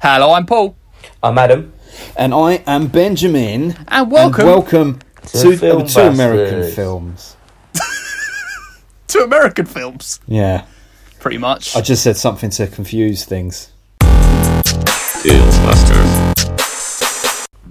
Hello, 0.00 0.32
I'm 0.32 0.46
Paul. 0.46 0.76
I'm 1.22 1.36
Adam. 1.38 1.72
And 2.16 2.32
I 2.32 2.62
am 2.66 2.86
Benjamin. 2.86 3.74
And 3.88 4.10
welcome, 4.10 4.46
welcome 4.46 4.98
To 5.26 5.42
to, 5.42 5.56
Film 5.56 5.82
oh, 5.82 5.86
to 5.86 6.08
American 6.08 6.72
films. 6.72 7.36
to 9.08 9.18
American 9.20 9.66
films. 9.66 10.20
Yeah. 10.28 10.66
Pretty 11.18 11.38
much. 11.38 11.74
I 11.74 11.80
just 11.80 12.04
said 12.04 12.16
something 12.16 12.50
to 12.50 12.68
confuse 12.68 13.24
things. 13.24 13.72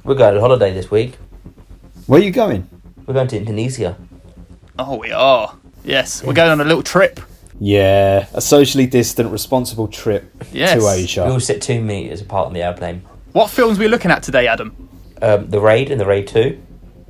We're 0.03 0.15
going 0.15 0.35
on 0.35 0.39
holiday 0.41 0.73
this 0.73 0.91
week. 0.91 1.15
Where 2.07 2.19
are 2.19 2.23
you 2.23 2.31
going? 2.31 2.69
We're 3.05 3.13
going 3.13 3.29
to 3.29 3.37
Indonesia. 3.37 3.97
oh, 4.77 4.97
we 4.97 5.11
are. 5.11 5.55
Yes, 5.85 6.21
we're 6.23 6.33
going 6.33 6.51
on 6.51 6.59
a 6.59 6.65
little 6.65 6.83
trip. 6.83 7.21
Yeah, 7.59 8.27
a 8.33 8.41
socially 8.41 8.85
distant, 8.85 9.31
responsible 9.31 9.87
trip 9.87 10.31
Yes. 10.51 10.73
to 10.73 10.79
We 10.79 10.85
all 10.85 11.35
Asia. 11.35 11.39
sit 11.41 11.61
two 11.61 11.81
meters 11.81 12.21
apart 12.21 12.47
on 12.47 12.53
the 12.53 12.61
airplane. 12.61 13.01
What 13.33 13.49
films 13.49 13.77
are 13.77 13.81
we 13.81 13.87
looking 13.87 14.11
at 14.11 14.23
today, 14.23 14.47
Adam? 14.47 14.75
Um, 15.21 15.49
the 15.49 15.59
Raid 15.59 15.89
and 15.89 15.99
the 15.99 16.05
Raid 16.05 16.27
2. 16.27 16.57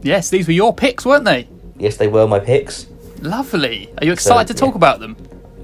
Yes, 0.01 0.29
these 0.29 0.47
were 0.47 0.53
your 0.53 0.73
picks, 0.73 1.05
weren't 1.05 1.25
they? 1.25 1.47
Yes, 1.77 1.97
they 1.97 2.07
were 2.07 2.27
my 2.27 2.39
picks. 2.39 2.87
Lovely. 3.21 3.89
Are 3.99 4.05
you 4.05 4.13
excited 4.13 4.47
to 4.47 4.53
yeah. 4.53 4.65
talk 4.67 4.75
about 4.75 4.99
them? 4.99 5.17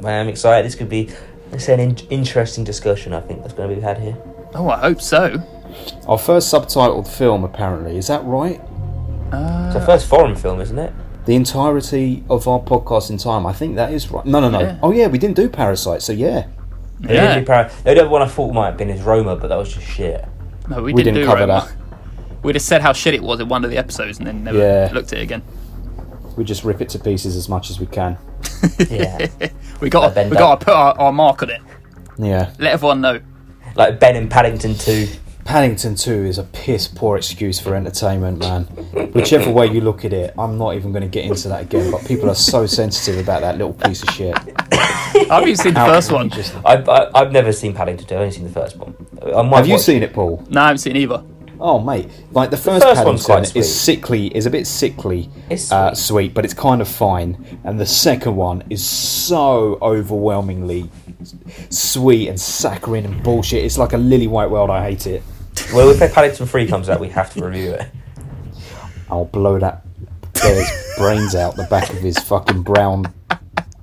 I 0.03 0.11
am 0.11 0.27
excited. 0.27 0.65
This 0.65 0.75
could 0.75 0.89
be 0.89 1.09
it's 1.51 1.69
an 1.69 1.79
in- 1.79 1.97
interesting 2.09 2.63
discussion, 2.63 3.13
I 3.13 3.21
think, 3.21 3.41
that's 3.41 3.53
going 3.53 3.69
to 3.69 3.75
be 3.75 3.81
had 3.81 3.99
here. 3.99 4.17
Oh, 4.53 4.69
I 4.69 4.79
hope 4.79 5.01
so. 5.01 5.41
Our 6.07 6.17
first 6.17 6.53
subtitled 6.53 7.07
film, 7.07 7.43
apparently. 7.43 7.97
Is 7.97 8.07
that 8.07 8.23
right? 8.25 8.59
It's 9.31 9.73
the 9.73 9.83
first 9.85 10.07
foreign 10.07 10.35
film, 10.35 10.61
isn't 10.61 10.77
it? 10.77 10.93
The 11.25 11.35
entirety 11.35 12.23
of 12.29 12.47
our 12.47 12.59
podcast 12.59 13.09
in 13.09 13.17
time. 13.17 13.45
I 13.45 13.53
think 13.53 13.75
that 13.75 13.93
is 13.93 14.11
right. 14.11 14.25
No, 14.25 14.39
no, 14.41 14.49
no. 14.49 14.59
Yeah. 14.59 14.77
Oh, 14.83 14.91
yeah, 14.91 15.07
we 15.07 15.17
didn't 15.17 15.35
do 15.37 15.47
Parasite, 15.49 16.01
so 16.01 16.11
yeah. 16.13 16.47
They 16.99 17.15
Yeah. 17.15 17.27
didn't 17.27 17.43
do 17.43 17.45
Para- 17.47 17.71
the 17.83 17.89
only 17.91 18.01
other 18.01 18.09
one 18.09 18.21
I 18.21 18.27
thought 18.27 18.53
might 18.53 18.65
have 18.67 18.77
been 18.77 18.89
is 18.89 19.01
Roma, 19.01 19.35
but 19.35 19.47
that 19.47 19.57
was 19.57 19.73
just 19.73 19.87
shit. 19.87 20.25
No, 20.69 20.77
we, 20.83 20.93
We 20.93 21.03
didn't, 21.03 21.15
didn't 21.15 21.27
do 21.29 21.33
cover 21.35 21.47
Roma. 21.47 21.67
that. 21.67 21.75
We 22.43 22.51
just 22.51 22.65
said 22.67 22.81
how 22.81 22.91
shit 22.91 23.13
it 23.13 23.23
was 23.23 23.39
in 23.39 23.47
one 23.47 23.63
of 23.63 23.71
the 23.71 23.77
episodes 23.77 24.17
and 24.17 24.27
then 24.27 24.43
never 24.43 24.57
Yeah. 24.57 24.89
looked 24.93 25.13
at 25.13 25.19
it 25.19 25.21
again. 25.21 25.41
We 26.35 26.43
just 26.43 26.65
rip 26.65 26.81
it 26.81 26.89
to 26.89 26.99
pieces 26.99 27.37
as 27.37 27.47
much 27.47 27.69
as 27.69 27.79
we 27.79 27.85
can. 27.85 28.17
Yeah. 28.89 29.27
We 29.79 29.89
got 29.89 30.01
Like 30.03 30.15
Ben 30.15 30.29
we 30.29 30.35
got 30.35 30.59
to 30.59 30.65
put 30.65 30.73
our, 30.73 30.93
our 30.99 31.11
mark 31.13 31.41
on 31.43 31.49
it. 31.51 31.61
Yeah. 32.17 32.51
Let 32.59 32.73
everyone 32.73 32.99
know. 33.01 33.21
like 33.75 33.99
Ben 33.99 34.15
and 34.17 34.29
Paddington 34.29 34.75
2. 34.75 35.07
Paddington 35.45 35.95
2 35.95 36.11
is 36.25 36.37
a 36.37 36.43
piss 36.43 36.87
poor 36.87 37.17
excuse 37.17 37.59
for 37.59 37.75
entertainment, 37.75 38.39
man. 38.39 38.63
Whichever 39.13 39.51
way 39.51 39.67
you 39.67 39.81
look 39.81 40.05
at 40.05 40.13
it, 40.13 40.33
I'm 40.37 40.57
not 40.57 40.75
even 40.75 40.91
going 40.91 41.03
to 41.03 41.09
get 41.09 41.25
into 41.25 41.49
that 41.49 41.63
again, 41.63 41.91
but 41.91 42.05
people 42.05 42.29
are 42.29 42.35
so 42.35 42.65
sensitive 42.65 43.19
about 43.21 43.41
that 43.41 43.57
little 43.57 43.73
piece 43.73 44.03
of 44.03 44.09
shit. 44.09 44.35
I 44.57 45.25
haven't 45.29 45.49
even 45.49 45.55
seen 45.57 45.73
the 45.73 45.81
first 45.81 46.11
one. 46.11 46.27
Outrageous. 46.27 46.55
I've, 46.65 46.87
I, 46.87 47.09
I've 47.13 47.31
never 47.31 47.51
seen 47.51 47.73
Paddington 47.73 48.07
2, 48.07 48.15
I've 48.15 48.21
only 48.21 48.31
seen 48.33 48.45
the 48.45 48.49
first 48.51 48.77
one. 48.77 48.95
I 49.35 49.41
might 49.41 49.57
Have 49.57 49.67
you 49.67 49.77
seen 49.79 50.01
it, 50.01 50.13
Paul? 50.13 50.45
No, 50.49 50.61
I 50.61 50.67
haven't 50.67 50.79
seen 50.79 50.95
either. 50.95 51.23
Oh, 51.59 51.79
mate. 51.79 52.09
Like, 52.31 52.49
the 52.49 52.57
first, 52.57 52.83
first 52.83 53.05
one's 53.05 53.25
Paddington 53.25 53.51
quite 53.51 53.55
is 53.59 53.73
sickly, 53.79 54.27
is 54.35 54.45
a 54.45 54.49
bit 54.49 54.65
sickly 54.65 55.29
It's 55.49 55.71
Uh, 55.71 55.93
sweet. 55.93 55.97
sweet, 56.05 56.33
but 56.33 56.45
it's 56.45 56.53
kind 56.53 56.81
of 56.81 56.87
fine. 56.87 57.59
And 57.63 57.79
the 57.79 57.85
second 57.85 58.35
one 58.35 58.63
is 58.69 58.83
so 58.83 59.77
overwhelmingly 59.81 60.89
sweet 61.69 62.27
and 62.29 62.39
saccharine 62.39 63.05
and 63.05 63.21
bullshit. 63.23 63.63
It's 63.63 63.77
like 63.77 63.93
a 63.93 63.97
lily 63.97 64.27
white 64.27 64.49
world. 64.49 64.69
I 64.69 64.83
hate 64.83 65.05
it. 65.07 65.21
Well, 65.73 65.89
if 65.89 66.13
Paddington 66.13 66.45
3 66.45 66.67
comes 66.67 66.87
out, 66.89 66.99
we 66.99 67.09
have 67.09 67.33
to 67.33 67.43
review 67.45 67.71
it. 67.71 67.87
I'll 69.09 69.25
blow 69.25 69.57
that 69.59 69.83
bear's 70.33 70.69
brains 70.97 71.35
out 71.35 71.55
the 71.55 71.63
back 71.63 71.89
of 71.89 71.97
his 71.97 72.17
fucking 72.19 72.63
brown 72.63 73.11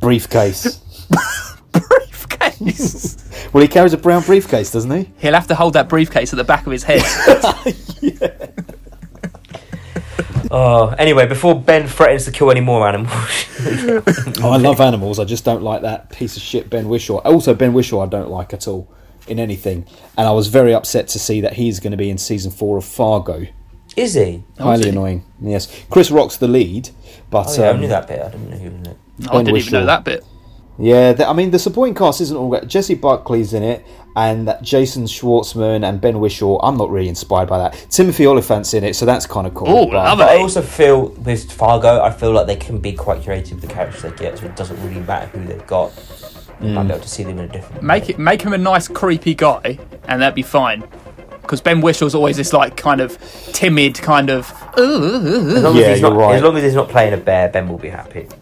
briefcase. 0.00 0.80
Briefcase. 1.72 3.48
Well, 3.52 3.62
he 3.62 3.68
carries 3.68 3.92
a 3.92 3.96
brown 3.98 4.22
briefcase, 4.22 4.70
doesn't 4.70 4.90
he? 4.90 5.10
He'll 5.18 5.34
have 5.34 5.46
to 5.48 5.54
hold 5.54 5.72
that 5.74 5.88
briefcase 5.88 6.32
at 6.32 6.36
the 6.36 6.44
back 6.44 6.66
of 6.66 6.72
his 6.72 6.84
head. 6.84 7.02
Oh, 10.52 10.88
anyway, 10.98 11.28
before 11.28 11.54
Ben 11.60 11.86
threatens 11.86 12.24
to 12.24 12.32
kill 12.32 12.50
any 12.50 12.60
more 12.60 12.88
animals, 12.88 13.12
Oh, 14.42 14.50
I 14.50 14.56
love 14.56 14.80
animals. 14.80 15.20
I 15.20 15.24
just 15.24 15.44
don't 15.44 15.62
like 15.62 15.82
that 15.82 16.10
piece 16.10 16.36
of 16.36 16.42
shit 16.42 16.68
Ben 16.68 16.86
Whishaw. 16.86 17.18
Also, 17.24 17.54
Ben 17.54 17.72
Whishaw, 17.72 18.04
I 18.04 18.08
don't 18.08 18.30
like 18.30 18.52
at 18.52 18.66
all 18.66 18.92
in 19.30 19.38
anything. 19.38 19.86
And 20.18 20.26
I 20.26 20.32
was 20.32 20.48
very 20.48 20.74
upset 20.74 21.08
to 21.08 21.18
see 21.18 21.40
that 21.42 21.54
he's 21.54 21.80
going 21.80 21.92
to 21.92 21.96
be 21.96 22.10
in 22.10 22.18
season 22.18 22.50
four 22.50 22.76
of 22.78 22.84
Fargo. 22.84 23.46
is 23.96 24.14
he? 24.14 24.44
Highly 24.58 24.80
is 24.80 24.84
he? 24.86 24.90
annoying. 24.90 25.24
Yes, 25.40 25.68
Chris 25.90 26.10
Rock's 26.10 26.36
the 26.36 26.48
lead, 26.48 26.90
but 27.30 27.46
Oh, 27.48 27.54
yeah, 27.62 27.68
I 27.68 27.70
um, 27.70 27.80
knew 27.80 27.88
that 27.88 28.06
bit. 28.08 28.20
I 28.20 28.28
didn't 28.30 28.50
know 28.50 28.56
who 28.56 28.64
was 28.70 28.74
in 28.74 28.86
it. 28.86 28.96
I 29.30 29.42
didn't 29.42 29.56
even 29.56 29.72
know 29.72 29.86
that 29.86 30.04
bit. 30.04 30.24
yeah, 30.78 31.12
the, 31.12 31.28
I 31.28 31.32
mean 31.34 31.50
the 31.50 31.58
supporting 31.58 31.94
cast 31.94 32.20
isn't 32.22 32.36
all. 32.36 32.48
Great. 32.48 32.66
Jessie 32.66 32.94
Buckley's 32.94 33.52
in 33.52 33.62
it, 33.62 33.84
and 34.16 34.48
that 34.48 34.62
Jason 34.62 35.04
Schwartzman 35.04 35.86
and 35.86 36.00
Ben 36.00 36.14
Whishaw. 36.14 36.58
I'm 36.62 36.76
not 36.78 36.90
really 36.90 37.08
inspired 37.08 37.48
by 37.48 37.58
that. 37.58 37.86
Timothy 37.90 38.26
Olyphant's 38.26 38.72
in 38.74 38.82
it, 38.84 38.96
so 38.96 39.04
that's 39.04 39.26
kind 39.26 39.46
of 39.46 39.52
cool. 39.54 39.68
Oh, 39.68 39.86
but- 39.86 40.16
But 40.16 40.28
I 40.30 40.38
also 40.38 40.62
feel 40.62 41.08
with 41.08 41.52
Fargo, 41.52 42.00
I 42.00 42.10
feel 42.10 42.32
like 42.32 42.46
they 42.46 42.56
can 42.56 42.78
be 42.78 42.92
quite 42.94 43.22
creative 43.22 43.60
with 43.60 43.68
the 43.68 43.74
characters 43.74 44.02
they 44.02 44.10
get, 44.12 44.38
so 44.38 44.46
it 44.46 44.56
doesn't 44.56 44.80
really 44.86 45.00
matter 45.00 45.26
who 45.36 45.44
they've 45.46 45.66
got. 45.66 45.92
You 46.62 46.70
might 46.70 46.82
be 46.84 46.88
mm. 46.88 46.92
able 46.92 47.00
to 47.00 47.08
see 47.08 47.22
them 47.22 47.38
in 47.38 47.44
a 47.44 47.48
different. 47.48 47.82
Make 47.82 48.10
it, 48.10 48.18
make 48.18 48.42
him 48.42 48.52
a 48.52 48.58
nice, 48.58 48.86
creepy 48.86 49.34
guy, 49.34 49.78
and 50.04 50.20
that'd 50.20 50.34
be 50.34 50.42
fine. 50.42 50.84
Because 51.42 51.60
Ben 51.60 51.80
Whishaw's 51.80 52.14
always 52.14 52.36
this 52.36 52.52
like 52.52 52.76
kind 52.76 53.00
of 53.00 53.18
timid, 53.52 53.94
kind 53.96 54.30
of. 54.30 54.50
As 54.76 55.62
long 55.62 55.74
Yeah, 55.76 55.82
as 55.82 55.88
he's 55.88 56.00
you're 56.00 56.10
not, 56.10 56.18
right. 56.18 56.36
As 56.36 56.42
long 56.42 56.56
as 56.56 56.62
he's 56.62 56.74
not 56.74 56.88
playing 56.88 57.14
a 57.14 57.16
bear, 57.16 57.48
Ben 57.48 57.68
will 57.68 57.78
be 57.78 57.88
happy. 57.88 58.28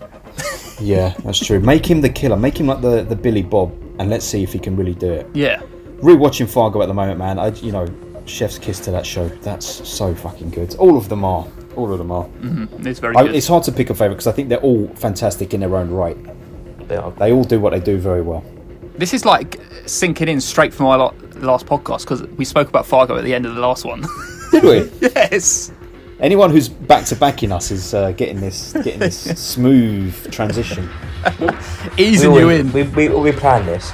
Yeah, 0.80 1.12
that's 1.24 1.44
true. 1.44 1.58
Make 1.58 1.84
him 1.84 2.00
the 2.02 2.08
killer. 2.08 2.36
Make 2.36 2.60
him 2.60 2.68
like 2.68 2.80
the, 2.80 3.02
the 3.02 3.16
Billy 3.16 3.42
Bob, 3.42 3.72
and 3.98 4.08
let's 4.08 4.24
see 4.24 4.44
if 4.44 4.52
he 4.52 4.60
can 4.60 4.76
really 4.76 4.94
do 4.94 5.12
it. 5.12 5.26
Yeah. 5.34 5.60
Rewatching 5.96 6.48
Fargo 6.48 6.80
at 6.82 6.86
the 6.86 6.94
moment, 6.94 7.18
man. 7.18 7.36
I 7.36 7.48
you 7.48 7.72
know, 7.72 7.88
chef's 8.26 8.58
kiss 8.58 8.78
to 8.80 8.92
that 8.92 9.04
show. 9.04 9.26
That's 9.28 9.66
so 9.88 10.14
fucking 10.14 10.50
good. 10.50 10.76
All 10.76 10.96
of 10.96 11.08
them 11.08 11.24
are. 11.24 11.48
All 11.74 11.90
of 11.92 11.98
them 11.98 12.12
are. 12.12 12.26
Mm-hmm. 12.26 12.86
It's 12.86 13.00
very 13.00 13.16
I, 13.16 13.24
good. 13.24 13.34
it's 13.34 13.48
hard 13.48 13.64
to 13.64 13.72
pick 13.72 13.90
a 13.90 13.94
favorite 13.94 14.10
because 14.16 14.28
I 14.28 14.32
think 14.32 14.50
they're 14.50 14.58
all 14.60 14.86
fantastic 14.94 15.52
in 15.52 15.60
their 15.60 15.74
own 15.76 15.90
right. 15.90 16.16
They 16.88 16.96
are. 16.96 17.10
They 17.12 17.32
all 17.32 17.44
do 17.44 17.60
what 17.60 17.70
they 17.70 17.80
do 17.80 17.98
very 17.98 18.22
well. 18.22 18.44
This 18.96 19.14
is 19.14 19.24
like 19.24 19.60
sinking 19.86 20.28
in 20.28 20.40
straight 20.40 20.74
from 20.74 20.86
our 20.86 21.12
last 21.36 21.66
podcast 21.66 22.00
because 22.00 22.22
we 22.22 22.44
spoke 22.44 22.68
about 22.68 22.86
Fargo 22.86 23.16
at 23.16 23.24
the 23.24 23.34
end 23.34 23.46
of 23.46 23.54
the 23.54 23.60
last 23.60 23.84
one. 23.84 24.04
Did 24.50 24.64
we? 24.64 24.90
yes. 25.00 25.72
Anyone 26.20 26.50
who's 26.50 26.68
back 26.68 27.04
to 27.06 27.16
backing 27.16 27.52
us 27.52 27.70
is 27.70 27.94
uh, 27.94 28.10
getting 28.12 28.40
this 28.40 28.72
getting 28.72 28.98
this 28.98 29.20
smooth 29.40 30.32
transition. 30.32 30.88
Easing 31.96 32.32
we, 32.32 32.40
you 32.40 32.48
in. 32.48 32.72
We, 32.72 32.82
we, 32.82 33.08
we 33.08 33.32
planned 33.32 33.68
this. 33.68 33.92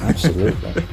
Absolutely. 0.00 0.84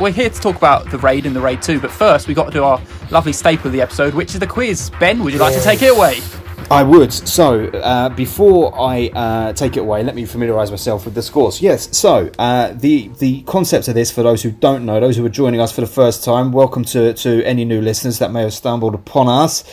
We're 0.00 0.10
here 0.10 0.28
to 0.28 0.40
talk 0.40 0.56
about 0.56 0.90
the 0.90 0.98
raid 0.98 1.24
and 1.24 1.36
the 1.36 1.40
raid 1.40 1.62
2, 1.62 1.78
but 1.78 1.90
first 1.90 2.26
we've 2.26 2.36
got 2.36 2.46
to 2.46 2.50
do 2.50 2.64
our 2.64 2.82
lovely 3.12 3.32
staple 3.32 3.68
of 3.68 3.72
the 3.72 3.80
episode, 3.80 4.12
which 4.12 4.34
is 4.34 4.40
the 4.40 4.46
quiz. 4.46 4.90
Ben, 4.98 5.22
would 5.22 5.32
you 5.32 5.38
like 5.38 5.54
to 5.54 5.62
take 5.62 5.82
it 5.82 5.96
away? 5.96 6.20
I 6.70 6.82
would. 6.82 7.12
So, 7.12 7.66
uh, 7.68 8.08
before 8.10 8.74
I 8.78 9.08
uh, 9.08 9.52
take 9.52 9.76
it 9.76 9.80
away, 9.80 10.02
let 10.02 10.14
me 10.14 10.24
familiarise 10.24 10.70
myself 10.70 11.04
with 11.04 11.14
the 11.14 11.22
scores. 11.22 11.60
Yes. 11.60 11.96
So, 11.96 12.30
uh, 12.38 12.72
the 12.72 13.08
the 13.18 13.42
concept 13.42 13.88
of 13.88 13.94
this, 13.94 14.10
for 14.10 14.22
those 14.22 14.42
who 14.42 14.50
don't 14.50 14.84
know, 14.84 15.00
those 15.00 15.16
who 15.16 15.24
are 15.24 15.30
joining 15.30 15.60
us 15.60 15.72
for 15.72 15.80
the 15.80 15.86
first 15.86 16.24
time, 16.24 16.52
welcome 16.52 16.84
to 16.86 17.12
to 17.14 17.44
any 17.44 17.64
new 17.64 17.80
listeners 17.80 18.18
that 18.18 18.32
may 18.32 18.42
have 18.42 18.54
stumbled 18.54 18.94
upon 18.94 19.28
us. 19.28 19.64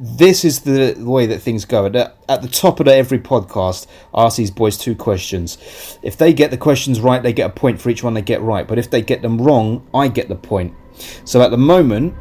This 0.00 0.44
is 0.44 0.62
the 0.62 0.96
way 0.98 1.26
that 1.26 1.40
things 1.40 1.64
go. 1.64 1.86
At 1.86 1.92
the, 1.92 2.12
at 2.28 2.42
the 2.42 2.48
top 2.48 2.80
of 2.80 2.88
every 2.88 3.20
podcast, 3.20 3.86
I 4.12 4.24
ask 4.24 4.36
these 4.36 4.50
boys 4.50 4.76
two 4.76 4.96
questions. 4.96 5.56
If 6.02 6.16
they 6.16 6.32
get 6.32 6.50
the 6.50 6.58
questions 6.58 7.00
right, 7.00 7.22
they 7.22 7.32
get 7.32 7.50
a 7.50 7.52
point 7.52 7.80
for 7.80 7.90
each 7.90 8.02
one 8.02 8.12
they 8.12 8.22
get 8.22 8.42
right. 8.42 8.66
But 8.66 8.78
if 8.78 8.90
they 8.90 9.02
get 9.02 9.22
them 9.22 9.40
wrong, 9.40 9.86
I 9.94 10.08
get 10.08 10.28
the 10.28 10.34
point. 10.34 10.74
So 11.24 11.42
at 11.42 11.52
the 11.52 11.58
moment, 11.58 12.14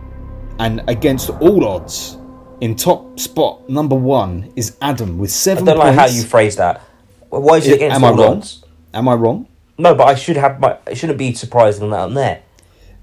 and 0.60 0.84
against 0.88 1.32
all 1.32 1.66
odds, 1.66 2.18
in 2.64 2.76
top 2.76 3.20
spot 3.20 3.70
number 3.70 3.96
one 3.96 4.52
is 4.56 4.78
Adam 4.82 5.18
with 5.18 5.32
seven. 5.32 5.64
I 5.64 5.66
seven 5.66 5.66
don't 5.66 5.78
like 5.86 5.98
points. 5.98 6.12
how 6.14 6.18
you 6.18 6.24
phrase 6.24 6.56
that. 6.56 6.82
Why 7.30 7.58
is 7.58 7.68
it 7.68 7.74
I- 7.74 7.76
against 7.76 7.96
am 7.98 8.04
I 8.06 8.10
wrong? 8.12 8.38
odds? 8.38 8.64
Am 8.94 9.08
I 9.10 9.14
wrong? 9.16 9.48
No, 9.78 9.94
but 9.96 10.08
I 10.08 10.16
should 10.16 10.38
have 10.38 10.60
my. 10.60 10.78
It 10.88 10.96
shouldn't 10.98 11.18
be 11.20 11.34
surprising 11.34 11.90
that 11.90 12.00
I'm 12.00 12.14
there. 12.14 12.42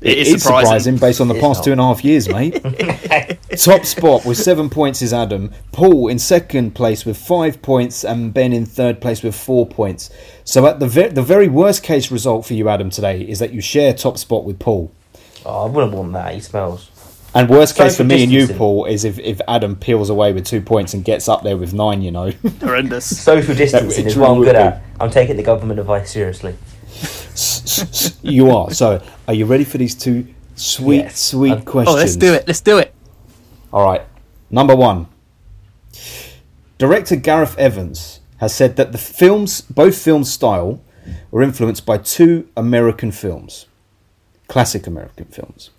It 0.00 0.16
is 0.16 0.32
It's 0.32 0.44
surprising. 0.44 0.96
based 0.96 1.20
on 1.20 1.28
the 1.28 1.34
past 1.34 1.58
not. 1.58 1.64
two 1.64 1.72
and 1.72 1.80
a 1.80 1.84
half 1.84 2.02
years, 2.02 2.26
mate. 2.26 2.54
Top 3.58 3.84
spot 3.84 4.24
with 4.24 4.38
seven 4.38 4.70
points 4.70 5.02
is 5.02 5.12
Adam. 5.12 5.52
Paul 5.72 6.08
in 6.08 6.18
second 6.18 6.74
place 6.74 7.04
with 7.04 7.18
five 7.18 7.60
points, 7.60 8.02
and 8.02 8.32
Ben 8.32 8.54
in 8.54 8.64
third 8.64 9.02
place 9.02 9.22
with 9.22 9.34
four 9.34 9.66
points. 9.66 10.08
So, 10.44 10.66
at 10.66 10.80
the 10.80 10.86
ve- 10.88 11.08
the 11.08 11.22
very 11.22 11.48
worst 11.48 11.82
case 11.82 12.10
result 12.10 12.46
for 12.46 12.54
you, 12.54 12.70
Adam, 12.70 12.88
today 12.88 13.20
is 13.20 13.40
that 13.40 13.52
you 13.52 13.60
share 13.60 13.92
top 13.92 14.16
spot 14.16 14.44
with 14.44 14.58
Paul. 14.58 14.90
Oh, 15.44 15.64
I 15.66 15.68
wouldn't 15.68 15.92
want 15.92 16.12
that. 16.14 16.32
He 16.34 16.40
smells. 16.40 16.88
And 17.34 17.48
worst 17.48 17.76
case 17.76 17.96
for 17.96 18.02
for 18.02 18.08
me 18.08 18.24
and 18.24 18.32
you, 18.32 18.40
distancing. 18.40 18.58
Paul, 18.58 18.84
is 18.86 19.04
if, 19.04 19.18
if 19.20 19.40
Adam 19.46 19.76
peels 19.76 20.10
away 20.10 20.32
with 20.32 20.44
two 20.44 20.60
points 20.60 20.94
and 20.94 21.04
gets 21.04 21.28
up 21.28 21.42
there 21.42 21.56
with 21.56 21.72
nine, 21.72 22.02
you 22.02 22.10
know. 22.10 22.30
Horrendous. 22.60 23.22
Social 23.22 23.54
distancing 23.54 24.06
is 24.06 24.16
what 24.16 24.30
I'm 24.30 24.42
good 24.42 24.56
at. 24.56 24.82
I'm 24.98 25.10
taking 25.10 25.36
the 25.36 25.42
government 25.42 25.78
advice 25.78 26.10
seriously. 26.10 26.56
you 28.22 28.50
are. 28.50 28.70
So, 28.72 29.00
are 29.28 29.34
you 29.34 29.46
ready 29.46 29.64
for 29.64 29.78
these 29.78 29.94
two 29.94 30.26
sweet, 30.56 30.96
Yes. 31.02 31.20
sweet 31.20 31.52
I'm- 31.52 31.62
questions? 31.62 31.94
Oh, 31.96 31.98
let's 31.98 32.16
do 32.16 32.34
it. 32.34 32.46
Let's 32.48 32.60
do 32.60 32.78
it. 32.78 32.92
All 33.72 33.84
right. 33.84 34.02
Number 34.50 34.74
one. 34.74 35.06
Director 36.78 37.14
Gareth 37.16 37.56
Evans 37.58 38.20
has 38.38 38.54
said 38.54 38.76
that 38.76 38.90
the 38.92 38.98
films, 38.98 39.60
both 39.60 39.96
film 39.96 40.24
style, 40.24 40.80
were 41.30 41.42
influenced 41.42 41.86
by 41.86 41.98
two 41.98 42.48
American 42.56 43.12
films 43.12 43.66
classic 44.48 44.88
American 44.88 45.26
films. 45.26 45.70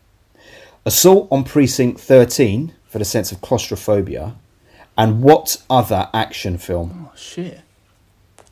Assault 0.85 1.27
on 1.31 1.43
Precinct 1.43 1.99
13 1.99 2.73
for 2.87 2.99
the 2.99 3.05
sense 3.05 3.31
of 3.31 3.41
claustrophobia. 3.41 4.35
And 4.97 5.21
what 5.21 5.57
other 5.69 6.09
action 6.13 6.57
film? 6.57 7.09
Oh 7.11 7.15
shit. 7.15 7.61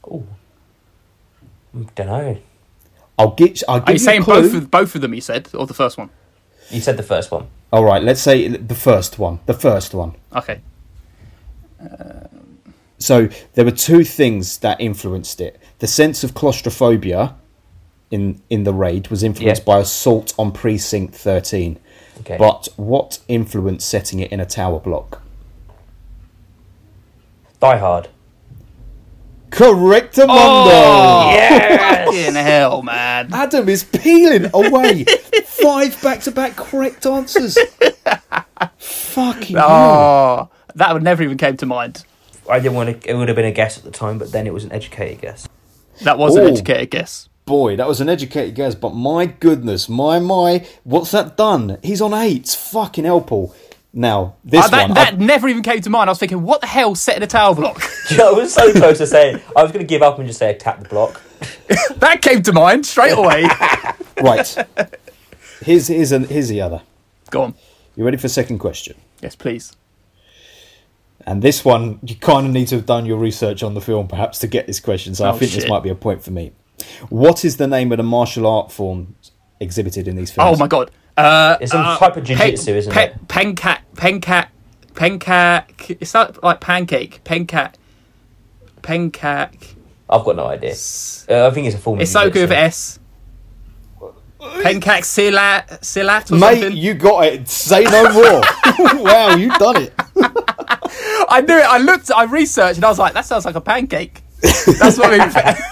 Oh, 0.10 0.24
don't 1.96 2.08
know. 2.08 2.38
I'll 3.18 3.32
get. 3.32 3.62
I'll 3.68 3.80
give 3.80 3.88
Are 3.88 3.92
you 3.92 3.94
you 3.96 4.00
saying 4.00 4.22
a 4.22 4.24
clue. 4.26 4.42
both 4.44 4.54
of 4.56 4.72
both 4.72 4.96
of 4.96 5.02
them? 5.02 5.14
You 5.14 5.22
said, 5.22 5.50
or 5.54 5.68
the 5.68 5.74
first 5.74 5.98
one? 5.98 6.10
You 6.70 6.80
said 6.82 6.98
the 6.98 7.04
first 7.04 7.32
one. 7.32 7.48
All 7.74 7.84
right, 7.84 8.02
let's 8.02 8.22
say 8.22 8.48
the 8.48 8.76
first 8.76 9.20
one. 9.20 9.40
The 9.46 9.54
first 9.54 9.94
one. 9.94 10.16
Okay. 10.36 10.62
Uh, 11.82 12.28
so 12.98 13.28
there 13.54 13.66
were 13.66 13.72
two 13.72 14.04
things 14.04 14.58
that 14.60 14.80
influenced 14.80 15.42
it. 15.42 15.60
The 15.80 15.88
sense 15.88 16.24
of 16.24 16.34
claustrophobia 16.34 17.36
in 18.12 18.42
in 18.50 18.64
the 18.64 18.74
raid 18.74 19.10
was 19.10 19.22
influenced 19.24 19.64
Yeah. 19.64 19.74
by 19.74 19.80
assault 19.80 20.34
on 20.40 20.52
precinct 20.54 21.14
13. 21.16 21.78
Okay. 22.22 22.38
But 22.38 22.68
what 22.76 23.20
influenced 23.28 23.88
setting 23.90 24.20
it 24.20 24.32
in 24.32 24.40
a 24.40 24.46
tower 24.46 24.80
block? 24.80 25.22
Die 27.60 27.78
Hard. 27.78 28.10
Correct, 29.52 30.16
Amondo. 30.16 30.28
Oh, 30.30 31.32
Yes! 31.34 32.06
Fucking 32.06 32.36
hell, 32.36 32.82
man. 32.84 33.30
Adam 33.34 33.68
is 33.68 33.84
peeling 33.84 34.50
away. 34.54 35.06
Five 35.46 36.02
back-to-back 36.02 36.56
correct 36.56 37.06
answers. 37.06 37.58
Fucking 38.78 39.58
oh, 39.58 39.60
hell. 39.60 39.70
Oh, 39.70 40.50
that 40.76 40.94
would 40.94 41.04
never 41.04 41.24
even 41.24 41.38
came 41.38 41.58
to 41.58 41.66
mind. 41.66 42.06
I 42.50 42.60
didn't 42.60 42.76
want 42.76 43.02
to. 43.02 43.10
It 43.10 43.16
would 43.16 43.28
have 43.28 43.36
been 43.36 43.46
a 43.46 43.52
guess 43.52 43.78
at 43.78 43.84
the 43.84 43.92
time, 43.92 44.18
but 44.18 44.32
then 44.32 44.48
it 44.48 44.54
was 44.54 44.64
an 44.64 44.72
educated 44.72 45.22
guess. 45.22 45.48
That 46.04 46.18
was 46.18 46.36
an 46.36 46.48
educated 46.48 46.92
guess. 46.92 47.30
Boy, 47.50 47.76
that 47.78 47.88
was 47.88 48.00
an 48.00 48.10
educated 48.10 48.54
guess, 48.54 48.76
but 48.76 48.94
my 48.94 49.26
goodness, 49.26 49.90
my 49.90 50.20
my, 50.20 50.68
what's 50.84 51.10
that 51.10 51.36
done? 51.36 51.80
He's 51.82 52.00
on 52.00 52.14
eight. 52.14 52.48
Fucking 52.48 53.06
hell, 53.06 53.22
Paul. 53.22 53.56
Now 53.92 54.36
this 54.46 54.64
Uh, 54.66 54.68
that 54.68 54.82
one, 54.90 54.94
that 54.94 55.14
I- 55.16 55.18
never 55.18 55.48
even 55.48 55.64
came 55.64 55.82
to 55.82 55.90
mind. 55.90 56.10
I 56.10 56.12
was 56.12 56.20
thinking, 56.20 56.44
what 56.44 56.62
the 56.62 56.68
hell 56.68 56.94
set 56.94 57.18
in 57.18 57.24
a 57.24 57.28
tower 57.28 57.56
block? 57.56 57.82
Do 58.08 58.14
you 58.14 58.20
know, 58.20 58.36
I 58.36 58.38
was 58.38 58.54
so 58.54 58.72
close 58.72 59.00
to 59.00 59.08
saying 59.08 59.42
I 59.58 59.64
was 59.64 59.72
going 59.72 59.84
to 59.84 59.88
give 59.90 60.04
up 60.04 60.20
and 60.20 60.28
just 60.28 60.38
say 60.38 60.54
tap 60.60 60.84
the 60.84 60.88
block. 60.90 61.20
that 61.96 62.22
came 62.22 62.44
to 62.44 62.54
mind 62.54 62.86
straight 62.86 63.18
away. 63.18 63.46
right. 64.22 64.56
Here's 65.64 65.88
here's 65.88 66.12
an, 66.12 66.26
here's 66.26 66.50
the 66.50 66.62
other. 66.62 66.84
Go 67.32 67.42
on. 67.42 67.56
You 67.96 68.06
ready 68.06 68.18
for 68.18 68.22
the 68.24 68.30
second 68.30 68.60
question? 68.60 68.96
Yes, 69.24 69.36
please. 69.36 69.76
And 71.26 71.42
this 71.42 71.66
one, 71.66 71.98
you 72.04 72.16
kind 72.16 72.46
of 72.46 72.54
need 72.54 72.68
to 72.68 72.76
have 72.76 72.86
done 72.86 73.08
your 73.08 73.18
research 73.18 73.64
on 73.64 73.74
the 73.74 73.82
film, 73.82 74.08
perhaps, 74.08 74.38
to 74.40 74.48
get 74.48 74.68
this 74.68 74.80
question. 74.80 75.16
So 75.16 75.26
I 75.26 75.30
Oh, 75.30 75.34
think 75.38 75.52
this 75.52 75.68
might 75.68 75.82
be 75.82 75.90
a 75.90 75.96
point 75.96 76.24
for 76.24 76.30
me. 76.32 76.52
What 77.10 77.44
is 77.46 77.58
the 77.58 77.68
name 77.68 77.92
of 77.92 77.98
the 77.98 78.04
martial 78.04 78.46
art 78.48 78.72
form 78.72 79.16
exhibited 79.60 80.08
in 80.08 80.16
these 80.16 80.32
films? 80.32 80.56
Oh 80.58 80.60
my 80.60 80.68
god. 80.68 80.92
Uh, 81.18 81.58
It's 81.60 81.72
some 81.72 81.86
uh, 81.86 81.98
type 81.98 82.16
of 82.18 82.24
jiu-jitsu, 82.24 82.72
isn't 82.76 82.94
pe- 82.94 83.08
it? 83.10 83.28
Pencat, 83.28 83.80
pencat, 83.96 84.48
pencat. 84.94 85.64
It's 86.00 86.14
not 86.14 86.42
like 86.44 86.62
pancake. 86.62 87.22
Pencat, 87.26 87.74
pencat. 88.82 89.76
I've 90.10 90.24
got 90.24 90.36
no 90.38 90.46
idea. 90.48 90.72
Uh, 91.30 91.48
I 91.48 91.52
think 91.52 91.68
it's 91.68 91.76
a 91.76 91.80
form. 91.80 91.98
of 92.00 92.02
It's 92.04 92.12
so 92.12 92.30
good 92.30 92.50
with. 92.50 92.58
S. 92.58 93.00
Pencak 94.40 95.02
silat, 95.04 95.68
silat 95.82 96.32
or 96.32 96.36
Mate, 96.38 96.62
something. 96.62 96.78
you 96.78 96.94
got 96.94 97.26
it. 97.26 97.50
Say 97.50 97.84
no 97.84 98.04
more. 98.14 98.42
wow, 99.04 99.36
you 99.36 99.50
done 99.58 99.76
it. 99.84 99.94
I 101.28 101.44
knew 101.46 101.58
it. 101.58 101.66
I 101.66 101.78
looked. 101.80 102.10
I 102.16 102.24
researched, 102.24 102.78
and 102.78 102.86
I 102.86 102.90
was 102.90 102.98
like, 102.98 103.14
"That 103.14 103.26
sounds 103.26 103.44
like 103.44 103.56
a 103.56 103.62
pancake." 103.62 104.22
That's 104.42 104.98
what 104.98 105.12
I 105.14 105.26
mean. 105.28 105.56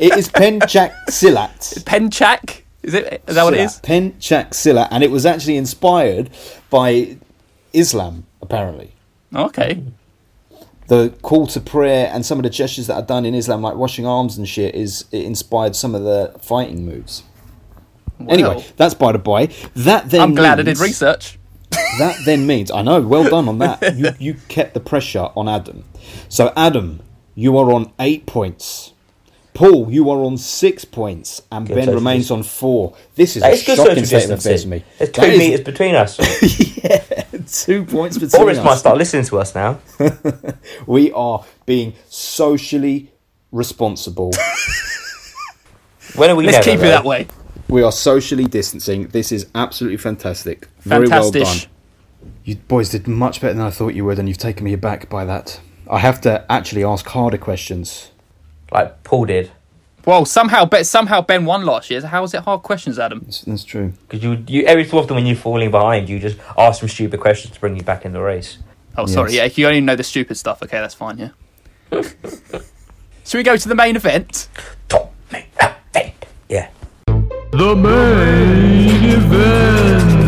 It 0.00 0.16
is 0.16 0.30
Pencak 0.30 0.92
Silat. 1.10 1.84
Pencak. 1.84 2.62
Is 2.82 2.94
it? 2.94 3.22
Is 3.28 3.34
that 3.34 3.44
what 3.44 3.52
it 3.52 3.60
is? 3.60 3.78
Pencak 3.80 4.50
Silat, 4.52 4.88
and 4.90 5.04
it 5.04 5.10
was 5.10 5.26
actually 5.26 5.58
inspired 5.58 6.30
by 6.70 7.18
Islam, 7.74 8.24
apparently. 8.40 8.94
Okay. 9.34 9.82
The 10.88 11.10
call 11.20 11.46
to 11.48 11.60
prayer 11.60 12.10
and 12.12 12.24
some 12.24 12.38
of 12.38 12.42
the 12.44 12.50
gestures 12.50 12.86
that 12.86 12.94
are 12.94 13.02
done 13.02 13.26
in 13.26 13.34
Islam, 13.34 13.60
like 13.60 13.76
washing 13.76 14.06
arms 14.06 14.38
and 14.38 14.48
shit, 14.48 14.74
is 14.74 15.04
it 15.12 15.22
inspired 15.24 15.76
some 15.76 15.94
of 15.94 16.02
the 16.02 16.34
fighting 16.40 16.86
moves. 16.86 17.22
Anyway, 18.28 18.64
that's 18.78 18.94
by 18.94 19.12
the 19.12 19.18
by. 19.18 19.46
That 19.76 20.08
then 20.10 20.20
I'm 20.22 20.34
glad 20.34 20.54
I 20.54 20.62
did 20.62 20.66
means- 20.66 20.80
research. 20.80 21.38
That 21.98 22.16
then 22.24 22.46
means 22.46 22.70
I 22.70 22.82
know. 22.82 23.00
Well 23.02 23.24
done 23.28 23.48
on 23.48 23.58
that. 23.58 23.94
You 23.96 24.10
you 24.18 24.34
kept 24.48 24.74
the 24.74 24.80
pressure 24.80 25.28
on 25.36 25.48
Adam. 25.48 25.84
So 26.28 26.52
Adam, 26.56 27.00
you 27.34 27.56
are 27.58 27.70
on 27.72 27.92
eight 28.00 28.26
points. 28.26 28.92
Paul, 29.60 29.90
you 29.90 30.08
are 30.08 30.20
on 30.24 30.38
six 30.38 30.86
points, 30.86 31.42
and 31.52 31.66
Good 31.66 31.74
Ben 31.74 31.84
social 31.84 31.98
remains 31.98 32.24
dis- 32.24 32.30
on 32.30 32.42
four. 32.44 32.96
This 33.14 33.36
is 33.36 33.42
That 33.42 33.50
a 33.50 33.54
is 33.56 33.62
shocking 33.62 33.76
social 33.76 34.06
state 34.06 34.24
of 34.24 34.38
affairs 34.38 34.64
to 34.64 34.68
distancing. 34.70 34.70
me. 34.70 34.84
There's 34.96 35.10
two 35.10 35.20
That 35.20 35.30
is 35.34 35.38
meters 35.38 35.60
between 35.60 35.94
us. 35.96 36.16
two 37.66 37.84
points 37.84 38.16
between 38.16 38.28
us. 38.30 38.38
Boris 38.38 38.56
might 38.56 38.66
us. 38.68 38.80
start 38.80 38.96
listening 38.96 39.24
to 39.24 39.38
us 39.38 39.54
now. 39.54 39.78
We 40.86 41.12
are 41.12 41.44
being 41.66 41.92
socially 42.08 43.12
responsible. 43.52 44.32
When 46.16 46.30
are 46.30 46.36
we? 46.36 46.46
Let's 46.46 46.66
never, 46.66 46.78
keep 46.78 46.78
it 46.78 46.82
though? 46.84 46.88
that 46.88 47.04
way. 47.04 47.26
we 47.68 47.82
are 47.82 47.92
socially 47.92 48.46
distancing. 48.46 49.08
This 49.08 49.30
is 49.30 49.46
absolutely 49.54 49.98
fantastic. 49.98 50.68
Very 50.80 51.06
well 51.06 51.30
done. 51.30 51.58
You 52.44 52.56
boys 52.56 52.88
did 52.88 53.06
much 53.06 53.42
better 53.42 53.52
than 53.52 53.66
I 53.66 53.70
thought 53.70 53.92
you 53.92 54.06
would, 54.06 54.18
and 54.18 54.26
you've 54.26 54.38
taken 54.38 54.64
me 54.64 54.72
aback 54.72 55.10
by 55.10 55.26
that. 55.26 55.60
I 55.90 55.98
have 55.98 56.18
to 56.22 56.50
actually 56.50 56.82
ask 56.82 57.06
harder 57.08 57.36
questions. 57.36 58.10
Like 58.72 59.02
Paul 59.04 59.26
did, 59.26 59.50
Well, 60.04 60.24
somehow, 60.24 60.64
Ben, 60.64 60.84
somehow 60.84 61.20
Ben 61.20 61.44
won 61.44 61.64
last 61.64 61.90
year. 61.90 62.00
So 62.00 62.06
how 62.06 62.22
is 62.24 62.34
it 62.34 62.42
hard 62.42 62.62
questions, 62.62 62.98
Adam? 62.98 63.20
That's, 63.24 63.42
that's 63.42 63.64
true. 63.64 63.92
because 64.08 64.22
you, 64.22 64.42
you 64.46 64.62
every 64.64 64.84
so 64.84 64.98
often 64.98 65.16
when 65.16 65.26
you're 65.26 65.36
falling 65.36 65.70
behind, 65.70 66.08
you 66.08 66.18
just 66.18 66.38
ask 66.56 66.80
some 66.80 66.88
stupid 66.88 67.20
questions 67.20 67.54
to 67.54 67.60
bring 67.60 67.76
you 67.76 67.82
back 67.82 68.04
in 68.04 68.12
the 68.12 68.20
race. 68.20 68.58
Oh, 68.96 69.06
sorry. 69.06 69.34
Yeah, 69.34 69.44
if 69.44 69.56
you 69.58 69.66
only 69.66 69.80
know 69.80 69.96
the 69.96 70.02
stupid 70.04 70.36
stuff, 70.36 70.62
okay, 70.62 70.78
that's 70.78 70.94
fine. 70.94 71.18
Yeah. 71.18 71.30
Should 73.24 73.38
we 73.38 73.42
go 73.44 73.56
to 73.56 73.68
the 73.68 73.74
main 73.74 73.96
event? 73.96 74.48
Top 74.88 75.12
mate, 75.32 75.46
ah, 75.60 75.76
hey. 75.94 76.14
Yeah. 76.48 76.70
The 77.52 77.76
main 77.76 79.04
event. 79.10 80.19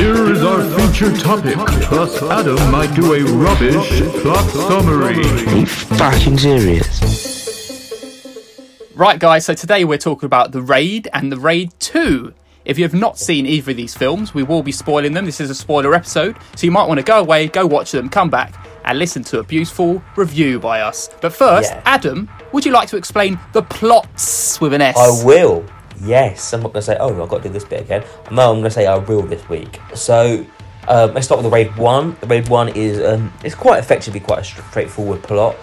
Here 0.00 0.32
is 0.32 0.42
our 0.42 0.62
featured 0.62 1.20
topic, 1.20 1.56
plus 1.82 2.22
Adam 2.22 2.70
might 2.70 2.94
do 2.94 3.12
a 3.12 3.22
rubbish 3.22 4.00
plot 4.22 4.48
summary. 4.48 5.22
Are 5.22 5.56
you 5.58 5.66
fucking 5.66 6.38
serious? 6.38 7.92
Right, 8.94 9.18
guys. 9.18 9.44
So 9.44 9.52
today 9.52 9.84
we're 9.84 9.98
talking 9.98 10.24
about 10.26 10.52
the 10.52 10.62
Raid 10.62 11.08
and 11.12 11.30
the 11.30 11.38
Raid 11.38 11.72
Two. 11.80 12.32
If 12.64 12.78
you 12.78 12.84
have 12.84 12.94
not 12.94 13.18
seen 13.18 13.44
either 13.44 13.72
of 13.72 13.76
these 13.76 13.94
films, 13.94 14.32
we 14.32 14.42
will 14.42 14.62
be 14.62 14.72
spoiling 14.72 15.12
them. 15.12 15.26
This 15.26 15.38
is 15.38 15.50
a 15.50 15.54
spoiler 15.54 15.94
episode, 15.94 16.34
so 16.56 16.64
you 16.64 16.70
might 16.70 16.88
want 16.88 16.96
to 16.98 17.04
go 17.04 17.20
away, 17.20 17.48
go 17.48 17.66
watch 17.66 17.92
them, 17.92 18.08
come 18.08 18.30
back, 18.30 18.54
and 18.86 18.98
listen 18.98 19.22
to 19.24 19.40
a 19.40 19.42
beautiful 19.42 20.02
review 20.16 20.58
by 20.58 20.80
us. 20.80 21.10
But 21.20 21.34
first, 21.34 21.72
Yeah. 21.72 21.82
Adam, 21.84 22.26
would 22.52 22.64
you 22.64 22.72
like 22.72 22.88
to 22.88 22.96
explain 22.96 23.38
the 23.52 23.62
plots 23.62 24.58
with 24.62 24.72
an 24.72 24.80
S? 24.80 24.96
I 24.96 25.24
will. 25.26 25.62
Yes, 26.02 26.52
I'm 26.52 26.62
not 26.62 26.72
going 26.72 26.80
to 26.80 26.86
say, 26.86 26.96
oh, 26.98 27.22
I've 27.22 27.28
got 27.28 27.42
to 27.42 27.48
do 27.48 27.52
this 27.52 27.64
bit 27.64 27.82
again. 27.82 28.04
No, 28.30 28.50
I'm 28.50 28.60
going 28.60 28.64
to 28.64 28.70
say 28.70 28.86
I 28.86 28.96
will 28.96 29.22
this 29.22 29.46
week. 29.48 29.80
So, 29.94 30.46
um, 30.88 31.14
let's 31.14 31.26
start 31.26 31.38
with 31.38 31.44
the 31.44 31.54
Raid 31.54 31.76
1. 31.76 32.16
The 32.20 32.26
Raid 32.26 32.48
1 32.48 32.68
is 32.70 33.00
um, 33.00 33.32
it's 33.44 33.54
quite 33.54 33.78
effectively 33.78 34.20
quite 34.20 34.40
a 34.40 34.44
straightforward 34.44 35.22
plot. 35.22 35.56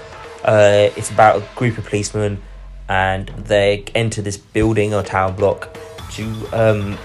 Uh, 0.44 0.90
it's 0.96 1.10
about 1.10 1.42
a 1.42 1.56
group 1.56 1.78
of 1.78 1.86
policemen 1.86 2.42
and 2.90 3.28
they 3.30 3.84
enter 3.96 4.22
this 4.22 4.38
building 4.38 4.94
or 4.94 5.04
tower 5.04 5.32
block 5.32 5.76
to 6.12 6.48
um, 6.54 6.98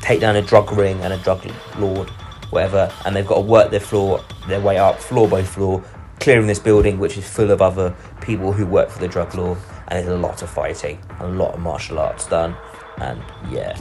take 0.00 0.20
down 0.20 0.36
a 0.36 0.42
drug 0.42 0.70
ring 0.72 1.00
and 1.00 1.12
a 1.12 1.18
drug 1.18 1.44
lord, 1.78 2.08
whatever, 2.50 2.92
and 3.04 3.16
they've 3.16 3.26
got 3.26 3.36
to 3.36 3.40
work 3.40 3.70
their 3.70 3.80
floor, 3.80 4.22
their 4.46 4.60
way 4.60 4.78
up, 4.78 4.98
floor 5.00 5.26
by 5.26 5.42
floor, 5.42 5.82
clearing 6.20 6.46
this 6.46 6.58
building, 6.58 6.98
which 6.98 7.16
is 7.18 7.28
full 7.28 7.50
of 7.50 7.60
other 7.60 7.94
people 8.20 8.52
who 8.52 8.64
work 8.66 8.88
for 8.88 9.00
the 9.00 9.08
drug 9.08 9.34
lord. 9.34 9.58
And 9.88 9.98
there's 9.98 10.08
a 10.08 10.20
lot 10.20 10.42
of 10.42 10.50
fighting, 10.50 10.98
a 11.20 11.28
lot 11.28 11.54
of 11.54 11.60
martial 11.60 11.98
arts 11.98 12.26
done, 12.26 12.56
and 12.98 13.22
yeah, 13.50 13.80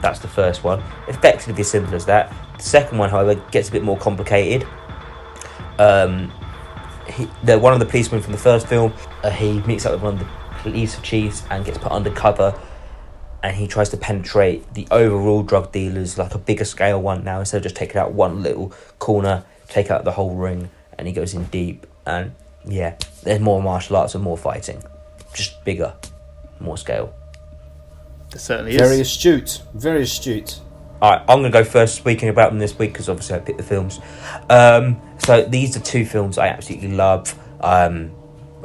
that's 0.00 0.18
the 0.18 0.28
first 0.28 0.64
one. 0.64 0.82
Effectively 1.06 1.60
as 1.60 1.70
simple 1.70 1.94
as 1.94 2.06
that. 2.06 2.34
The 2.56 2.62
second 2.62 2.98
one, 2.98 3.10
however, 3.10 3.36
gets 3.50 3.68
a 3.68 3.72
bit 3.72 3.84
more 3.84 3.96
complicated. 3.96 4.66
Um, 5.78 6.32
he, 7.06 7.28
the 7.44 7.58
one 7.58 7.72
of 7.72 7.78
the 7.78 7.86
policemen 7.86 8.20
from 8.20 8.32
the 8.32 8.38
first 8.38 8.66
film, 8.66 8.92
uh, 9.22 9.30
he 9.30 9.60
meets 9.62 9.86
up 9.86 9.92
with 9.92 10.02
one 10.02 10.14
of 10.14 10.20
the 10.20 10.28
police 10.62 11.00
chiefs 11.00 11.44
and 11.50 11.64
gets 11.64 11.78
put 11.78 11.92
undercover 11.92 12.58
and 13.42 13.56
he 13.56 13.66
tries 13.66 13.88
to 13.90 13.96
penetrate 13.96 14.74
the 14.74 14.86
overall 14.90 15.42
drug 15.42 15.72
dealers 15.72 16.18
like 16.18 16.34
a 16.34 16.38
bigger 16.38 16.64
scale 16.64 17.00
one 17.00 17.24
now 17.24 17.38
instead 17.40 17.58
of 17.58 17.62
just 17.62 17.76
taking 17.76 17.96
out 17.96 18.12
one 18.12 18.42
little 18.42 18.72
corner 18.98 19.44
take 19.68 19.90
out 19.90 20.04
the 20.04 20.12
whole 20.12 20.34
ring 20.34 20.70
and 20.98 21.06
he 21.06 21.12
goes 21.12 21.34
in 21.34 21.44
deep 21.44 21.86
and 22.06 22.34
yeah 22.68 22.94
there's 23.22 23.40
more 23.40 23.62
martial 23.62 23.96
arts 23.96 24.14
and 24.14 24.22
more 24.22 24.36
fighting 24.38 24.82
just 25.34 25.64
bigger 25.64 25.94
more 26.60 26.76
scale 26.76 27.12
It 28.34 28.38
certainly 28.40 28.76
Very 28.76 28.94
is. 28.96 29.00
astute. 29.00 29.62
Very 29.74 30.02
astute. 30.02 30.60
all 31.00 31.10
right 31.12 31.20
i'm 31.22 31.38
gonna 31.38 31.50
go 31.50 31.64
first 31.64 31.94
speaking 31.94 32.28
about 32.28 32.50
them 32.50 32.58
this 32.58 32.78
week 32.78 32.92
because 32.92 33.08
obviously 33.08 33.36
i 33.36 33.38
picked 33.38 33.58
the 33.58 33.64
films 33.64 34.00
um, 34.50 35.00
so 35.18 35.42
these 35.44 35.76
are 35.76 35.80
two 35.80 36.04
films 36.04 36.38
i 36.38 36.48
absolutely 36.48 36.92
love 36.92 37.34
um, 37.60 38.10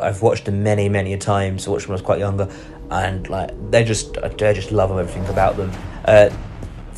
i've 0.01 0.21
watched 0.21 0.45
them 0.45 0.63
many 0.63 0.89
many 0.89 1.13
a 1.13 1.17
times 1.17 1.67
i 1.67 1.71
watched 1.71 1.83
them 1.85 1.91
when 1.91 1.99
i 1.99 2.01
was 2.01 2.05
quite 2.05 2.19
younger 2.19 2.49
and 2.91 3.29
like 3.29 3.49
they 3.71 3.83
just 3.83 4.17
I 4.19 4.27
just 4.53 4.71
love 4.71 4.91
everything 4.91 5.25
about 5.27 5.57
them. 5.57 5.71
Uh, 6.05 6.29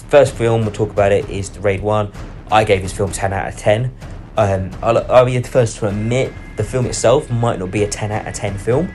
first 0.09 0.33
film 0.35 0.62
we'll 0.62 0.71
talk 0.74 0.89
about 0.89 1.13
it 1.13 1.29
is 1.29 1.50
the 1.51 1.62
Raid 1.62 1.79
One. 1.81 2.12
I 2.51 2.65
gave 2.65 2.81
this 2.81 2.91
film 2.91 3.12
ten 3.13 3.31
out 3.31 3.47
of 3.47 3.55
ten. 3.55 3.95
Um, 4.38 4.72
I'll, 4.82 4.98
I'll 5.12 5.25
be 5.25 5.38
the 5.38 5.48
first 5.48 5.77
to 5.77 5.88
admit 5.88 6.34
the 6.58 6.63
film 6.63 6.86
itself 6.86 7.30
might 7.30 7.60
not 7.60 7.72
be 7.72 7.84
a 7.84 7.88
ten 7.88 8.12
out 8.12 8.27
of 8.27 8.34
ten 8.34 8.58
film, 8.58 8.94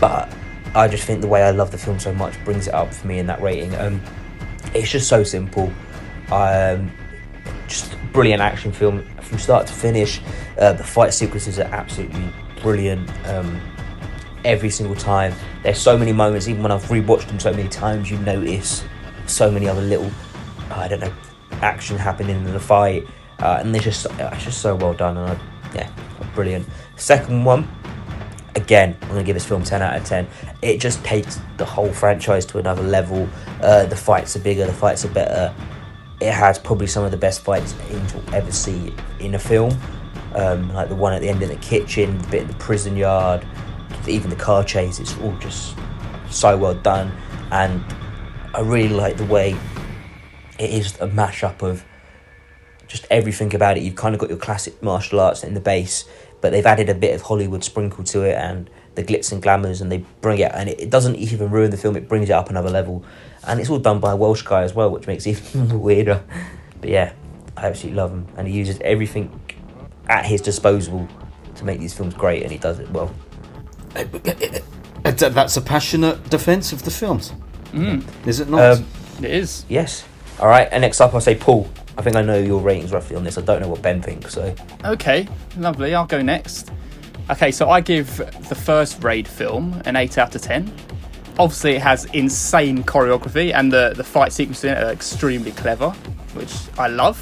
but 0.00 0.32
I 0.74 0.88
just 0.88 1.04
think 1.04 1.20
the 1.20 1.28
way 1.28 1.42
I 1.42 1.50
love 1.50 1.70
the 1.70 1.78
film 1.78 1.98
so 1.98 2.12
much 2.12 2.42
brings 2.44 2.68
it 2.68 2.74
up 2.74 2.92
for 2.92 3.06
me 3.06 3.18
in 3.18 3.26
that 3.26 3.40
rating. 3.40 3.74
Um, 3.76 4.00
it's 4.74 4.90
just 4.90 5.08
so 5.08 5.22
simple. 5.22 5.72
Um, 6.30 6.90
just 7.68 7.96
brilliant 8.12 8.42
action 8.42 8.72
film 8.72 9.04
from 9.20 9.38
start 9.38 9.66
to 9.68 9.72
finish. 9.72 10.20
Uh, 10.58 10.72
the 10.72 10.84
fight 10.84 11.14
sequences 11.14 11.58
are 11.58 11.64
absolutely 11.72 12.28
brilliant. 12.62 13.08
Um, 13.26 13.60
every 14.44 14.70
single 14.70 14.96
time, 14.96 15.32
there's 15.62 15.78
so 15.78 15.96
many 15.96 16.12
moments. 16.12 16.48
Even 16.48 16.62
when 16.62 16.72
I've 16.72 16.84
rewatched 16.84 17.28
them 17.28 17.40
so 17.40 17.52
many 17.52 17.68
times, 17.68 18.10
you 18.10 18.18
notice 18.18 18.84
so 19.26 19.50
many 19.50 19.68
other 19.68 19.82
little, 19.82 20.10
I 20.70 20.88
don't 20.88 21.00
know, 21.00 21.12
action 21.52 21.96
happening 21.96 22.36
in 22.36 22.52
the 22.52 22.60
fight, 22.60 23.06
uh, 23.40 23.58
and 23.60 23.74
they're 23.74 23.82
just 23.82 24.06
it's 24.18 24.44
just 24.44 24.60
so 24.60 24.74
well 24.74 24.94
done. 24.94 25.16
And 25.16 25.30
I, 25.30 25.74
yeah, 25.74 25.90
brilliant. 26.34 26.66
Second 26.96 27.44
one, 27.44 27.68
again, 28.54 28.96
I'm 29.02 29.08
gonna 29.08 29.24
give 29.24 29.34
this 29.34 29.44
film 29.44 29.62
10 29.62 29.82
out 29.82 29.96
of 29.96 30.04
10. 30.04 30.26
It 30.62 30.80
just 30.80 31.04
takes 31.04 31.38
the 31.56 31.64
whole 31.64 31.92
franchise 31.92 32.46
to 32.46 32.58
another 32.58 32.82
level. 32.82 33.28
Uh, 33.60 33.86
the 33.86 33.96
fights 33.96 34.34
are 34.36 34.40
bigger, 34.40 34.66
the 34.66 34.72
fights 34.72 35.04
are 35.04 35.10
better. 35.10 35.54
It 36.20 36.32
has 36.32 36.58
probably 36.58 36.86
some 36.86 37.04
of 37.04 37.10
the 37.10 37.16
best 37.16 37.42
fights 37.42 37.74
you'll 37.90 38.34
ever 38.34 38.50
see 38.50 38.94
in 39.20 39.34
a 39.34 39.38
film. 39.38 39.78
Um, 40.34 40.72
like 40.72 40.88
the 40.88 40.94
one 40.94 41.12
at 41.12 41.22
the 41.22 41.28
end 41.28 41.42
in 41.42 41.48
the 41.48 41.56
kitchen, 41.56 42.18
the 42.18 42.28
bit 42.28 42.42
in 42.42 42.48
the 42.48 42.54
prison 42.54 42.96
yard, 42.96 43.46
even 44.06 44.30
the 44.30 44.36
car 44.36 44.64
chase. 44.64 44.98
It's 44.98 45.16
all 45.18 45.36
just 45.38 45.76
so 46.30 46.56
well 46.56 46.74
done, 46.74 47.12
and 47.50 47.82
I 48.54 48.60
really 48.60 48.94
like 48.94 49.16
the 49.16 49.24
way 49.24 49.56
it 50.58 50.70
is 50.70 50.94
a 51.00 51.08
mashup 51.08 51.62
of 51.62 51.84
just 52.88 53.06
everything 53.10 53.54
about 53.54 53.76
it. 53.76 53.82
You've 53.82 53.96
kind 53.96 54.14
of 54.14 54.20
got 54.20 54.28
your 54.28 54.38
classic 54.38 54.82
martial 54.82 55.20
arts 55.20 55.42
in 55.44 55.54
the 55.54 55.60
base, 55.60 56.04
but 56.40 56.50
they've 56.52 56.66
added 56.66 56.88
a 56.88 56.94
bit 56.94 57.14
of 57.14 57.22
Hollywood 57.22 57.64
sprinkle 57.64 58.04
to 58.04 58.22
it 58.22 58.34
and 58.36 58.68
the 58.94 59.02
glitz 59.02 59.30
and 59.32 59.42
glamours, 59.42 59.80
and 59.80 59.92
they 59.92 59.98
bring 60.22 60.38
it, 60.38 60.50
and 60.54 60.68
it, 60.70 60.80
it 60.80 60.90
doesn't 60.90 61.16
even 61.16 61.50
ruin 61.50 61.70
the 61.70 61.76
film. 61.76 61.96
It 61.96 62.08
brings 62.08 62.30
it 62.30 62.32
up 62.32 62.48
another 62.48 62.70
level, 62.70 63.04
and 63.46 63.60
it's 63.60 63.68
all 63.68 63.78
done 63.78 64.00
by 64.00 64.12
a 64.12 64.16
Welsh 64.16 64.42
guy 64.42 64.62
as 64.62 64.72
well, 64.74 64.90
which 64.90 65.06
makes 65.06 65.26
it 65.26 65.38
even 65.54 65.80
weirder. 65.80 66.22
But 66.80 66.90
yeah, 66.90 67.12
I 67.56 67.66
absolutely 67.66 67.96
love 67.96 68.10
him, 68.12 68.26
and 68.36 68.48
he 68.48 68.54
uses 68.54 68.78
everything 68.80 69.38
at 70.08 70.24
his 70.24 70.40
disposal 70.40 71.06
to 71.56 71.64
make 71.64 71.78
these 71.80 71.92
films 71.92 72.14
great, 72.14 72.42
and 72.42 72.50
he 72.52 72.58
does 72.58 72.78
it 72.78 72.88
well. 72.90 73.12
Uh, 73.94 74.04
That's 75.02 75.56
a 75.56 75.60
passionate 75.60 76.30
defence 76.30 76.72
of 76.72 76.82
the 76.84 76.90
films. 76.90 77.32
Is 78.24 78.40
it 78.40 78.48
not? 78.48 78.78
Um, 78.78 78.86
It 79.18 79.30
is. 79.30 79.64
yes. 79.68 80.04
All 80.40 80.48
right, 80.48 80.68
and 80.70 80.80
next 80.82 81.00
up, 81.00 81.12
I'll 81.14 81.20
say 81.20 81.34
Paul. 81.34 81.68
I 81.98 82.02
think 82.02 82.16
I 82.16 82.22
know 82.22 82.38
your 82.38 82.60
ratings 82.60 82.92
roughly 82.92 83.16
on 83.16 83.24
this. 83.24 83.38
I 83.38 83.40
don't 83.40 83.60
know 83.62 83.68
what 83.68 83.82
Ben 83.82 84.02
thinks, 84.02 84.34
so 84.34 84.54
Okay, 84.84 85.26
lovely. 85.56 85.94
I'll 85.94 86.06
go 86.06 86.20
next. 86.22 86.70
Okay, 87.30 87.50
so 87.50 87.70
I 87.70 87.80
give 87.80 88.18
the 88.48 88.54
first 88.54 89.02
Raid 89.02 89.26
film 89.26 89.80
an 89.84 89.96
8 89.96 90.18
out 90.18 90.34
of 90.34 90.42
10. 90.42 90.70
Obviously, 91.38 91.72
it 91.72 91.82
has 91.82 92.04
insane 92.06 92.82
choreography, 92.84 93.52
and 93.52 93.72
the, 93.72 93.92
the 93.96 94.04
fight 94.04 94.32
sequences 94.32 94.64
in 94.64 94.70
it 94.76 94.82
are 94.82 94.90
extremely 94.92 95.52
clever, 95.52 95.90
which 96.34 96.52
I 96.78 96.88
love, 96.88 97.18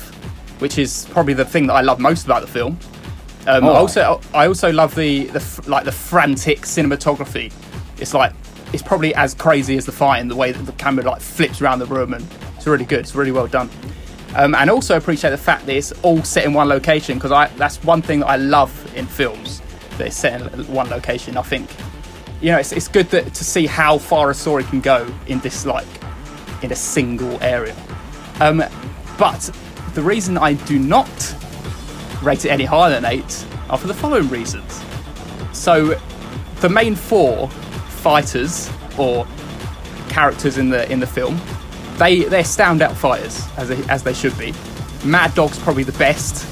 which 0.61 0.79
is 0.79 1.07
probably 1.11 1.35
the 1.35 1.45
thing 1.45 1.67
that 1.69 1.75
I 1.75 1.81
love 1.81 1.99
most 1.99 2.25
about 2.27 2.43
the 2.43 2.49
film. 2.49 2.79
Um, 3.47 3.65
Oh. 3.65 3.73
I 3.73 3.77
also, 3.79 4.21
I 4.33 4.47
also 4.47 4.73
love 4.73 4.95
the, 4.95 5.25
the 5.27 5.65
like 5.67 5.85
the 5.85 5.93
frantic 5.93 6.61
cinematography. 6.61 7.53
It's 7.99 8.15
like 8.15 8.33
it's 8.73 8.83
probably 8.83 9.15
as 9.15 9.35
crazy 9.35 9.77
as 9.77 9.85
the 9.87 9.93
fighting, 9.93 10.29
the 10.29 10.37
way 10.37 10.51
that 10.53 10.63
the 10.63 10.73
camera 10.73 11.05
like 11.05 11.21
flips 11.21 11.61
around 11.61 11.79
the 11.81 11.87
room, 11.87 12.15
and 12.15 12.27
it's 12.57 12.67
really 12.67 12.85
good. 12.85 13.01
It's 13.01 13.15
really 13.15 13.33
well 13.33 13.47
done. 13.47 13.69
Um, 14.37 14.55
and 14.55 14.69
also 14.69 14.97
appreciate 14.97 15.31
the 15.31 15.39
fact 15.39 15.67
that 15.67 15.77
it's 15.77 15.93
all 16.03 16.23
set 16.25 16.45
in 16.45 16.53
one 16.53 16.69
location 16.69 17.19
because 17.19 17.31
that's 17.57 17.83
one 17.85 18.03
thing 18.03 18.21
that 18.21 18.27
I 18.27 18.37
love 18.37 18.73
in 18.97 19.07
films 19.07 19.63
that 19.99 20.09
it's 20.09 20.17
set 20.17 20.41
in 20.41 20.67
one 20.73 20.91
location. 20.91 21.37
I 21.37 21.43
think 21.43 21.71
you 22.41 22.51
know 22.51 22.59
it's, 22.59 22.73
it's 22.73 22.89
good 22.89 23.09
that, 23.11 23.33
to 23.33 23.45
see 23.45 23.67
how 23.67 23.99
far 23.99 24.31
a 24.31 24.35
story 24.35 24.65
can 24.65 24.81
go 24.81 25.07
in 25.29 25.39
this 25.41 25.65
like 25.67 25.87
in 26.63 26.73
a 26.73 26.77
single 26.77 27.41
area. 27.43 27.77
Um, 28.41 28.65
but 29.19 29.51
the 29.95 30.03
reason 30.03 30.37
I 30.37 30.55
do 30.55 30.79
not 30.79 31.37
rate 32.23 32.45
it 32.45 32.51
any 32.51 32.65
higher 32.65 32.91
than 32.91 33.05
eight 33.05 33.47
are 33.71 33.79
for 33.79 33.87
the 33.87 33.95
following 33.95 34.29
reasons. 34.29 34.83
So 35.53 35.99
the 36.61 36.69
main 36.69 36.97
four 36.97 37.49
fighters 37.49 38.71
or 38.99 39.27
characters 40.09 40.59
in 40.59 40.71
the 40.71 40.91
in 40.91 40.99
the 40.99 41.07
film, 41.07 41.41
they 41.99 42.25
they're 42.25 42.43
standout 42.43 42.95
fighters 42.95 43.47
as 43.57 43.69
they, 43.69 43.83
as 43.89 44.03
they 44.03 44.15
should 44.15 44.37
be. 44.39 44.53
Mad 45.05 45.35
Dog's 45.35 45.59
probably 45.59 45.85
the 45.85 45.93
best 45.93 46.47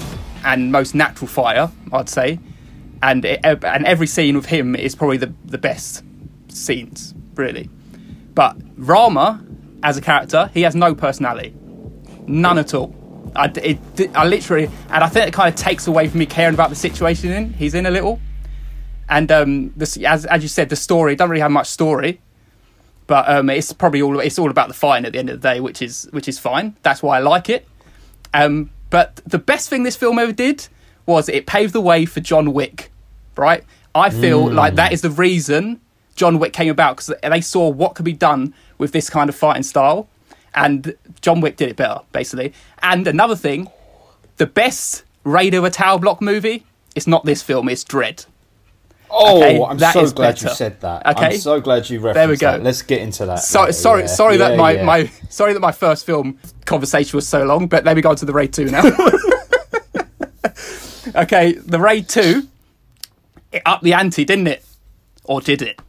and 0.44 0.72
most 0.72 0.94
natural 0.94 1.28
fighter, 1.28 1.70
I'd 1.92 2.08
say, 2.08 2.38
and 3.02 3.24
it, 3.24 3.40
and 3.44 3.86
every 3.86 4.06
scene 4.06 4.36
with 4.36 4.46
him 4.46 4.74
is 4.76 4.94
probably 4.94 5.16
the 5.16 5.32
the 5.44 5.58
best 5.58 6.04
scenes, 6.48 7.14
really. 7.34 7.68
But 8.34 8.56
Rama, 8.76 9.44
as 9.82 9.96
a 9.96 10.00
character, 10.00 10.50
he 10.54 10.62
has 10.62 10.74
no 10.74 10.94
personality, 10.94 11.54
none 12.26 12.58
at 12.58 12.74
all. 12.74 12.94
I, 13.34 13.50
it, 13.62 13.78
I 14.14 14.26
literally, 14.26 14.68
and 14.90 15.04
I 15.04 15.08
think 15.08 15.28
it 15.28 15.32
kind 15.32 15.48
of 15.48 15.58
takes 15.58 15.86
away 15.86 16.08
from 16.08 16.18
me 16.18 16.26
caring 16.26 16.54
about 16.54 16.70
the 16.70 16.76
situation 16.76 17.32
in 17.32 17.52
he's 17.54 17.74
in 17.74 17.86
a 17.86 17.90
little. 17.90 18.20
And 19.08 19.30
um, 19.32 19.72
this, 19.76 19.96
as 19.98 20.24
as 20.26 20.42
you 20.42 20.48
said, 20.48 20.68
the 20.68 20.76
story 20.76 21.16
don't 21.16 21.30
really 21.30 21.40
have 21.40 21.50
much 21.50 21.66
story, 21.66 22.20
but 23.12 23.28
um, 23.28 23.50
it's 23.50 23.74
probably 23.74 24.00
all 24.00 24.18
it's 24.20 24.38
all 24.38 24.50
about 24.50 24.68
the 24.68 24.74
fighting 24.74 25.04
at 25.04 25.12
the 25.12 25.18
end 25.18 25.28
of 25.28 25.38
the 25.38 25.46
day, 25.46 25.60
which 25.60 25.82
is 25.82 26.08
which 26.12 26.28
is 26.28 26.38
fine. 26.38 26.74
That's 26.82 27.02
why 27.02 27.18
I 27.18 27.20
like 27.20 27.50
it. 27.50 27.68
Um, 28.32 28.70
but 28.88 29.16
the 29.26 29.36
best 29.36 29.68
thing 29.68 29.82
this 29.82 29.96
film 29.96 30.18
ever 30.18 30.32
did 30.32 30.66
was 31.04 31.28
it 31.28 31.44
paved 31.44 31.74
the 31.74 31.82
way 31.82 32.06
for 32.06 32.20
John 32.20 32.54
Wick. 32.54 32.90
Right? 33.36 33.64
I 33.94 34.08
feel 34.08 34.50
like 34.50 34.76
that 34.76 34.94
is 34.94 35.02
the 35.02 35.10
reason 35.10 35.82
John 36.16 36.38
Wick 36.38 36.54
came 36.54 36.70
about 36.70 36.96
because 36.96 37.12
they 37.22 37.42
saw 37.42 37.68
what 37.68 37.96
could 37.96 38.06
be 38.06 38.14
done 38.14 38.54
with 38.78 38.92
this 38.92 39.10
kind 39.10 39.28
of 39.28 39.36
fighting 39.36 39.62
style, 39.62 40.08
and 40.54 40.96
John 41.20 41.42
Wick 41.42 41.58
did 41.58 41.68
it 41.68 41.76
better, 41.76 42.00
basically. 42.12 42.54
And 42.82 43.06
another 43.06 43.36
thing, 43.36 43.68
the 44.38 44.46
best 44.46 45.04
raid 45.24 45.52
of 45.52 45.64
a 45.64 45.70
tower 45.70 45.98
block 45.98 46.22
movie, 46.22 46.64
it's 46.96 47.06
not 47.06 47.26
this 47.26 47.42
film; 47.42 47.68
it's 47.68 47.84
Dredd. 47.84 48.24
Oh, 49.12 49.42
okay, 49.42 49.62
I'm 49.62 49.78
that 49.78 49.92
so 49.92 50.10
glad 50.10 50.40
you 50.40 50.48
said 50.50 50.80
that. 50.80 51.06
Okay. 51.06 51.26
I'm 51.26 51.38
so 51.38 51.60
glad 51.60 51.88
you 51.88 52.00
referenced 52.00 52.14
There 52.14 52.28
we 52.28 52.36
go. 52.36 52.52
that. 52.52 52.62
Let's 52.62 52.82
get 52.82 53.00
into 53.00 53.26
that. 53.26 53.36
So, 53.36 53.66
Yeah, 53.66 53.70
sorry, 53.70 54.02
yeah. 54.02 54.06
sorry 54.08 54.36
that 54.38 54.56
my, 54.56 54.72
yeah. 54.72 54.84
my 54.84 55.06
sorry 55.28 55.52
that 55.52 55.60
my 55.60 55.72
first 55.72 56.06
film 56.06 56.38
conversation 56.64 57.16
was 57.16 57.28
so 57.28 57.44
long. 57.44 57.68
But 57.68 57.84
let 57.84 57.96
me 57.96 58.02
go 58.02 58.10
on 58.10 58.16
to 58.16 58.24
the 58.24 58.32
raid 58.32 58.52
two 58.52 58.66
now. 58.66 58.82
okay, 61.16 61.52
the 61.52 61.78
raid 61.78 62.08
two, 62.08 62.48
it 63.52 63.62
upped 63.66 63.84
the 63.84 63.94
ante, 63.94 64.24
didn't 64.24 64.46
it? 64.46 64.64
Or 65.24 65.40
did 65.40 65.62
it? 65.62 65.80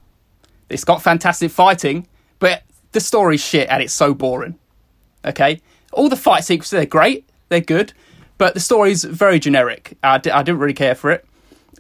It's 0.70 0.84
got 0.84 1.02
fantastic 1.02 1.52
fighting, 1.52 2.08
but 2.40 2.64
the 2.92 3.00
story's 3.00 3.44
shit 3.44 3.70
and 3.70 3.82
it's 3.82 3.94
so 3.94 4.14
boring. 4.14 4.58
Okay, 5.26 5.62
all 5.92 6.10
the 6.10 6.18
fight 6.18 6.44
sequences 6.44 6.74
are 6.74 6.86
great, 6.86 7.28
they're 7.50 7.62
good, 7.62 7.94
but 8.38 8.54
the 8.54 8.60
story's 8.60 9.04
very 9.04 9.40
generic. 9.40 9.98
I, 10.04 10.16
I 10.16 10.44
didn't 10.44 10.60
really 10.60 10.74
care 10.74 10.96
for 10.96 11.12
it. 11.12 11.26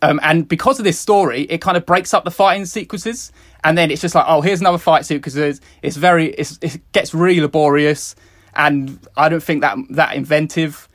Um, 0.02 0.20
and 0.24 0.48
because 0.48 0.80
of 0.80 0.86
this 0.86 1.00
story, 1.00 1.42
it 1.44 1.62
kind 1.62 1.78
of 1.78 1.86
breaks 1.86 2.14
up 2.14 2.24
the 2.26 2.32
fighting 2.32 2.66
sequences, 2.66 3.32
and 3.64 3.78
then 3.78 3.92
it's 3.92 4.02
just 4.02 4.16
like, 4.16 4.26
oh, 4.28 4.42
here's 4.42 4.60
another 4.60 4.78
fight 4.78 5.06
sequence. 5.06 5.62
It's, 5.82 5.98
very, 5.98 6.32
it's, 6.32 6.60
it 6.62 6.80
gets 6.92 7.14
really 7.14 7.42
laborious, 7.42 8.16
and 8.56 9.00
I 9.16 9.30
don't 9.30 9.44
think 9.44 9.62
that 9.62 9.78
that 9.92 10.16
inventive, 10.16 10.90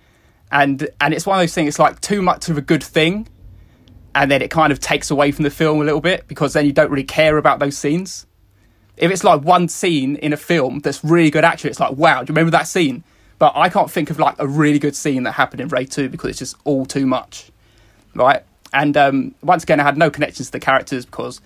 and 0.51 0.89
and 1.01 1.15
it's 1.15 1.27
one 1.27 1.39
of 1.39 1.43
those 1.43 1.55
things. 1.55 1.69
It's 1.69 1.79
like 1.79 2.01
too 2.01 2.23
much 2.23 2.49
of 2.49 2.59
a 2.59 2.61
good 2.61 2.85
thing, 2.85 3.29
and 4.15 4.31
then 4.31 4.43
it 4.43 4.51
kind 4.51 4.73
of 4.73 4.81
takes 4.81 5.11
away 5.11 5.33
from 5.33 5.45
the 5.45 5.51
film 5.51 5.81
a 5.81 5.85
little 5.85 6.01
bit 6.01 6.27
because 6.29 6.53
then 6.53 6.67
you 6.67 6.73
don't 6.73 6.91
really 6.91 7.05
care 7.05 7.39
about 7.39 7.61
those 7.61 7.79
scenes. 7.79 8.27
If 8.97 9.13
it's 9.13 9.23
like 9.23 9.43
one 9.43 9.69
scene 9.69 10.17
in 10.17 10.33
a 10.33 10.37
film 10.37 10.81
that's 10.81 11.05
really 11.05 11.31
good 11.31 11.45
action, 11.45 11.71
it's 11.71 11.79
like, 11.79 11.97
wow, 11.97 12.23
do 12.23 12.33
you 12.33 12.35
remember 12.35 12.51
that 12.51 12.67
scene? 12.67 13.05
But 13.39 13.53
I 13.55 13.69
can't 13.69 13.91
think 13.91 14.11
of 14.11 14.19
like 14.19 14.35
a 14.39 14.47
really 14.47 14.81
good 14.81 14.97
scene 14.97 15.23
that 15.23 15.33
happened 15.33 15.61
in 15.61 15.69
Raid 15.69 15.91
2 15.93 16.09
because 16.09 16.31
it's 16.31 16.39
just 16.41 16.57
all 16.65 16.85
too 16.85 17.07
much. 17.07 17.53
Right? 18.15 18.43
And 18.73 18.97
um, 18.97 19.35
once 19.43 19.63
again, 19.63 19.81
I 19.81 19.83
had 19.85 19.97
no 19.97 20.11
connections 20.11 20.49
to 20.49 20.53
the 20.53 20.61
characters 20.61 21.07
because 21.07 21.41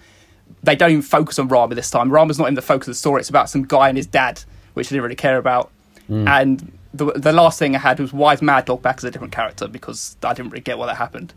they 0.63 0.75
don't 0.77 0.91
even 0.91 1.03
focus 1.03 1.39
on 1.39 1.49
Rama 1.49 1.75
this 1.75 1.91
time. 1.91 2.11
Rama's 2.11 2.39
not 2.39 2.49
in 2.49 2.55
the 2.55 2.63
focus 2.63 2.89
of 2.89 2.93
the 2.93 2.99
story. 2.99 3.21
It's 3.21 3.31
about 3.31 3.49
some 3.49 3.63
guy 3.65 3.89
and 3.89 3.97
his 3.97 4.07
dad, 4.07 4.43
which 4.75 4.89
I 4.89 4.91
didn't 4.91 5.03
really 5.05 5.15
care 5.17 5.39
about. 5.39 5.71
And 6.09 6.77
the, 6.93 7.07
the 7.13 7.33
last 7.33 7.59
thing 7.59 7.75
I 7.75 7.79
had 7.79 7.99
was 7.99 8.13
why 8.13 8.35
is 8.35 8.43
Mad 8.43 8.67
Dog 8.67 8.83
back 8.83 8.99
as 8.99 9.05
a 9.05 9.11
different 9.11 9.33
character 9.33 9.67
because 9.67 10.17
I 10.23 10.35
didn't 10.35 10.51
really 10.51 10.61
get 10.63 10.77
why 10.77 10.87
that 10.87 10.97
happened. 10.97 11.33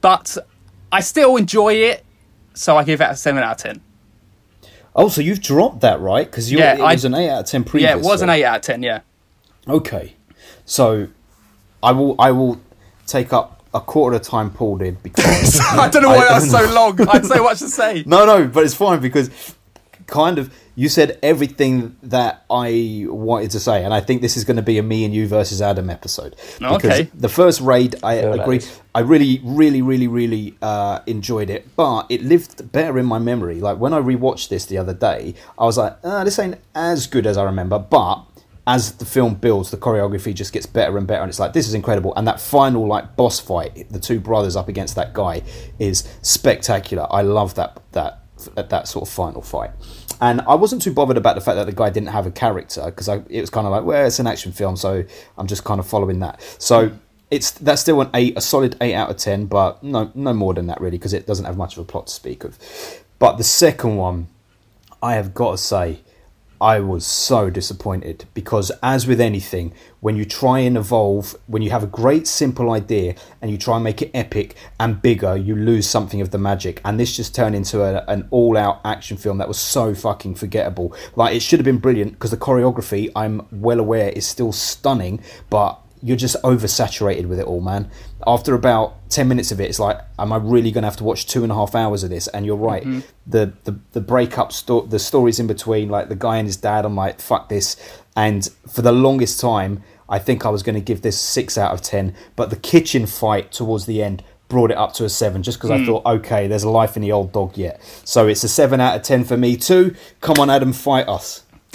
But 0.00 0.36
I 0.92 1.00
still 1.00 1.34
enjoy 1.36 1.74
it, 1.74 2.04
so 2.54 2.76
I 2.76 2.84
give 2.84 3.00
it 3.00 3.10
a 3.10 3.16
7 3.16 3.42
out 3.42 3.52
of 3.52 3.56
10. 3.58 3.80
Oh, 4.94 5.08
so 5.08 5.20
you've 5.20 5.40
dropped 5.40 5.80
that, 5.80 6.00
right? 6.00 6.30
Because 6.30 6.52
Yeah, 6.52 6.74
it 6.74 6.80
I- 6.80 6.92
was 6.92 7.04
an 7.04 7.14
8 7.14 7.28
out 7.30 7.40
of 7.40 7.46
10 7.46 7.64
previously. 7.64 7.92
Yeah, 7.92 8.00
it 8.00 8.04
was 8.06 8.22
an 8.22 8.30
8 8.30 8.44
out 8.44 8.56
of 8.56 8.62
10, 8.62 8.82
yeah. 8.84 9.00
Okay. 9.66 10.14
So 10.64 11.08
I 11.82 11.90
will 11.92 12.14
I 12.20 12.30
will 12.30 12.60
take 13.06 13.32
up 13.32 13.57
a 13.74 13.80
quarter 13.80 14.16
of 14.16 14.22
the 14.22 14.28
time 14.28 14.50
Paul 14.50 14.78
did 14.78 15.02
because 15.02 15.60
I 15.70 15.88
don't 15.88 16.02
know 16.02 16.10
why 16.10 16.26
that 16.28 16.40
was 16.40 16.50
so 16.50 16.64
long. 16.74 17.00
I 17.08 17.16
had 17.16 17.26
so 17.26 17.42
much 17.42 17.58
to 17.60 17.68
say. 17.68 18.02
No, 18.06 18.24
no, 18.24 18.46
but 18.48 18.64
it's 18.64 18.74
fine 18.74 19.00
because 19.00 19.30
kind 20.06 20.38
of 20.38 20.52
you 20.74 20.88
said 20.88 21.18
everything 21.22 21.96
that 22.04 22.44
I 22.48 23.04
wanted 23.08 23.50
to 23.50 23.60
say, 23.60 23.84
and 23.84 23.92
I 23.92 24.00
think 24.00 24.22
this 24.22 24.36
is 24.36 24.44
going 24.44 24.56
to 24.58 24.62
be 24.62 24.78
a 24.78 24.82
me 24.82 25.04
and 25.04 25.12
you 25.12 25.26
versus 25.26 25.60
Adam 25.60 25.90
episode. 25.90 26.36
Okay. 26.62 27.10
The 27.14 27.28
first 27.28 27.60
raid, 27.60 27.96
I 28.02 28.20
Feel 28.20 28.40
agree. 28.40 28.60
I 28.94 29.00
really, 29.00 29.40
really, 29.44 29.82
really, 29.82 30.06
really 30.06 30.56
uh, 30.62 31.00
enjoyed 31.06 31.50
it, 31.50 31.74
but 31.76 32.06
it 32.08 32.22
lived 32.22 32.70
better 32.72 32.98
in 32.98 33.06
my 33.06 33.18
memory. 33.18 33.60
Like 33.60 33.78
when 33.78 33.92
I 33.92 33.98
rewatched 33.98 34.48
this 34.48 34.66
the 34.66 34.78
other 34.78 34.94
day, 34.94 35.34
I 35.58 35.64
was 35.64 35.78
like, 35.78 35.98
uh, 36.04 36.24
"This 36.24 36.38
ain't 36.38 36.58
as 36.74 37.06
good 37.06 37.26
as 37.26 37.36
I 37.36 37.42
remember," 37.42 37.78
but 37.78 38.24
as 38.68 38.92
the 38.92 39.06
film 39.06 39.34
builds, 39.34 39.70
the 39.70 39.78
choreography 39.78 40.34
just 40.34 40.52
gets 40.52 40.66
better 40.66 40.98
and 40.98 41.06
better, 41.06 41.22
and 41.22 41.30
it's 41.30 41.38
like 41.38 41.54
this 41.54 41.66
is 41.66 41.72
incredible. 41.72 42.12
And 42.16 42.28
that 42.28 42.38
final 42.38 42.86
like 42.86 43.16
boss 43.16 43.40
fight, 43.40 43.90
the 43.90 43.98
two 43.98 44.20
brothers 44.20 44.56
up 44.56 44.68
against 44.68 44.94
that 44.96 45.14
guy, 45.14 45.42
is 45.78 46.06
spectacular. 46.20 47.06
I 47.10 47.22
love 47.22 47.54
that 47.54 47.80
that 47.92 48.20
that 48.54 48.86
sort 48.86 49.08
of 49.08 49.12
final 49.12 49.40
fight. 49.40 49.70
And 50.20 50.42
I 50.42 50.54
wasn't 50.54 50.82
too 50.82 50.92
bothered 50.92 51.16
about 51.16 51.34
the 51.34 51.40
fact 51.40 51.56
that 51.56 51.64
the 51.64 51.72
guy 51.72 51.88
didn't 51.88 52.10
have 52.10 52.26
a 52.26 52.30
character 52.30 52.84
because 52.84 53.08
it 53.08 53.40
was 53.40 53.48
kind 53.50 53.66
of 53.66 53.70
like, 53.70 53.84
well, 53.84 54.06
it's 54.06 54.18
an 54.18 54.26
action 54.26 54.52
film, 54.52 54.76
so 54.76 55.02
I'm 55.38 55.46
just 55.46 55.64
kind 55.64 55.80
of 55.80 55.88
following 55.88 56.18
that. 56.20 56.42
So 56.58 56.92
it's 57.30 57.52
that's 57.52 57.80
still 57.80 58.02
an 58.02 58.10
eight, 58.12 58.36
a 58.36 58.42
solid 58.42 58.76
eight 58.82 58.94
out 58.94 59.08
of 59.08 59.16
ten, 59.16 59.46
but 59.46 59.82
no, 59.82 60.12
no 60.14 60.34
more 60.34 60.52
than 60.52 60.66
that 60.66 60.78
really 60.78 60.98
because 60.98 61.14
it 61.14 61.26
doesn't 61.26 61.46
have 61.46 61.56
much 61.56 61.78
of 61.78 61.82
a 61.82 61.84
plot 61.86 62.08
to 62.08 62.12
speak 62.12 62.44
of. 62.44 62.58
But 63.18 63.38
the 63.38 63.44
second 63.44 63.96
one, 63.96 64.28
I 65.02 65.14
have 65.14 65.32
got 65.32 65.52
to 65.52 65.58
say, 65.58 66.00
I 66.60 66.80
was 66.80 67.06
so 67.06 67.50
disappointed 67.50 68.26
because, 68.34 68.72
as 68.82 69.06
with 69.06 69.20
anything, 69.20 69.72
when 70.00 70.16
you 70.16 70.24
try 70.24 70.60
and 70.60 70.76
evolve, 70.76 71.36
when 71.46 71.62
you 71.62 71.70
have 71.70 71.84
a 71.84 71.88
great 71.88 72.26
simple 72.26 72.70
idea 72.70 73.14
and 73.40 73.50
you 73.50 73.58
try 73.58 73.76
and 73.76 73.84
make 73.84 74.02
it 74.02 74.10
epic 74.12 74.56
and 74.80 75.00
bigger, 75.00 75.36
you 75.36 75.54
lose 75.54 75.88
something 75.88 76.20
of 76.20 76.30
the 76.30 76.38
magic. 76.38 76.80
And 76.84 76.98
this 76.98 77.16
just 77.16 77.34
turned 77.34 77.54
into 77.54 77.82
a, 77.82 78.04
an 78.08 78.26
all 78.30 78.56
out 78.56 78.80
action 78.84 79.16
film 79.16 79.38
that 79.38 79.48
was 79.48 79.58
so 79.58 79.94
fucking 79.94 80.34
forgettable. 80.34 80.94
Like, 81.14 81.36
it 81.36 81.40
should 81.40 81.60
have 81.60 81.64
been 81.64 81.78
brilliant 81.78 82.12
because 82.12 82.32
the 82.32 82.36
choreography, 82.36 83.10
I'm 83.14 83.46
well 83.52 83.78
aware, 83.78 84.10
is 84.10 84.26
still 84.26 84.52
stunning, 84.52 85.20
but 85.50 85.80
you're 86.02 86.16
just 86.16 86.36
oversaturated 86.42 87.26
with 87.26 87.40
it 87.40 87.46
all, 87.46 87.60
man. 87.60 87.90
After 88.26 88.54
about 88.54 89.08
ten 89.10 89.28
minutes 89.28 89.50
of 89.52 89.60
it, 89.60 89.68
it's 89.68 89.78
like, 89.78 89.98
am 90.18 90.32
I 90.32 90.36
really 90.36 90.70
going 90.70 90.82
to 90.82 90.88
have 90.88 90.96
to 90.98 91.04
watch 91.04 91.26
two 91.26 91.42
and 91.42 91.52
a 91.52 91.54
half 91.54 91.74
hours 91.74 92.02
of 92.04 92.10
this? 92.10 92.28
And 92.28 92.44
you're 92.46 92.56
right, 92.56 92.82
mm-hmm. 92.82 93.00
the 93.26 93.52
the 93.64 93.78
the 93.92 94.00
breakup 94.00 94.52
sto- 94.52 94.86
the 94.86 94.98
stories 94.98 95.38
in 95.38 95.46
between, 95.46 95.88
like 95.88 96.08
the 96.08 96.16
guy 96.16 96.38
and 96.38 96.46
his 96.46 96.56
dad. 96.56 96.84
I'm 96.84 96.96
like, 96.96 97.20
fuck 97.20 97.48
this. 97.48 97.76
And 98.16 98.48
for 98.68 98.82
the 98.82 98.92
longest 98.92 99.40
time, 99.40 99.82
I 100.08 100.18
think 100.18 100.44
I 100.44 100.48
was 100.48 100.62
going 100.62 100.74
to 100.74 100.80
give 100.80 101.02
this 101.02 101.20
six 101.20 101.56
out 101.56 101.72
of 101.72 101.82
ten. 101.82 102.14
But 102.36 102.50
the 102.50 102.56
kitchen 102.56 103.06
fight 103.06 103.52
towards 103.52 103.86
the 103.86 104.02
end 104.02 104.22
brought 104.48 104.70
it 104.70 104.78
up 104.78 104.94
to 104.94 105.04
a 105.04 105.08
seven, 105.08 105.42
just 105.42 105.58
because 105.58 105.70
I 105.70 105.78
mm. 105.78 105.86
thought, 105.86 106.06
okay, 106.06 106.46
there's 106.46 106.62
a 106.62 106.70
life 106.70 106.96
in 106.96 107.02
the 107.02 107.12
old 107.12 107.32
dog 107.32 107.56
yet. 107.56 107.82
So 108.04 108.26
it's 108.26 108.42
a 108.44 108.48
seven 108.48 108.80
out 108.80 108.96
of 108.96 109.02
ten 109.02 109.24
for 109.24 109.36
me 109.36 109.56
too. 109.56 109.94
Come 110.20 110.38
on, 110.38 110.50
Adam, 110.50 110.72
fight 110.72 111.08
us. 111.08 111.44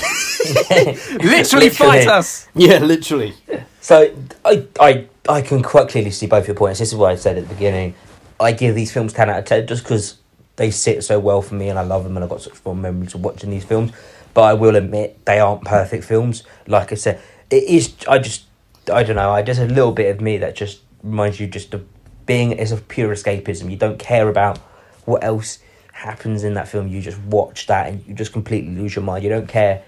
Literally 1.23 1.69
fight 1.69 2.07
us. 2.07 2.47
Yeah, 2.55 2.79
literally. 2.79 3.35
So 3.83 4.15
I, 4.45 4.65
I, 4.79 5.07
I 5.27 5.41
can 5.41 5.61
quite 5.61 5.89
clearly 5.89 6.09
see 6.09 6.25
both 6.25 6.47
your 6.47 6.55
points. 6.55 6.79
This 6.79 6.93
is 6.93 6.95
what 6.95 7.11
I 7.11 7.15
said 7.15 7.37
at 7.37 7.49
the 7.49 7.53
beginning. 7.53 7.95
I 8.39 8.53
give 8.53 8.75
these 8.75 8.93
films 8.93 9.11
ten 9.11 9.29
out 9.29 9.39
of 9.39 9.45
ten 9.45 9.67
just 9.67 9.83
because 9.83 10.19
they 10.55 10.71
sit 10.71 11.03
so 11.03 11.19
well 11.19 11.41
for 11.41 11.55
me, 11.55 11.67
and 11.67 11.77
I 11.77 11.81
love 11.81 12.05
them, 12.05 12.15
and 12.15 12.23
I've 12.23 12.29
got 12.29 12.41
such 12.41 12.53
fond 12.53 12.81
memories 12.81 13.13
of 13.13 13.21
watching 13.21 13.49
these 13.49 13.65
films. 13.65 13.91
But 14.33 14.43
I 14.43 14.53
will 14.53 14.77
admit 14.77 15.25
they 15.25 15.41
aren't 15.41 15.65
perfect 15.65 16.05
films. 16.05 16.43
Like 16.65 16.93
I 16.93 16.95
said, 16.95 17.21
it 17.49 17.63
is. 17.63 17.93
I 18.07 18.19
just, 18.19 18.45
I 18.91 19.03
don't 19.03 19.17
know. 19.17 19.31
I 19.31 19.41
just 19.41 19.59
a 19.59 19.65
little 19.65 19.91
bit 19.91 20.15
of 20.15 20.21
me 20.21 20.37
that 20.37 20.55
just 20.55 20.79
reminds 21.03 21.41
you 21.41 21.47
just 21.47 21.73
of 21.73 21.85
being 22.25 22.53
is 22.53 22.71
of 22.71 22.87
pure 22.87 23.13
escapism. 23.13 23.69
You 23.69 23.75
don't 23.75 23.99
care 23.99 24.29
about 24.29 24.59
what 25.03 25.25
else 25.25 25.59
happens 25.91 26.45
in 26.45 26.53
that 26.53 26.69
film. 26.69 26.87
You 26.87 27.01
just 27.01 27.19
watch 27.23 27.67
that, 27.67 27.89
and 27.89 28.07
you 28.07 28.13
just 28.13 28.31
completely 28.31 28.73
lose 28.75 28.95
your 28.95 29.03
mind. 29.03 29.25
You 29.25 29.29
don't 29.29 29.49
care 29.49 29.83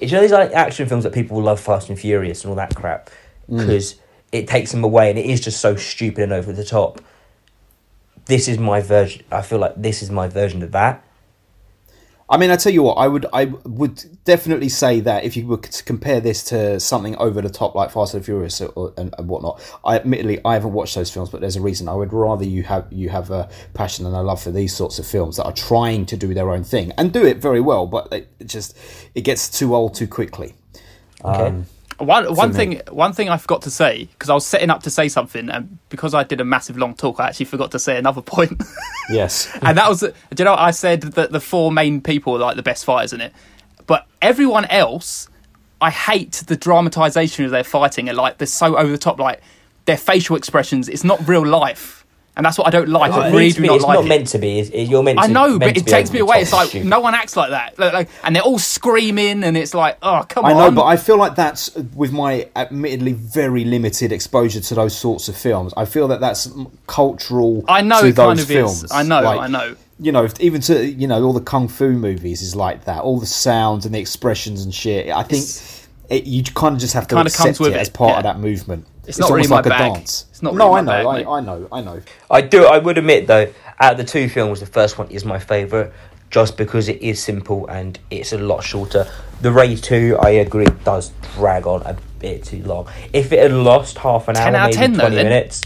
it's 0.00 0.12
you 0.12 0.16
know 0.16 0.22
these 0.22 0.32
like 0.32 0.52
action 0.52 0.88
films 0.88 1.04
that 1.04 1.12
people 1.12 1.40
love 1.42 1.60
Fast 1.60 1.88
and 1.88 1.98
Furious 1.98 2.44
and 2.44 2.50
all 2.50 2.56
that 2.56 2.74
crap 2.74 3.10
mm. 3.50 3.58
because 3.58 3.96
it 4.32 4.46
takes 4.46 4.72
them 4.72 4.84
away 4.84 5.10
and 5.10 5.18
it 5.18 5.26
is 5.26 5.40
just 5.40 5.60
so 5.60 5.76
stupid 5.76 6.24
and 6.24 6.32
over 6.32 6.52
the 6.52 6.64
top. 6.64 7.00
This 8.26 8.46
is 8.46 8.58
my 8.58 8.80
version. 8.80 9.24
I 9.32 9.42
feel 9.42 9.58
like 9.58 9.74
this 9.76 10.02
is 10.02 10.10
my 10.10 10.28
version 10.28 10.62
of 10.62 10.72
that. 10.72 11.02
I 12.30 12.36
mean, 12.36 12.50
I 12.50 12.56
tell 12.56 12.72
you 12.72 12.82
what, 12.82 12.94
I 12.94 13.08
would, 13.08 13.24
I 13.32 13.46
would 13.64 14.04
definitely 14.24 14.68
say 14.68 15.00
that 15.00 15.24
if 15.24 15.34
you 15.34 15.46
were 15.46 15.56
to 15.56 15.84
compare 15.84 16.20
this 16.20 16.44
to 16.44 16.78
something 16.78 17.16
over 17.16 17.40
the 17.40 17.48
top 17.48 17.74
like 17.74 17.90
Fast 17.90 18.12
and 18.12 18.22
Furious 18.24 18.60
or, 18.60 18.92
and, 18.98 19.14
and 19.16 19.28
whatnot, 19.28 19.62
I 19.82 19.96
admittedly 19.96 20.38
I 20.44 20.52
haven't 20.54 20.74
watched 20.74 20.94
those 20.94 21.10
films, 21.10 21.30
but 21.30 21.40
there's 21.40 21.56
a 21.56 21.62
reason. 21.62 21.88
I 21.88 21.94
would 21.94 22.12
rather 22.12 22.44
you 22.44 22.64
have 22.64 22.86
you 22.90 23.08
have 23.08 23.30
a 23.30 23.48
passion 23.72 24.04
and 24.04 24.14
a 24.14 24.22
love 24.22 24.42
for 24.42 24.50
these 24.50 24.76
sorts 24.76 24.98
of 24.98 25.06
films 25.06 25.36
that 25.36 25.44
are 25.44 25.52
trying 25.52 26.04
to 26.06 26.16
do 26.18 26.34
their 26.34 26.50
own 26.50 26.64
thing 26.64 26.92
and 26.98 27.12
do 27.12 27.24
it 27.24 27.38
very 27.38 27.60
well, 27.60 27.86
but 27.86 28.12
it 28.12 28.28
it 28.38 28.46
just 28.46 28.76
it 29.14 29.22
gets 29.22 29.48
too 29.48 29.74
old 29.74 29.94
too 29.94 30.06
quickly. 30.06 30.54
Okay. 31.24 31.46
Um, 31.46 31.66
One 31.98 32.32
one 32.34 32.52
thing 32.52 32.80
one 32.90 33.12
thing 33.12 33.28
I 33.28 33.38
forgot 33.38 33.62
to 33.62 33.70
say 33.70 34.04
because 34.04 34.30
I 34.30 34.34
was 34.34 34.46
setting 34.46 34.70
up 34.70 34.84
to 34.84 34.90
say 34.90 35.08
something 35.08 35.50
and 35.50 35.78
because 35.88 36.14
I 36.14 36.22
did 36.22 36.40
a 36.40 36.44
massive 36.44 36.78
long 36.78 36.94
talk, 36.94 37.18
I 37.18 37.28
actually 37.28 37.46
forgot 37.46 37.72
to 37.72 37.78
say 37.80 37.98
another 37.98 38.22
point. 38.36 38.62
Yes, 39.10 39.48
and 39.62 39.76
that 39.76 39.88
was, 39.88 40.00
do 40.00 40.12
you 40.38 40.44
know, 40.44 40.54
I 40.54 40.70
said 40.70 41.02
that 41.02 41.32
the 41.32 41.40
four 41.40 41.72
main 41.72 42.00
people 42.00 42.36
are 42.36 42.38
like 42.38 42.56
the 42.56 42.62
best 42.62 42.84
fighters 42.84 43.12
in 43.12 43.20
it, 43.20 43.32
but 43.88 44.06
everyone 44.22 44.66
else, 44.66 45.28
I 45.80 45.90
hate 45.90 46.44
the 46.46 46.56
dramatization 46.56 47.44
of 47.44 47.50
their 47.50 47.64
fighting. 47.64 48.08
And 48.08 48.16
like 48.16 48.38
they're 48.38 48.46
so 48.46 48.76
over 48.76 48.92
the 48.92 48.98
top, 48.98 49.18
like 49.18 49.40
their 49.86 49.96
facial 49.96 50.36
expressions. 50.36 50.88
It's 50.88 51.02
not 51.02 51.26
real 51.26 51.44
life, 51.44 51.97
and 52.38 52.46
that's 52.46 52.56
what 52.56 52.66
I 52.66 52.70
don't 52.70 52.88
like. 52.88 53.12
I 53.12 53.30
really 53.30 53.50
do 53.50 53.60
be- 53.62 53.66
not 53.66 53.74
it's 53.76 53.84
like 53.84 53.96
not 53.96 54.04
it. 54.06 54.08
meant 54.08 54.26
to 54.28 54.38
be. 54.38 54.60
It's, 54.60 54.70
it- 54.70 54.88
you're 54.88 55.02
meant. 55.02 55.18
To, 55.18 55.24
I 55.24 55.26
know, 55.26 55.48
meant 55.58 55.60
but 55.60 55.76
it 55.76 55.86
takes 55.86 56.10
me 56.12 56.20
away. 56.20 56.40
It's 56.40 56.52
like 56.52 56.68
stupid. 56.70 56.88
no 56.88 57.00
one 57.00 57.14
acts 57.14 57.36
like 57.36 57.50
that, 57.50 57.78
Like- 57.78 57.92
like, 57.92 58.08
and 58.24 58.34
they're 58.34 58.42
all 58.42 58.58
screaming, 58.58 59.44
and 59.44 59.56
it's 59.56 59.74
like, 59.74 59.98
oh 60.02 60.24
come 60.28 60.44
I 60.46 60.52
on. 60.52 60.56
I 60.56 60.68
know, 60.68 60.70
but 60.76 60.84
I 60.84 60.96
feel 60.96 61.18
like 61.18 61.34
that's 61.34 61.74
with 61.74 62.12
my 62.12 62.48
admittedly 62.56 63.12
very 63.12 63.64
limited 63.64 64.12
exposure 64.12 64.60
to 64.60 64.74
those 64.74 64.96
sorts 64.96 65.28
of 65.28 65.36
films. 65.36 65.74
I 65.76 65.84
feel 65.84 66.08
that 66.08 66.20
that's 66.20 66.48
cultural. 66.86 67.64
I 67.68 67.82
know 67.82 68.00
to 68.00 68.06
it 68.08 68.16
kind 68.16 68.38
those 68.38 68.44
of 68.44 68.50
is. 68.50 68.56
films. 68.56 68.92
I 68.92 69.02
know, 69.02 69.20
Like, 69.20 69.40
I 69.40 69.46
know. 69.48 69.76
You 70.00 70.12
know, 70.12 70.28
even 70.38 70.60
to 70.62 70.86
you 70.86 71.08
know 71.08 71.20
all 71.24 71.32
the 71.32 71.40
kung 71.40 71.66
fu 71.66 71.90
movies 71.90 72.40
is 72.40 72.54
like 72.54 72.84
that. 72.84 73.00
All 73.02 73.18
the 73.18 73.26
sounds 73.26 73.84
and 73.84 73.92
the 73.92 73.98
expressions 73.98 74.62
and 74.64 74.72
shit. 74.72 75.08
I 75.10 75.24
think 75.24 75.44
it, 76.08 76.24
you 76.24 76.44
kind 76.44 76.74
of 76.76 76.80
just 76.80 76.94
have 76.94 77.08
to 77.08 77.16
kinda 77.16 77.26
accept 77.28 77.44
comes 77.44 77.60
with 77.60 77.72
it 77.74 77.78
as 77.80 77.88
it, 77.88 77.94
part 77.94 78.12
yeah. 78.12 78.16
of 78.18 78.22
that 78.22 78.38
movement. 78.38 78.86
It's 79.08 79.18
not 79.18 79.30
really 79.30 79.46
almost 79.46 79.50
my 79.50 79.56
like 79.56 79.66
a 79.66 79.68
bag. 79.70 79.94
dance. 79.94 80.26
It's 80.30 80.42
not 80.42 80.54
no, 80.54 80.66
really 80.68 80.78
I 80.78 81.02
know, 81.02 81.12
bag. 81.12 81.26
I, 81.26 81.30
I 81.30 81.40
know, 81.40 81.68
I 81.72 81.80
know. 81.80 82.02
I 82.30 82.40
do. 82.42 82.64
I 82.66 82.78
would 82.78 82.98
admit 82.98 83.26
though, 83.26 83.52
out 83.80 83.92
of 83.92 83.98
the 83.98 84.04
two 84.04 84.28
films, 84.28 84.60
the 84.60 84.66
first 84.66 84.98
one 84.98 85.08
is 85.10 85.24
my 85.24 85.38
favourite, 85.38 85.90
just 86.30 86.56
because 86.56 86.88
it 86.88 87.00
is 87.02 87.22
simple 87.22 87.66
and 87.68 87.98
it's 88.10 88.32
a 88.32 88.38
lot 88.38 88.62
shorter. 88.62 89.06
The 89.40 89.50
Raid 89.52 89.82
Two, 89.82 90.16
I 90.20 90.30
agree, 90.30 90.66
does 90.84 91.12
drag 91.34 91.66
on 91.66 91.82
a 91.82 91.96
bit 92.18 92.44
too 92.44 92.62
long. 92.64 92.88
If 93.12 93.32
it 93.32 93.38
had 93.40 93.52
lost 93.52 93.98
half 93.98 94.28
an 94.28 94.34
10 94.34 94.54
hour, 94.54 94.60
out 94.62 94.70
of 94.70 94.76
maybe 94.80 94.92
10 94.92 94.98
twenty 94.98 95.16
then. 95.16 95.24
minutes, 95.26 95.62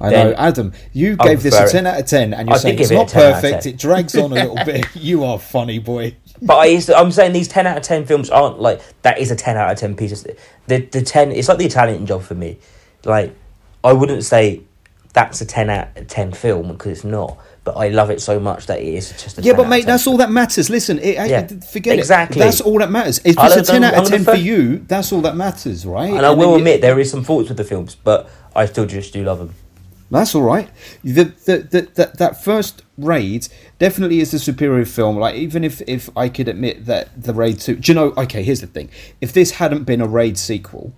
I 0.00 0.10
know, 0.10 0.32
Adam. 0.32 0.72
You 0.92 1.16
gave 1.16 1.42
this 1.44 1.54
prefer 1.54 1.64
a 1.64 1.68
it. 1.68 1.72
ten 1.72 1.86
out 1.86 2.00
of 2.00 2.06
ten, 2.06 2.34
and 2.34 2.48
you're 2.48 2.56
I 2.56 2.58
saying 2.58 2.78
it's 2.80 2.90
it 2.90 2.94
not 2.94 3.08
10 3.08 3.22
out 3.22 3.28
of 3.36 3.42
perfect. 3.42 3.62
10. 3.64 3.72
It 3.72 3.78
drags 3.78 4.16
on 4.16 4.32
a 4.32 4.34
little 4.46 4.56
bit. 4.64 4.84
You 4.96 5.24
are 5.24 5.38
funny, 5.38 5.78
boy. 5.78 6.16
But 6.44 6.56
I 6.58 6.64
used 6.66 6.86
to, 6.86 6.96
I'm 6.96 7.12
saying 7.12 7.32
these 7.32 7.46
ten 7.48 7.66
out 7.68 7.76
of 7.76 7.82
ten 7.84 8.04
films 8.04 8.28
aren't 8.28 8.60
like 8.60 8.80
that. 9.02 9.18
Is 9.18 9.30
a 9.30 9.36
ten 9.36 9.56
out 9.56 9.70
of 9.70 9.78
ten 9.78 9.94
piece. 9.96 10.12
of- 10.24 10.36
The 10.66 10.78
the 10.80 11.00
ten. 11.02 11.30
It's 11.32 11.48
like 11.48 11.58
the 11.58 11.66
Italian 11.66 12.04
job 12.04 12.22
for 12.22 12.34
me. 12.34 12.58
Like 13.04 13.34
I 13.84 13.92
wouldn't 13.92 14.24
say 14.24 14.62
that's 15.12 15.40
a 15.40 15.46
ten 15.46 15.70
out 15.70 15.96
of 15.96 16.08
ten 16.08 16.32
film 16.32 16.68
because 16.68 16.90
it's 16.92 17.04
not. 17.04 17.38
But 17.64 17.76
I 17.76 17.88
love 17.90 18.10
it 18.10 18.20
so 18.20 18.40
much 18.40 18.66
that 18.66 18.80
it 18.80 18.88
is 18.92 19.10
just 19.10 19.38
a 19.38 19.42
Yeah, 19.42 19.52
10 19.52 19.56
but 19.56 19.68
mate, 19.68 19.80
10 19.82 19.86
that's 19.86 20.06
all 20.08 20.16
that 20.16 20.32
matters. 20.32 20.68
Listen, 20.68 20.98
it, 20.98 21.16
I- 21.16 21.26
Yeah, 21.26 21.46
forget 21.46 21.96
exactly. 21.96 22.40
it. 22.40 22.44
That's 22.44 22.60
all 22.60 22.78
that 22.80 22.90
matters. 22.90 23.18
If 23.18 23.36
it's 23.38 23.56
a 23.56 23.62
ten 23.62 23.84
out 23.84 23.94
of 23.94 24.08
ten 24.08 24.24
for 24.24 24.34
you, 24.34 24.78
that's 24.88 25.12
all 25.12 25.20
that 25.20 25.36
matters, 25.36 25.86
right? 25.86 26.12
And 26.12 26.26
I 26.26 26.30
will 26.30 26.56
admit 26.56 26.80
there 26.80 26.98
is 26.98 27.08
some 27.08 27.22
faults 27.22 27.48
with 27.50 27.58
the 27.58 27.64
films, 27.64 27.94
but 27.94 28.28
I 28.56 28.66
still 28.66 28.84
just 28.84 29.12
do 29.12 29.22
love 29.22 29.38
them. 29.38 29.54
That's 30.12 30.34
all 30.34 30.42
right. 30.42 30.68
The, 31.02 31.24
the, 31.24 31.58
the, 31.58 31.88
that 31.94 32.18
that 32.18 32.44
first 32.44 32.82
raid 32.98 33.48
definitely 33.78 34.20
is 34.20 34.30
the 34.30 34.38
superior 34.38 34.84
film. 34.84 35.16
Like 35.16 35.36
even 35.36 35.64
if 35.64 35.80
if 35.86 36.10
I 36.16 36.28
could 36.28 36.48
admit 36.48 36.84
that 36.84 37.22
the 37.22 37.32
raid 37.32 37.60
two, 37.60 37.76
do 37.76 37.92
you 37.92 37.94
know? 37.94 38.12
Okay, 38.16 38.42
here's 38.42 38.60
the 38.60 38.66
thing: 38.66 38.90
if 39.20 39.32
this 39.32 39.52
hadn't 39.52 39.84
been 39.84 40.02
a 40.02 40.06
raid 40.06 40.36
sequel, 40.36 40.92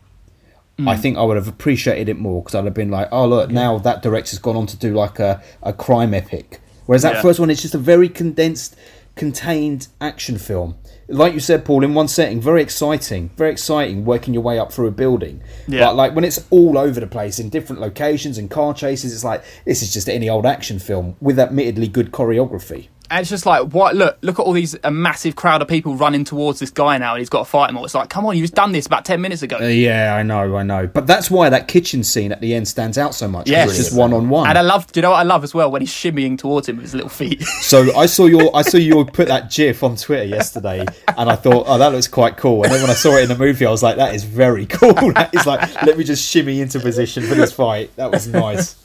I 0.80 0.96
hmm. 0.96 1.00
think 1.00 1.16
I 1.16 1.22
would 1.22 1.36
have 1.36 1.46
appreciated 1.46 2.08
it 2.08 2.18
more 2.18 2.42
because 2.42 2.56
I'd 2.56 2.64
have 2.64 2.74
been 2.74 2.90
like, 2.90 3.08
oh 3.12 3.26
look, 3.26 3.50
now 3.50 3.78
that 3.78 4.02
director's 4.02 4.40
gone 4.40 4.56
on 4.56 4.66
to 4.66 4.76
do 4.76 4.92
like 4.92 5.20
a 5.20 5.40
a 5.62 5.72
crime 5.72 6.12
epic. 6.12 6.60
Whereas 6.86 7.02
that 7.02 7.14
Yeah. 7.14 7.22
first 7.22 7.38
one, 7.40 7.50
it's 7.50 7.62
just 7.62 7.74
a 7.74 7.78
very 7.78 8.08
condensed, 8.08 8.76
contained 9.14 9.88
action 10.00 10.38
film. 10.38 10.74
Like 11.08 11.34
you 11.34 11.40
said, 11.40 11.64
Paul, 11.64 11.84
in 11.84 11.94
one 11.94 12.08
setting, 12.08 12.40
very 12.40 12.62
exciting, 12.62 13.30
very 13.36 13.50
exciting, 13.50 14.04
working 14.04 14.32
your 14.32 14.42
way 14.42 14.58
up 14.58 14.72
through 14.72 14.86
a 14.86 14.92
building. 14.92 15.42
Yeah. 15.68 15.86
But 15.86 15.96
like 15.96 16.14
when 16.14 16.24
it's 16.24 16.44
all 16.50 16.78
over 16.78 16.98
the 16.98 17.06
place 17.06 17.38
in 17.38 17.50
different 17.50 17.80
locations 17.80 18.38
and 18.38 18.50
car 18.50 18.72
chases, 18.74 19.12
it's 19.12 19.24
like 19.24 19.44
this 19.64 19.82
is 19.82 19.92
just 19.92 20.08
any 20.08 20.28
old 20.28 20.46
action 20.46 20.78
film 20.78 21.16
with 21.20 21.38
admittedly 21.38 21.88
good 21.88 22.10
choreography. 22.10 22.88
And 23.10 23.20
it's 23.20 23.30
just 23.30 23.44
like, 23.46 23.72
what? 23.72 23.94
Look, 23.94 24.16
look 24.22 24.38
at 24.38 24.42
all 24.42 24.52
these 24.52 24.76
a 24.82 24.90
massive 24.90 25.36
crowd 25.36 25.60
of 25.62 25.68
people 25.68 25.94
running 25.94 26.24
towards 26.24 26.58
this 26.58 26.70
guy 26.70 26.96
now, 26.98 27.12
and 27.14 27.18
he's 27.20 27.28
got 27.28 27.40
to 27.40 27.44
fight 27.44 27.66
them 27.68 27.76
all. 27.76 27.84
It's 27.84 27.94
like, 27.94 28.08
come 28.08 28.24
on, 28.26 28.36
you've 28.36 28.50
done 28.52 28.72
this 28.72 28.86
about 28.86 29.04
ten 29.04 29.20
minutes 29.20 29.42
ago. 29.42 29.58
Uh, 29.60 29.66
yeah, 29.66 30.14
I 30.16 30.22
know, 30.22 30.56
I 30.56 30.62
know. 30.62 30.86
But 30.86 31.06
that's 31.06 31.30
why 31.30 31.48
that 31.50 31.68
kitchen 31.68 32.02
scene 32.02 32.32
at 32.32 32.40
the 32.40 32.54
end 32.54 32.66
stands 32.66 32.96
out 32.98 33.14
so 33.14 33.28
much 33.28 33.48
Yes. 33.48 33.68
it's 33.68 33.78
just 33.78 33.96
one 33.96 34.12
on 34.14 34.28
one. 34.30 34.48
and 34.48 34.56
I 34.56 34.62
love, 34.62 34.90
do 34.90 34.98
you 34.98 35.02
know 35.02 35.10
what 35.10 35.18
I 35.18 35.22
love 35.22 35.44
as 35.44 35.54
well 35.54 35.70
when 35.70 35.82
he's 35.82 35.92
shimmying 35.92 36.38
towards 36.38 36.68
him 36.68 36.76
with 36.76 36.84
his 36.86 36.94
little 36.94 37.10
feet. 37.10 37.42
So 37.64 37.96
I 37.96 38.06
saw 38.06 38.26
your 38.26 38.54
I 38.54 38.62
saw 38.62 38.76
you 38.78 39.04
put 39.04 39.28
that 39.28 39.50
GIF 39.50 39.82
on 39.82 39.96
Twitter 39.96 40.24
yesterday, 40.24 40.84
and 41.16 41.30
I 41.30 41.34
thought, 41.36 41.64
oh, 41.66 41.78
that 41.78 41.92
looks 41.92 42.08
quite 42.08 42.36
cool. 42.36 42.62
And 42.64 42.72
then 42.72 42.80
when 42.82 42.90
I 42.90 42.94
saw 42.94 43.16
it 43.16 43.22
in 43.24 43.28
the 43.28 43.38
movie, 43.38 43.64
I 43.66 43.70
was 43.70 43.82
like, 43.82 43.96
that 43.96 44.14
is 44.14 44.24
very 44.24 44.66
cool. 44.78 44.94
That 45.14 45.34
is 45.34 45.46
like, 45.46 45.82
let 45.82 45.96
me 45.98 46.04
just 46.04 46.24
shimmy 46.28 46.60
into 46.60 46.80
position 46.80 47.22
for 47.24 47.34
this 47.34 47.52
fight. 47.52 47.94
That 47.96 48.10
was 48.10 48.26
nice. 48.28 48.76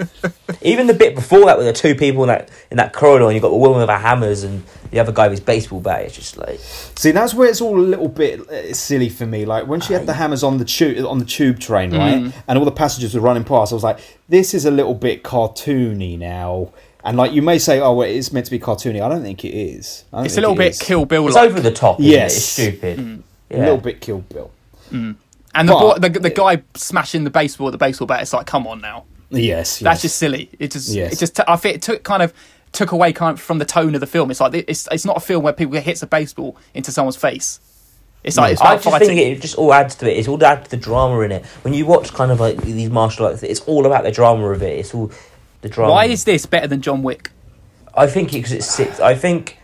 Even 0.62 0.88
the 0.88 0.94
bit 0.94 1.16
before 1.16 1.46
that, 1.46 1.58
with 1.58 1.68
the 1.68 1.74
two 1.74 1.94
people 1.96 2.24
in 2.24 2.28
that 2.30 2.50
in 2.72 2.78
that 2.78 2.94
corridor, 2.94 3.26
and 3.26 3.34
you've 3.34 3.42
got 3.44 3.50
the 3.50 3.56
woman 3.56 3.80
with 3.80 3.90
a 3.90 3.98
her 3.98 4.09
hammers 4.10 4.44
and 4.44 4.64
the 4.92 5.00
other 5.00 5.12
guy 5.12 5.26
with 5.28 5.38
his 5.40 5.46
baseball 5.46 5.80
bat. 5.82 6.02
It's 6.04 6.16
just 6.16 6.38
like 6.38 6.60
See, 6.60 7.12
that's 7.12 7.34
where 7.34 7.48
it's 7.50 7.62
all 7.62 7.78
a 7.78 7.88
little 7.94 8.08
bit 8.10 8.50
uh, 8.50 8.74
silly 8.74 9.10
for 9.10 9.26
me. 9.26 9.46
Like 9.46 9.68
when 9.68 9.82
she 9.82 9.94
had 9.94 10.06
the 10.06 10.14
hammers 10.14 10.44
on 10.44 10.58
the 10.58 10.66
tube 10.66 11.06
on 11.06 11.20
the 11.20 11.26
tube 11.26 11.60
train, 11.60 11.92
right, 11.92 12.34
and 12.48 12.58
all 12.60 12.66
the 12.66 12.72
passengers 12.72 13.14
were 13.16 13.22
running 13.22 13.44
past. 13.44 13.72
I 13.72 13.76
was 13.76 13.84
like, 13.84 14.00
this 14.28 14.54
is 14.54 14.66
a 14.66 14.72
little 14.72 14.94
bit 14.96 15.24
cartoony 15.24 16.18
now. 16.18 16.72
And 17.04 17.16
like 17.18 17.32
you 17.32 17.42
may 17.42 17.60
say, 17.60 17.80
oh, 17.80 17.94
well, 17.94 18.10
it's 18.10 18.32
meant 18.34 18.46
to 18.48 18.52
be 18.52 18.60
cartoony. 18.60 19.02
I 19.02 19.08
don't 19.08 19.22
think 19.24 19.46
it 19.46 19.56
is. 19.56 20.04
It's 20.14 20.38
a 20.38 20.42
little 20.42 20.56
it 20.56 20.58
bit 20.58 20.72
is. 20.72 20.80
Kill 20.82 21.06
Bill 21.06 21.28
it's 21.28 21.38
over 21.38 21.60
the 21.62 21.72
top. 21.72 22.00
Isn't 22.00 22.12
Yes. 22.12 22.34
it? 22.34 22.38
it's 22.38 22.46
stupid. 22.48 22.98
Mm. 23.00 23.24
a 23.52 23.58
little 23.58 23.78
bit 23.78 24.02
Kill 24.02 24.20
Bill. 24.20 24.52
And 24.92 25.16
the, 25.68 25.74
But- 25.74 26.02
boy, 26.02 26.08
the 26.08 26.20
the 26.20 26.30
guy 26.30 26.62
smashing 26.76 27.24
the 27.24 27.30
baseball 27.30 27.66
with 27.66 27.74
the 27.74 27.78
baseball 27.78 28.06
bat. 28.08 28.22
It's 28.22 28.34
like, 28.34 28.46
come 28.48 28.68
on 28.68 28.82
now, 28.82 29.06
Yes, 29.30 29.80
that's 29.80 29.98
yes. 29.98 30.02
just 30.02 30.16
silly. 30.18 30.50
It 30.60 30.72
just, 30.72 30.90
Yes. 30.90 31.14
it 31.14 31.20
just. 31.20 31.40
I 31.48 31.56
think 31.56 31.76
it 31.78 31.82
took 31.82 32.04
kind 32.04 32.22
of 32.24 32.34
took 32.72 32.92
away 32.92 33.14
kind 33.14 33.34
of 33.34 33.42
from 33.42 33.58
the 33.60 33.66
tone 33.66 33.96
of 33.96 34.02
the 34.02 34.08
film. 34.08 34.32
It's 34.32 34.40
like 34.40 34.54
it's 34.54 34.88
it's 34.92 35.06
not 35.06 35.18
a 35.18 35.20
film 35.20 35.44
where 35.44 35.54
people 35.54 35.74
get 35.74 35.84
hits 35.84 36.02
a 36.04 36.08
baseball 36.08 36.58
into 36.74 36.92
someone's 36.92 37.18
face. 37.18 37.60
It's 38.24 38.36
like 38.38 38.54
it's 38.54 38.62
I 38.62 38.74
about 38.74 38.84
just 38.84 38.92
fighting. 38.92 39.08
think 39.08 39.38
it 39.38 39.42
just 39.42 39.56
all 39.56 39.74
adds 39.74 39.96
to 39.96 40.12
it. 40.12 40.18
It's 40.18 40.28
all 40.28 40.44
adds 40.44 40.66
to 40.66 40.72
the 40.72 40.78
drama 40.78 41.22
in 41.22 41.32
it. 41.32 41.46
When 41.64 41.74
you 41.74 41.86
watch 41.86 42.14
kind 42.14 42.32
of 42.32 42.40
like 42.40 42.62
these 42.62 42.90
martial 42.90 43.26
arts, 43.26 43.44
it's 43.44 43.62
all 43.62 43.86
about 43.86 44.04
the 44.04 44.12
drama 44.12 44.50
of 44.50 44.62
it. 44.62 44.78
It's 44.80 44.94
all 44.94 45.12
the 45.62 45.70
drama. 45.70 45.94
Why 45.94 46.06
is 46.06 46.26
this 46.26 46.46
better 46.46 46.68
than 46.68 46.82
John 46.82 47.02
Wick? 47.02 47.32
I 47.96 48.08
think 48.08 48.32
because 48.32 48.52
it's 48.52 48.66
six. 48.70 49.00
I 49.00 49.16
think 49.16 49.58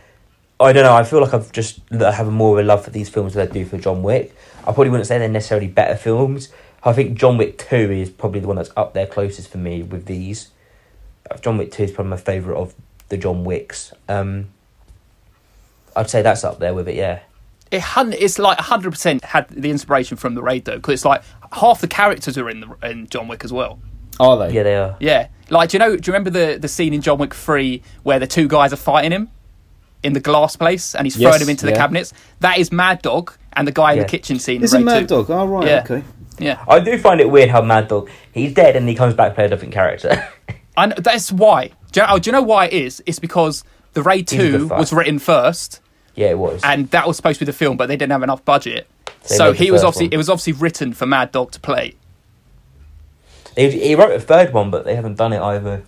I 0.60 0.72
don't 0.72 0.84
know. 0.84 0.96
I 0.96 1.04
feel 1.04 1.22
like 1.22 1.34
I've 1.34 1.52
just 1.52 1.82
I 1.92 2.12
have 2.12 2.32
more 2.32 2.58
of 2.58 2.66
a 2.66 2.68
love 2.68 2.84
for 2.84 2.92
these 2.92 3.10
films 3.10 3.34
than 3.34 3.48
I 3.48 3.52
do 3.52 3.66
for 3.66 3.78
John 3.78 4.04
Wick. 4.04 4.36
I 4.62 4.72
probably 4.72 4.90
wouldn't 4.90 5.08
say 5.08 5.18
they're 5.20 5.28
necessarily 5.28 5.68
better 5.68 5.96
films. 5.96 6.50
I 6.84 6.94
think 6.94 7.18
John 7.18 7.38
Wick 7.38 7.58
Two 7.58 7.92
is 7.92 8.10
probably 8.10 8.40
the 8.40 8.48
one 8.48 8.56
that's 8.56 8.72
up 8.78 8.94
there 8.94 9.08
closest 9.08 9.50
for 9.50 9.58
me 9.58 9.84
with 9.84 10.06
these. 10.06 10.52
John 11.42 11.58
Wick 11.58 11.72
Two 11.72 11.84
is 11.84 11.92
probably 11.92 12.12
my 12.12 12.18
favorite 12.18 12.58
of 12.58 12.74
the 13.10 13.18
John 13.18 13.44
Wicks. 13.44 13.94
Um, 14.10 14.48
I'd 15.96 16.10
say 16.10 16.22
that's 16.22 16.44
up 16.44 16.60
there 16.60 16.74
with 16.74 16.88
it. 16.88 16.96
Yeah. 16.96 17.20
It 17.72 17.82
hun- 17.82 18.14
it's 18.14 18.38
like 18.38 18.60
hundred 18.60 18.92
percent 18.92 19.24
had 19.24 19.48
the 19.50 19.72
inspiration 19.72 20.18
from 20.18 20.36
the 20.36 20.42
raid 20.44 20.66
though, 20.66 20.76
because 20.76 20.94
it's 20.94 21.06
like 21.06 21.24
half 21.54 21.82
the 21.82 21.88
characters 21.88 22.38
are 22.38 22.50
in 22.50 22.60
the 22.62 22.76
in 22.90 23.08
John 23.08 23.28
Wick 23.28 23.44
as 23.44 23.52
well. 23.52 23.80
Are 24.20 24.38
they? 24.38 24.54
Yeah, 24.54 24.64
they 24.64 24.76
are. 24.76 24.96
Yeah, 25.00 25.28
like 25.50 25.70
do 25.70 25.76
you 25.78 25.80
know? 25.80 25.98
Do 25.98 26.10
you 26.10 26.14
remember 26.14 26.30
the 26.30 26.60
the 26.60 26.68
scene 26.68 26.94
in 26.94 27.02
John 27.02 27.18
Wick 27.18 27.34
Three 27.34 27.82
where 28.04 28.20
the 28.20 28.28
two 28.28 28.48
guys 28.48 28.72
are 28.72 28.76
fighting 28.78 29.12
him 29.12 29.30
in 30.04 30.14
the 30.14 30.20
glass 30.20 30.56
place 30.56 30.94
and 30.96 31.06
he's 31.08 31.18
Yes, 31.18 31.30
throwing 31.32 31.42
him 31.42 31.50
into 31.50 31.66
the 31.66 31.72
yeah. 31.72 31.78
cabinets? 31.78 32.14
That 32.40 32.60
is 32.60 32.72
Mad 32.72 33.02
Dog 33.02 33.34
and 33.54 33.68
the 33.68 33.72
guy 33.72 33.94
in 33.94 34.00
the 34.00 34.06
kitchen 34.06 34.38
scene. 34.38 34.64
Is 34.64 34.74
in 34.74 34.82
it 34.82 34.86
Mad 34.86 35.00
2. 35.10 35.24
Dog? 35.24 35.32
Oh, 35.32 35.46
right, 35.48 35.68
Yeah. 35.68 35.82
okay. 35.90 36.04
Yeah, 36.38 36.64
I 36.68 36.80
do 36.82 36.98
find 37.00 37.20
it 37.22 37.30
weird 37.30 37.50
how 37.50 37.62
Mad 37.62 37.88
Dog 37.88 38.10
he's 38.32 38.54
dead 38.54 38.76
and 38.76 38.88
he 38.88 38.94
comes 38.94 39.16
back 39.16 39.32
to 39.32 39.36
play 39.36 39.46
a 39.46 39.50
different 39.50 39.74
character. 39.74 40.28
and 40.78 40.94
that's 40.98 41.32
why. 41.32 41.72
Do 41.96 42.02
you, 42.02 42.08
know, 42.08 42.14
oh, 42.14 42.20
do 42.20 42.28
you 42.28 42.32
know 42.34 42.42
why 42.42 42.66
it 42.66 42.74
is? 42.74 43.02
It's 43.06 43.20
because 43.20 43.64
the 43.94 44.04
Raid 44.04 44.30
He's 44.30 44.38
a 44.38 44.42
good 44.52 44.58
Two 44.58 44.68
fight. 44.68 44.80
was 44.80 44.92
written 44.92 45.18
first, 45.18 45.80
yeah, 46.14 46.28
it 46.32 46.38
was. 46.38 46.60
and 46.66 46.90
that 46.92 47.08
was 47.08 47.16
supposed 47.16 47.40
to 47.40 47.46
be 47.46 47.50
the 47.50 47.58
film, 47.58 47.78
but 47.78 47.86
they 47.88 47.96
didn't 47.96 48.12
have 48.12 48.22
enough 48.22 48.44
budget. 48.44 48.86
They 49.30 49.38
So 49.38 49.46
made 49.46 49.60
the 49.60 49.64
he 49.64 49.72
was 49.72 49.80
first 49.82 49.88
obviously 49.88 50.06
one. 50.08 50.14
it 50.14 50.18
was 50.18 50.30
obviously 50.30 50.54
written 50.54 50.92
for 50.94 51.06
Mad 51.06 51.32
Dog 51.32 51.52
to 51.52 51.60
play. 51.62 51.96
He, 53.56 53.70
he 53.70 53.96
wrote 53.96 54.12
a 54.12 54.20
third 54.20 54.52
one, 54.52 54.70
but 54.72 54.84
they 54.84 54.96
haven't 54.96 55.16
done 55.16 55.32
it 55.32 55.40
either. 55.40 55.84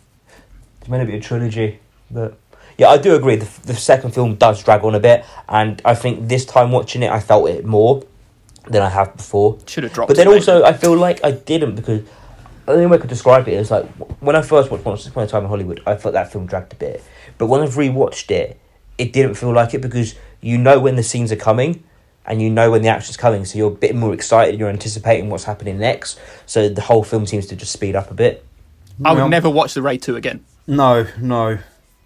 It's 0.80 0.88
meant 0.90 1.06
to 1.06 1.12
be 1.12 1.18
a 1.18 1.22
trilogy, 1.22 1.80
but 2.10 2.38
yeah, 2.78 2.88
I 2.88 2.98
do 2.98 3.14
agree. 3.14 3.36
The, 3.36 3.68
the 3.68 3.76
second 3.76 4.14
film 4.14 4.36
does 4.36 4.64
drag 4.64 4.86
on 4.86 4.96
a 4.96 5.02
bit, 5.02 5.26
and 5.50 5.82
I 5.84 5.94
think 5.94 6.30
this 6.30 6.46
time 6.46 6.72
watching 6.72 7.04
it, 7.04 7.12
I 7.12 7.20
felt 7.20 7.50
it 7.50 7.66
more 7.66 8.02
than 8.70 8.82
I 8.82 8.88
have 8.88 9.18
before. 9.18 9.58
Should 9.68 9.84
have 9.84 9.92
dropped. 9.92 10.08
But 10.08 10.16
then 10.16 10.28
it, 10.28 10.34
also. 10.36 10.64
I 10.64 10.72
feel 10.72 10.96
like 10.96 11.22
I 11.26 11.32
didn't 11.32 11.76
because 11.76 12.02
the 12.68 12.74
only 12.74 12.86
way 12.88 12.98
I 12.98 13.00
could 13.00 13.10
describe 13.10 13.48
it 13.48 13.54
is 13.54 13.72
like 13.72 13.86
when 14.20 14.36
I 14.36 14.42
first 14.42 14.70
watched 14.70 14.86
Once 14.86 15.08
Upon 15.08 15.24
a 15.24 15.28
Time 15.28 15.44
in 15.44 15.50
Hollywood, 15.50 15.82
I 15.86 15.96
thought 15.96 16.14
that 16.14 16.32
film 16.32 16.46
dragged 16.46 16.74
a 16.74 16.76
bit. 16.76 17.04
But 17.38 17.48
when 17.48 17.62
I've 17.62 17.76
rewatched 17.76 18.30
it, 18.30 18.60
it 18.98 19.14
didn't 19.14 19.36
feel 19.36 19.54
like 19.54 19.74
it 19.74 19.82
because 19.82 20.16
you 20.42 20.58
know 20.58 20.80
when 20.80 20.96
the 20.96 21.04
scenes 21.04 21.32
are 21.32 21.38
coming 21.38 21.84
and 22.26 22.42
you 22.42 22.50
know 22.50 22.70
when 22.72 22.82
the 22.82 22.90
action's 22.90 23.16
coming, 23.18 23.46
so 23.46 23.58
you're 23.58 23.72
a 23.72 23.76
bit 23.76 23.96
more 23.96 24.14
excited. 24.14 24.60
You're 24.60 24.70
anticipating 24.70 25.30
what's 25.30 25.46
happening 25.46 25.80
next, 25.80 26.20
so 26.46 26.68
the 26.68 26.82
whole 26.82 27.04
film 27.04 27.26
seems 27.26 27.48
to 27.48 27.56
just 27.56 27.72
speed 27.72 27.96
up 27.96 28.12
a 28.12 28.14
bit. 28.14 28.44
I 29.06 29.14
would 29.14 29.20
Well- 29.20 29.30
never 29.30 29.50
watch 29.50 29.74
the 29.74 29.82
Raid 29.82 30.02
Two 30.02 30.16
again. 30.16 30.42
No, 30.68 31.08
no. 31.20 31.60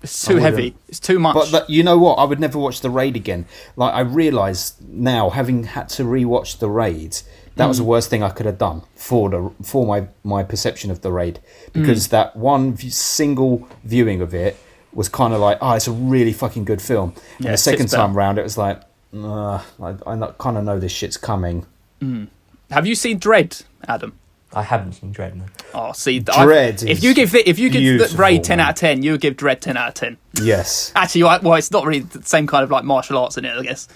It's 0.03 0.25
too 0.25 0.37
heavy. 0.37 0.75
It's 0.89 0.99
too 0.99 1.19
much. 1.19 1.35
But 1.35 1.51
that, 1.51 1.69
you 1.69 1.83
know 1.83 1.97
what? 1.97 2.15
I 2.15 2.23
would 2.23 2.39
never 2.39 2.57
watch 2.57 2.81
the 2.81 2.89
raid 2.89 3.15
again. 3.15 3.45
Like 3.75 3.93
I 3.93 3.99
realise 4.01 4.73
now, 4.87 5.29
having 5.29 5.63
had 5.63 5.89
to 5.89 6.03
rewatch 6.03 6.57
the 6.57 6.69
raid, 6.69 7.17
that 7.55 7.67
was 7.67 7.77
the 7.77 7.83
mm. 7.83 7.87
worst 7.87 8.09
thing 8.09 8.23
I 8.23 8.29
could 8.29 8.45
have 8.45 8.57
done 8.57 8.83
for 8.95 9.29
the 9.29 9.51
for 9.63 9.85
my 9.85 10.07
my 10.23 10.43
perception 10.43 10.91
of 10.91 11.01
the 11.01 11.11
raid 11.11 11.39
because 11.73 12.07
mm. 12.07 12.11
that 12.11 12.35
one 12.35 12.73
v- 12.73 12.89
single 12.89 13.67
viewing 13.83 14.21
of 14.21 14.33
it 14.33 14.57
was 14.93 15.09
kind 15.09 15.33
of 15.33 15.39
like, 15.39 15.57
oh, 15.61 15.73
it's 15.73 15.87
a 15.87 15.91
really 15.91 16.33
fucking 16.33 16.65
good 16.65 16.81
film. 16.81 17.13
And 17.37 17.45
Yeah, 17.45 17.51
the 17.51 17.57
second 17.57 17.87
time 17.87 18.15
round, 18.15 18.37
it 18.37 18.43
was 18.43 18.57
like, 18.57 18.81
uh, 19.13 19.63
I, 19.81 19.95
I 20.05 20.33
kind 20.37 20.57
of 20.57 20.63
know 20.63 20.79
this 20.79 20.91
shit's 20.91 21.17
coming. 21.17 21.65
Mm. 22.01 22.27
Have 22.71 22.85
you 22.85 22.95
seen 22.95 23.19
Dredd, 23.19 23.63
Adam? 23.87 24.17
I 24.53 24.63
haven't 24.63 24.93
seen 24.93 25.13
Dredd. 25.13 25.35
No. 25.35 25.45
Oh, 25.73 25.91
see, 25.93 26.19
Dredd 26.19 26.85
I, 26.85 26.91
if 26.91 27.03
you 27.03 27.13
give 27.13 27.33
it, 27.35 27.47
if 27.47 27.57
you 27.57 27.69
give 27.69 27.81
the 27.81 27.97
beautiful, 27.97 28.17
Raid 28.17 28.43
ten 28.43 28.57
man. 28.57 28.67
out 28.67 28.71
of 28.71 28.75
ten, 28.75 29.01
you 29.01 29.11
would 29.11 29.21
give 29.21 29.35
Dredd 29.35 29.61
ten 29.61 29.77
out 29.77 29.89
of 29.89 29.93
ten. 29.93 30.17
Yes. 30.41 30.91
Actually, 30.95 31.23
well, 31.23 31.53
it's 31.53 31.71
not 31.71 31.85
really 31.85 31.99
the 31.99 32.23
same 32.23 32.47
kind 32.47 32.63
of 32.63 32.71
like 32.71 32.83
martial 32.83 33.17
arts 33.17 33.37
in 33.37 33.45
it, 33.45 33.55
I 33.55 33.61
guess. 33.61 33.87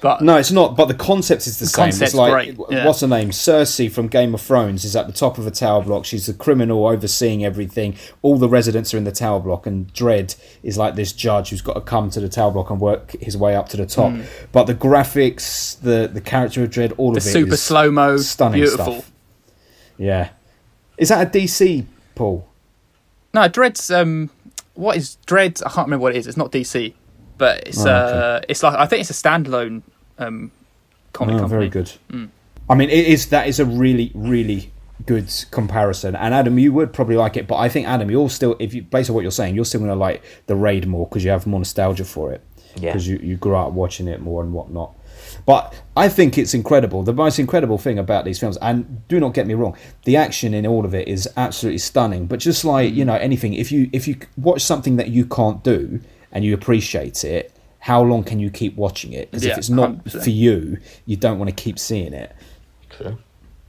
But 0.00 0.20
No, 0.20 0.36
it's 0.36 0.50
not. 0.50 0.76
But 0.76 0.86
the 0.86 0.94
concept 0.94 1.46
is 1.46 1.58
the, 1.58 1.66
same. 1.66 1.84
concept's 1.84 2.12
it's 2.12 2.14
like 2.14 2.32
great, 2.32 2.58
yeah. 2.70 2.86
what's 2.86 3.00
her 3.00 3.06
name? 3.06 3.30
Cersei 3.30 3.90
from 3.90 4.08
Game 4.08 4.34
of 4.34 4.40
Thrones 4.40 4.84
is 4.84 4.94
at 4.94 5.06
the 5.06 5.12
top 5.12 5.38
of 5.38 5.46
a 5.46 5.50
tower 5.50 5.82
block. 5.82 6.04
She's 6.04 6.26
the 6.26 6.34
criminal 6.34 6.86
overseeing 6.86 7.44
everything. 7.44 7.96
All 8.22 8.36
the 8.36 8.48
residents 8.48 8.92
are 8.92 8.98
in 8.98 9.04
the 9.04 9.12
tower 9.12 9.40
block, 9.40 9.66
and 9.66 9.92
Dredd 9.94 10.36
is 10.62 10.76
like 10.76 10.94
this 10.94 11.12
judge 11.12 11.50
who's 11.50 11.62
got 11.62 11.74
to 11.74 11.80
come 11.80 12.10
to 12.10 12.20
the 12.20 12.28
tower 12.28 12.50
block 12.50 12.70
and 12.70 12.80
work 12.80 13.12
his 13.20 13.36
way 13.36 13.56
up 13.56 13.68
to 13.70 13.76
the 13.76 13.86
top. 13.86 14.12
But 14.52 14.64
the 14.64 14.74
graphics, 14.74 15.80
the 15.80 16.08
the 16.12 16.20
character 16.20 16.62
of 16.62 16.70
Dredd, 16.70 16.94
all 16.98 17.12
the 17.12 17.18
of 17.18 17.26
it 17.26 17.30
super 17.30 17.56
slow 17.56 17.90
mo, 17.90 18.18
stunning 18.18 18.60
beautiful. 18.60 18.94
stuff. 18.94 19.12
Yeah, 19.96 20.30
is 20.98 21.08
that 21.08 21.26
a 21.26 21.30
DC 21.30 21.86
Paul? 22.14 22.46
No, 23.32 23.48
Dredd's 23.48 23.90
um, 23.90 24.30
what 24.74 24.96
is 24.96 25.16
Dread? 25.26 25.60
I 25.64 25.70
can't 25.70 25.86
remember 25.86 26.02
what 26.02 26.14
it 26.14 26.18
is. 26.18 26.26
It's 26.26 26.36
not 26.36 26.52
DC, 26.52 26.94
but 27.38 27.66
it's 27.68 27.84
Oh, 27.84 27.90
uh, 27.90 28.40
it's 28.48 28.62
like 28.62 28.74
I 28.74 28.86
think 28.86 29.00
it's 29.00 29.10
a 29.10 29.14
standalone 29.14 29.82
um 30.18 30.50
comic 31.12 31.34
Oh, 31.36 31.38
company. 31.40 31.58
very 31.58 31.68
good. 31.68 31.92
I 32.68 32.74
mean, 32.74 32.88
it 32.90 33.06
is 33.06 33.26
that 33.28 33.46
is 33.48 33.60
a 33.60 33.64
really 33.64 34.10
really 34.14 34.70
good 35.06 35.28
comparison. 35.50 36.14
And 36.16 36.32
Adam, 36.32 36.58
you 36.58 36.72
would 36.72 36.92
probably 36.92 37.16
like 37.16 37.36
it, 37.36 37.46
but 37.46 37.56
I 37.56 37.68
think 37.68 37.86
Adam, 37.86 38.10
you're 38.10 38.30
still 38.30 38.56
if 38.58 38.72
you 38.74 38.82
based 38.82 39.10
on 39.10 39.14
what 39.14 39.22
you're 39.22 39.30
saying, 39.30 39.54
you're 39.54 39.64
still 39.64 39.80
going 39.80 39.90
to 39.90 39.96
like 39.96 40.22
the 40.46 40.56
raid 40.56 40.86
more 40.86 41.06
because 41.06 41.24
you 41.24 41.30
have 41.30 41.46
more 41.46 41.60
nostalgia 41.60 42.04
for 42.04 42.32
it. 42.32 42.40
Yeah. 42.76 42.90
Because 42.92 43.06
you 43.06 43.18
you 43.18 43.36
grew 43.36 43.56
up 43.56 43.72
watching 43.72 44.08
it 44.08 44.20
more 44.20 44.42
and 44.42 44.52
whatnot. 44.52 44.92
But 45.46 45.74
I 45.96 46.08
think 46.08 46.38
it's 46.38 46.54
incredible. 46.54 47.02
The 47.02 47.12
most 47.12 47.38
incredible 47.38 47.76
thing 47.78 47.98
about 47.98 48.24
these 48.24 48.38
films, 48.38 48.56
and 48.62 49.06
do 49.08 49.20
not 49.20 49.34
get 49.34 49.46
me 49.46 49.54
wrong, 49.54 49.76
the 50.04 50.16
action 50.16 50.54
in 50.54 50.66
all 50.66 50.84
of 50.84 50.94
it 50.94 51.06
is 51.06 51.28
absolutely 51.36 51.78
stunning. 51.78 52.26
But 52.26 52.38
just 52.40 52.64
like 52.64 52.92
you 52.94 53.04
know 53.04 53.14
anything, 53.14 53.52
if 53.54 53.70
you 53.70 53.90
if 53.92 54.08
you 54.08 54.16
watch 54.36 54.62
something 54.62 54.96
that 54.96 55.08
you 55.08 55.24
can't 55.26 55.62
do 55.62 56.00
and 56.34 56.44
you 56.44 56.52
appreciate 56.54 57.24
it, 57.24 57.52
how 57.78 58.02
long 58.02 58.24
can 58.24 58.38
you 58.40 58.50
keep 58.50 58.76
watching 58.76 59.12
it? 59.12 59.30
Because 59.30 59.44
Yeah, 59.46 59.52
if 59.52 59.58
it's 59.58 59.70
not 59.70 60.04
100%. 60.04 60.22
for 60.24 60.30
you, 60.30 60.78
you 61.06 61.16
don't 61.16 61.38
want 61.38 61.48
to 61.50 61.54
keep 61.56 61.78
seeing 61.78 62.12
it. 62.12 62.34
True. 62.90 63.18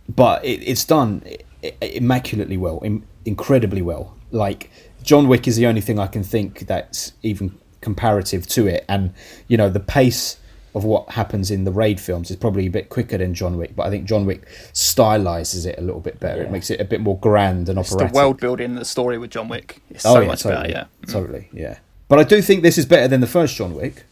But 0.09 0.43
it, 0.43 0.61
it's 0.63 0.83
done 0.85 1.23
i- 1.25 1.37
i- 1.81 1.85
immaculately 1.85 2.57
well, 2.57 2.79
im- 2.83 3.03
incredibly 3.25 3.81
well. 3.81 4.13
Like 4.31 4.69
John 5.03 5.27
Wick 5.27 5.47
is 5.47 5.55
the 5.55 5.65
only 5.67 5.81
thing 5.81 5.99
I 5.99 6.07
can 6.07 6.23
think 6.23 6.67
that's 6.67 7.13
even 7.23 7.57
comparative 7.81 8.47
to 8.47 8.67
it, 8.67 8.83
and 8.89 9.13
you 9.47 9.57
know 9.57 9.69
the 9.69 9.79
pace 9.79 10.37
of 10.73 10.83
what 10.83 11.09
happens 11.11 11.49
in 11.51 11.63
the 11.63 11.71
raid 11.71 11.99
films 12.01 12.29
is 12.29 12.35
probably 12.35 12.65
a 12.65 12.69
bit 12.69 12.89
quicker 12.89 13.17
than 13.17 13.33
John 13.33 13.57
Wick, 13.57 13.75
but 13.75 13.83
I 13.87 13.89
think 13.89 14.05
John 14.05 14.25
Wick 14.25 14.45
stylizes 14.73 15.65
it 15.65 15.77
a 15.77 15.81
little 15.81 16.01
bit 16.01 16.19
better. 16.19 16.41
It 16.41 16.51
makes 16.51 16.69
it 16.69 16.81
a 16.81 16.85
bit 16.85 16.99
more 17.01 17.17
grand 17.19 17.69
and 17.69 17.79
It's 17.79 17.95
the 17.95 18.07
world 18.07 18.39
building 18.41 18.75
the 18.75 18.83
story 18.85 19.17
with 19.17 19.29
John 19.31 19.47
Wick. 19.47 19.81
It's 19.89 20.05
oh 20.05 20.15
so 20.15 20.21
yeah, 20.21 20.27
much 20.27 20.43
totally, 20.43 20.73
better. 20.73 20.87
Yeah, 21.07 21.11
totally, 21.11 21.49
yeah. 21.53 21.73
Mm. 21.75 21.77
But 22.07 22.19
I 22.19 22.23
do 22.23 22.41
think 22.41 22.61
this 22.63 22.77
is 22.77 22.85
better 22.85 23.07
than 23.07 23.21
the 23.21 23.27
first 23.27 23.55
John 23.55 23.73
Wick. 23.73 24.03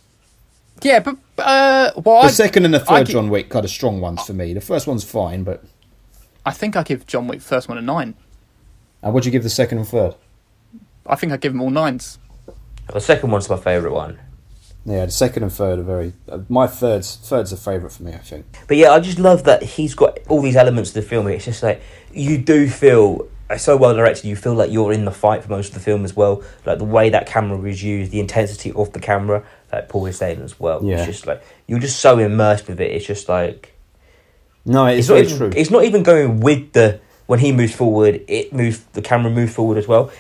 yeah, 0.81 0.99
but 0.99 1.15
uh, 1.37 1.91
well, 1.97 2.21
The 2.23 2.27
I, 2.27 2.31
second 2.31 2.65
and 2.65 2.73
the 2.73 2.81
I 2.81 2.83
third 2.99 3.07
gi- 3.07 3.13
John 3.13 3.29
Wick 3.29 3.55
are 3.55 3.61
the 3.61 3.67
strong 3.67 4.01
ones 4.01 4.23
for 4.25 4.33
me. 4.33 4.53
The 4.53 4.61
first 4.61 4.87
one's 4.87 5.03
fine, 5.03 5.43
but 5.43 5.63
I 6.45 6.51
think 6.51 6.75
I 6.75 6.83
give 6.83 7.05
John 7.07 7.27
Wick 7.27 7.41
first 7.41 7.69
one 7.69 7.77
a 7.77 7.81
nine. 7.81 8.15
and 9.01 9.13
what'd 9.13 9.25
you 9.25 9.31
give 9.31 9.43
the 9.43 9.49
second 9.49 9.77
and 9.79 9.87
third? 9.87 10.15
I 11.05 11.15
think 11.15 11.31
I 11.33 11.37
give 11.37 11.51
them 11.53 11.61
all 11.61 11.69
nines. 11.69 12.17
The 12.91 12.99
second 12.99 13.31
one's 13.31 13.49
my 13.49 13.57
favourite 13.57 13.93
one. 13.93 14.19
Yeah, 14.85 15.05
the 15.05 15.11
second 15.11 15.43
and 15.43 15.51
third 15.53 15.79
are 15.79 15.83
very. 15.83 16.13
Uh, 16.27 16.39
my 16.49 16.67
third's 16.67 17.15
third's 17.15 17.53
a 17.53 17.57
favourite 17.57 17.93
for 17.93 18.03
me. 18.03 18.13
I 18.13 18.17
think. 18.17 18.45
But 18.67 18.75
yeah, 18.77 18.91
I 18.91 18.99
just 18.99 19.19
love 19.19 19.43
that 19.45 19.63
he's 19.63 19.95
got 19.95 20.19
all 20.27 20.41
these 20.41 20.57
elements 20.57 20.89
of 20.89 20.95
the 20.95 21.01
film. 21.03 21.27
It's 21.27 21.45
just 21.45 21.63
like 21.63 21.81
you 22.11 22.37
do 22.37 22.67
feel 22.69 23.27
it's 23.49 23.63
so 23.63 23.77
well 23.77 23.93
directed. 23.93 24.25
You 24.25 24.35
feel 24.35 24.53
like 24.53 24.71
you're 24.71 24.93
in 24.93 25.05
the 25.05 25.11
fight 25.11 25.43
for 25.43 25.49
most 25.49 25.69
of 25.69 25.73
the 25.75 25.79
film 25.79 26.05
as 26.05 26.15
well. 26.15 26.43
Like 26.65 26.77
the 26.77 26.85
way 26.85 27.09
that 27.09 27.27
camera 27.27 27.57
was 27.57 27.83
used, 27.83 28.11
the 28.11 28.19
intensity 28.19 28.71
of 28.73 28.93
the 28.93 28.99
camera, 28.99 29.45
like 29.71 29.89
Paul 29.89 30.05
is 30.05 30.17
saying 30.17 30.41
as 30.41 30.59
well. 30.59 30.83
Yeah. 30.83 30.97
It's 30.97 31.05
just 31.05 31.27
like 31.27 31.43
you're 31.67 31.79
just 31.79 31.99
so 31.99 32.19
immersed 32.19 32.67
with 32.67 32.79
it. 32.79 32.91
It's 32.91 33.05
just 33.05 33.29
like 33.29 33.73
No, 34.65 34.85
it's, 34.87 34.99
it's 34.99 35.09
not 35.09 35.17
even, 35.19 35.37
true. 35.37 35.51
It's 35.55 35.71
not 35.71 35.83
even 35.83 36.03
going 36.03 36.39
with 36.39 36.73
the 36.73 36.99
when 37.25 37.39
he 37.39 37.51
moves 37.51 37.75
forward. 37.75 38.23
It 38.27 38.53
moves 38.53 38.79
the 38.93 39.01
camera 39.01 39.31
moves 39.31 39.53
forward 39.53 39.77
as 39.77 39.87
well. 39.87 40.11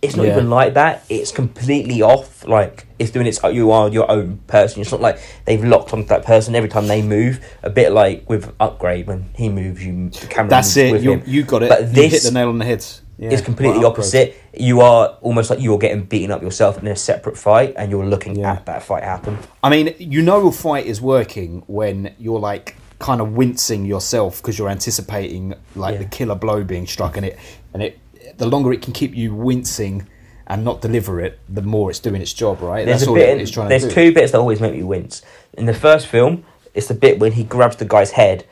It's 0.00 0.14
not 0.14 0.26
Yeah. 0.26 0.32
even 0.34 0.48
like 0.48 0.74
that. 0.74 1.02
It's 1.08 1.32
completely 1.32 2.02
off. 2.02 2.46
Like 2.46 2.86
it's 3.00 3.10
doing 3.10 3.26
its. 3.26 3.40
You 3.42 3.72
are 3.72 3.88
your 3.88 4.08
own 4.10 4.38
person. 4.46 4.80
It's 4.80 4.92
not 4.92 5.00
like 5.00 5.18
they've 5.44 5.62
locked 5.64 5.92
onto 5.92 6.06
that 6.08 6.24
person 6.24 6.54
every 6.54 6.68
time 6.68 6.86
they 6.86 7.02
move. 7.02 7.40
A 7.64 7.70
bit 7.70 7.90
like 7.92 8.28
with 8.30 8.52
upgrade 8.60 9.08
when 9.08 9.30
he 9.34 9.48
moves, 9.48 9.84
you 9.84 10.08
the 10.10 10.26
camera. 10.28 10.50
That's 10.50 10.76
moves 10.76 10.76
it. 10.76 10.92
With 10.92 11.04
You 11.04 11.12
him. 11.14 11.22
you 11.26 11.42
got 11.42 11.62
it. 11.64 11.68
But 11.68 11.80
you 11.88 11.92
this 11.94 12.12
hit 12.12 12.22
the 12.22 12.30
nail 12.30 12.48
on 12.48 12.58
the 12.58 12.64
head. 12.64 12.84
Yeah, 13.20 13.30
is 13.30 13.40
completely 13.42 13.80
well, 13.80 13.88
opposite. 13.88 14.36
You 14.56 14.80
are 14.80 15.16
almost 15.22 15.50
like 15.50 15.58
you're 15.60 15.78
getting 15.78 16.04
beaten 16.04 16.30
up 16.30 16.40
yourself 16.40 16.78
in 16.78 16.86
a 16.86 16.94
separate 16.94 17.36
fight, 17.36 17.74
and 17.76 17.90
you're 17.90 18.06
looking 18.06 18.36
Yeah. 18.36 18.52
at 18.52 18.66
that 18.66 18.84
fight 18.84 19.02
happen. 19.02 19.38
I 19.64 19.70
mean, 19.70 19.92
you 19.98 20.22
know 20.22 20.46
a 20.46 20.52
fight 20.52 20.86
is 20.86 21.00
working 21.02 21.64
when 21.66 22.14
you're 22.20 22.38
like 22.38 22.76
kind 23.00 23.20
of 23.20 23.32
wincing 23.32 23.84
yourself 23.84 24.40
because 24.40 24.56
you're 24.56 24.68
anticipating 24.68 25.54
like 25.74 25.98
the 25.98 26.04
killer 26.04 26.36
blow 26.36 26.62
being 26.62 26.86
struck, 26.86 27.16
and 27.16 27.26
it 27.26 27.36
and 27.74 27.82
it 27.82 27.98
the 28.38 28.46
longer 28.46 28.72
it 28.72 28.82
can 28.82 28.92
keep 28.92 29.14
you 29.14 29.34
wincing 29.34 30.06
and 30.46 30.64
not 30.64 30.80
deliver 30.80 31.20
it, 31.20 31.38
the 31.48 31.60
more 31.62 31.90
it's 31.90 31.98
doing 32.00 32.22
its 32.22 32.32
job, 32.32 32.60
right? 32.62 32.86
There's 32.86 33.00
That's 33.00 33.06
a 33.08 33.10
all 33.10 33.14
bit. 33.16 33.28
it- 33.28 33.32
in- 33.36 33.40
it's 33.40 33.50
trying 33.50 33.68
there's 33.68 33.82
to 33.82 33.88
do. 33.88 33.94
two 33.94 34.12
bits 34.14 34.32
that 34.32 34.38
always 34.38 34.60
make 34.60 34.72
me 34.74 34.82
wince. 34.82 35.20
In 35.54 35.66
the 35.66 35.74
first 35.74 36.06
film, 36.06 36.44
it's 36.74 36.88
the 36.88 36.94
bit 36.94 37.18
when 37.18 37.32
he 37.32 37.44
grabs 37.44 37.76
the 37.76 37.84
guy's 37.84 38.12
head 38.12 38.44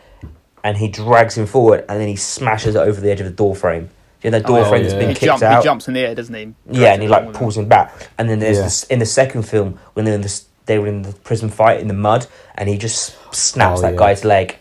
and 0.63 0.77
he 0.77 0.89
drags 0.89 1.39
him 1.39 1.47
forward, 1.47 1.85
and 1.89 2.01
then 2.01 2.09
he 2.09 2.17
smashes 2.17 2.75
it 2.75 2.79
over 2.79 3.01
the 3.01 3.11
edge 3.11 3.21
of 3.21 3.27
the 3.27 3.33
door 3.33 3.55
frame. 3.55 3.89
You 4.23 4.31
know, 4.33 4.41
the 4.41 4.47
door 4.49 4.59
Oh, 4.61 4.69
frame 4.69 4.83
that's 4.83 4.95
yeah. 4.95 4.99
been 5.01 5.09
He, 5.11 5.15
kicked 5.15 5.25
jump, 5.27 5.43
out. 5.45 5.63
he 5.63 5.65
jumps 5.65 5.87
in 5.89 5.95
the 5.95 6.01
air, 6.01 6.15
doesn't 6.15 6.35
he? 6.35 6.53
Yeah, 6.71 6.93
and 6.93 7.01
he 7.03 7.07
like 7.09 7.33
pulls 7.33 7.57
him 7.57 7.67
back. 7.69 8.09
And 8.19 8.29
then 8.29 8.41
there's 8.41 8.57
Yeah. 8.57 8.65
this 8.65 8.83
in 8.85 8.99
the 8.99 9.07
second 9.07 9.43
film 9.43 9.79
when 9.95 10.05
they're 10.05 10.15
in 10.15 10.23
the 10.23 10.41
they 10.67 10.81
were 10.81 10.89
in 10.89 11.03
the 11.03 11.13
prison 11.13 11.49
fight 11.49 11.79
in 11.81 11.87
the 11.87 11.95
mud, 11.95 12.27
and 12.57 12.69
he 12.69 12.77
just 12.77 13.15
snaps 13.33 13.79
Oh, 13.79 13.83
that 13.83 13.93
yeah. 13.93 13.99
guy's 13.99 14.25
leg. 14.25 14.57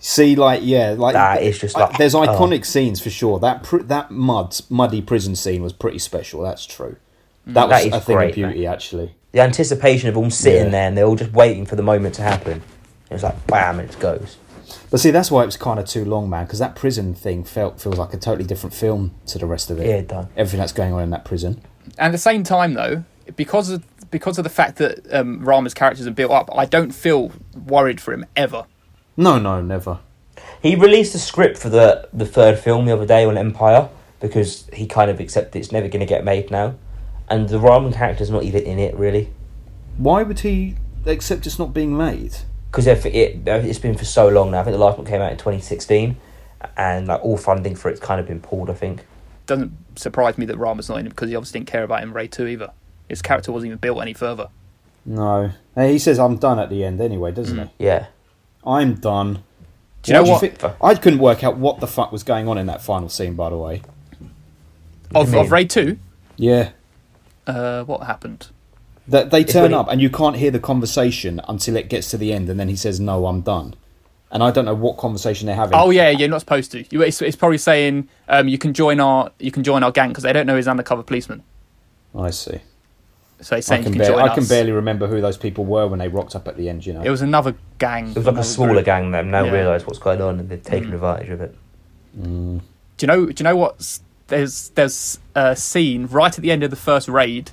See, 0.00 0.36
like 0.36 0.60
yeah, 0.62 0.94
like 0.96 1.14
That 1.14 1.42
is 1.42 1.58
just 1.58 1.76
I- 1.76 1.86
like- 1.86 1.98
there's 1.98 2.14
oh. 2.14 2.20
iconic 2.22 2.64
scenes 2.64 3.00
for 3.00 3.10
sure. 3.10 3.38
That 3.40 3.62
pr- 3.64 3.78
that 3.82 4.10
mud 4.10 4.56
muddy 4.70 5.02
prison 5.02 5.34
scene 5.34 5.62
was 5.62 5.72
pretty 5.72 5.98
special. 5.98 6.42
That's 6.42 6.64
true. 6.66 6.96
That 7.46 7.68
was 7.68 7.70
That 7.82 7.86
is 7.88 7.94
a 7.94 8.00
thing 8.00 8.16
great, 8.16 8.28
of 8.30 8.34
beauty, 8.36 8.66
actually. 8.66 9.14
The 9.32 9.40
anticipation 9.40 10.08
of 10.08 10.16
all 10.16 10.30
sitting 10.30 10.64
Yeah. 10.66 10.70
there 10.70 10.88
and 10.88 10.96
they're 10.96 11.04
all 11.06 11.16
just 11.16 11.32
waiting 11.32 11.66
for 11.66 11.76
the 11.76 11.82
moment 11.82 12.14
to 12.16 12.22
happen. 12.22 12.62
It's 13.10 13.22
like 13.22 13.46
bam, 13.46 13.80
and 13.80 13.90
it 13.90 13.98
goes. 13.98 14.36
But 14.90 15.00
see, 15.00 15.10
that's 15.10 15.30
why 15.30 15.42
it 15.42 15.46
was 15.46 15.56
kind 15.56 15.80
of 15.80 15.86
too 15.86 16.04
long, 16.04 16.28
man. 16.30 16.44
Because 16.44 16.58
that 16.58 16.76
prison 16.76 17.14
thing 17.14 17.42
felt 17.42 17.80
feels 17.80 17.98
like 17.98 18.12
a 18.14 18.18
totally 18.18 18.44
different 18.46 18.74
film 18.74 19.12
to 19.26 19.38
the 19.38 19.46
rest 19.46 19.70
of 19.70 19.80
it. 19.80 19.86
Yeah, 19.86 19.94
it 19.96 20.08
does. 20.08 20.26
Everything 20.36 20.60
that's 20.60 20.72
going 20.72 20.92
on 20.92 21.02
in 21.02 21.10
that 21.10 21.24
prison. 21.24 21.60
And 21.98 22.08
at 22.08 22.12
the 22.12 22.18
same 22.18 22.42
time, 22.44 22.74
though, 22.74 23.04
because 23.36 23.70
of 23.70 23.82
because 24.10 24.38
of 24.38 24.44
the 24.44 24.50
fact 24.50 24.76
that 24.76 25.00
um, 25.12 25.40
Rama's 25.44 25.74
characters 25.74 26.06
are 26.06 26.10
built 26.12 26.30
up, 26.32 26.48
I 26.54 26.64
don't 26.66 26.92
feel 26.92 27.32
worried 27.66 28.00
for 28.00 28.12
him 28.12 28.24
ever. 28.36 28.64
No, 29.18 29.38
no, 29.38 29.60
never. 29.60 29.98
He 30.62 30.76
released 30.76 31.14
a 31.14 31.18
script 31.18 31.58
for 31.58 31.68
the 31.68 32.08
the 32.12 32.24
third 32.24 32.58
film 32.58 32.86
the 32.86 32.92
other 32.92 33.06
day 33.06 33.24
on 33.26 33.36
Empire 33.36 33.90
because 34.20 34.66
he 34.72 34.86
kind 34.86 35.10
of 35.10 35.20
accepted 35.20 35.58
it's 35.58 35.72
never 35.72 35.88
going 35.88 36.00
to 36.00 36.06
get 36.06 36.24
made 36.24 36.50
now, 36.50 36.76
and 37.28 37.50
the 37.50 37.58
Rama 37.58 37.92
character's 37.92 38.30
not 38.30 38.44
even 38.44 38.62
in 38.62 38.78
it 38.78 38.94
really 38.96 39.30
Why 39.96 40.22
would 40.22 40.40
he 40.40 40.76
accept 41.04 41.46
it's 41.46 41.58
not 41.58 41.74
being 41.74 41.96
made? 41.96 42.38
because 42.70 42.86
it, 42.86 43.04
it 43.06 43.40
it's 43.46 43.78
been 43.78 43.96
for 43.96 44.04
so 44.04 44.28
long 44.28 44.50
now. 44.50 44.60
I 44.60 44.64
think 44.64 44.74
the 44.74 44.82
last 44.82 44.98
one 44.98 45.06
came 45.06 45.20
out 45.20 45.32
in 45.32 45.38
twenty 45.38 45.60
sixteen, 45.60 46.16
and 46.76 47.08
like 47.08 47.24
all 47.24 47.36
funding 47.36 47.74
for 47.74 47.90
it's 47.90 48.00
kind 48.00 48.20
of 48.20 48.26
been 48.26 48.40
pulled. 48.40 48.70
I 48.70 48.74
think. 48.74 49.04
Doesn't 49.46 49.72
surprise 49.96 50.36
me 50.36 50.46
that 50.46 50.58
Rama's 50.58 50.88
not 50.88 50.98
in 50.98 51.06
it 51.06 51.10
because 51.10 51.30
he 51.30 51.36
obviously 51.36 51.60
didn't 51.60 51.70
care 51.70 51.82
about 51.82 52.02
him 52.02 52.12
Raid 52.12 52.32
2 52.32 52.46
either. 52.48 52.70
His 53.08 53.22
character 53.22 53.50
wasn't 53.50 53.68
even 53.68 53.78
built 53.78 54.02
any 54.02 54.12
further. 54.12 54.48
No. 55.06 55.52
Hey, 55.74 55.92
he 55.92 55.98
says 55.98 56.18
I'm 56.18 56.36
done 56.36 56.58
at 56.58 56.68
the 56.68 56.84
end 56.84 57.00
anyway, 57.00 57.32
doesn't 57.32 57.56
mm. 57.56 57.70
he? 57.78 57.86
Yeah, 57.86 58.08
I'm 58.68 58.94
done. 58.94 59.42
Do 60.02 60.12
you 60.12 60.18
know 60.18 60.24
do 60.24 60.30
what? 60.32 60.40
think- 60.40 60.62
I 60.82 60.94
couldn't 60.94 61.18
work 61.18 61.42
out 61.42 61.56
what 61.56 61.80
the 61.80 61.86
fuck 61.86 62.12
was 62.12 62.22
going 62.22 62.46
on 62.48 62.58
in 62.58 62.66
that 62.66 62.82
final 62.82 63.08
scene, 63.08 63.34
by 63.34 63.50
the 63.50 63.56
way. 63.56 63.82
Of, 65.14 65.32
you 65.32 65.38
of 65.38 65.44
mean? 65.46 65.52
Raid 65.52 65.70
2, 65.70 65.98
Yeah. 66.36 66.70
uh, 67.46 67.82
what 67.84 68.02
happened? 68.06 68.48
That 69.08 69.30
they 69.30 69.42
turn 69.42 69.72
up 69.72 69.88
and 69.90 70.02
you 70.02 70.10
can't 70.10 70.36
hear 70.36 70.50
the 70.50 70.60
conversation 70.60 71.40
until 71.48 71.76
it 71.76 71.88
gets 71.88 72.10
to 72.10 72.18
the 72.18 72.30
end, 72.30 72.50
and 72.50 72.60
then 72.60 72.68
he 72.68 72.76
says, 72.76 73.00
"No, 73.00 73.24
I'm 73.26 73.40
done." 73.40 73.72
And 74.30 74.42
I 74.42 74.50
don't 74.50 74.66
know 74.66 74.74
what 74.74 74.98
conversation 74.98 75.46
they're 75.46 75.56
having. 75.56 75.74
Oh 75.78 75.88
yeah, 75.88 76.10
you're 76.10 76.28
not 76.28 76.40
supposed 76.40 76.70
to. 76.72 76.84
You, 76.90 77.00
it's, 77.00 77.22
it's 77.22 77.34
probably 77.34 77.56
saying 77.56 78.06
um, 78.28 78.48
you 78.48 78.58
can 78.58 78.74
join 78.74 79.00
our 79.00 79.32
you 79.38 79.50
can 79.50 79.64
join 79.64 79.82
our 79.82 79.90
gang 79.90 80.10
because 80.10 80.24
they 80.24 80.32
don't 80.34 80.46
know 80.46 80.56
he's 80.56 80.68
undercover 80.68 81.02
policeman. 81.02 81.42
I 82.14 82.28
see. 82.28 82.60
So 83.40 83.54
he's 83.56 83.70
I 83.70 83.76
saying 83.76 83.84
can, 83.84 83.92
you 83.94 84.00
can 84.00 84.08
bar- 84.12 84.20
join 84.20 84.30
I 84.30 84.34
can 84.34 84.42
us. 84.42 84.48
barely 84.48 84.72
remember 84.72 85.06
who 85.06 85.20
those 85.20 85.36
people 85.36 85.64
were 85.64 85.86
when 85.86 86.00
they 86.00 86.08
rocked 86.08 86.34
up 86.34 86.48
at 86.48 86.56
the 86.56 86.68
end. 86.68 86.84
You 86.84 86.94
know. 86.94 87.02
It 87.02 87.10
was 87.10 87.22
another 87.22 87.54
gang. 87.78 88.10
it 88.10 88.16
was 88.16 88.26
like 88.26 88.26
a 88.26 88.30
another 88.30 88.42
smaller 88.42 88.72
group. 88.74 88.84
gang. 88.86 89.10
That 89.12 89.26
now 89.26 89.44
Yeah. 89.44 89.52
realise 89.52 89.86
what's 89.86 89.98
going 90.00 90.20
on 90.20 90.40
and 90.40 90.48
they've 90.48 90.62
taken 90.62 90.90
mm. 90.90 90.94
advantage 90.94 91.30
of 91.30 91.40
it. 91.40 91.54
Mm. 92.18 92.60
Do 92.60 92.62
you 93.00 93.06
know? 93.06 93.26
Do 93.26 93.34
you 93.40 93.44
know 93.44 93.56
what? 93.56 94.00
There's 94.26 94.70
there's 94.70 95.18
a 95.34 95.54
scene 95.54 96.06
right 96.06 96.36
at 96.36 96.42
the 96.42 96.50
end 96.50 96.62
of 96.64 96.70
the 96.70 96.76
first 96.76 97.08
raid 97.08 97.52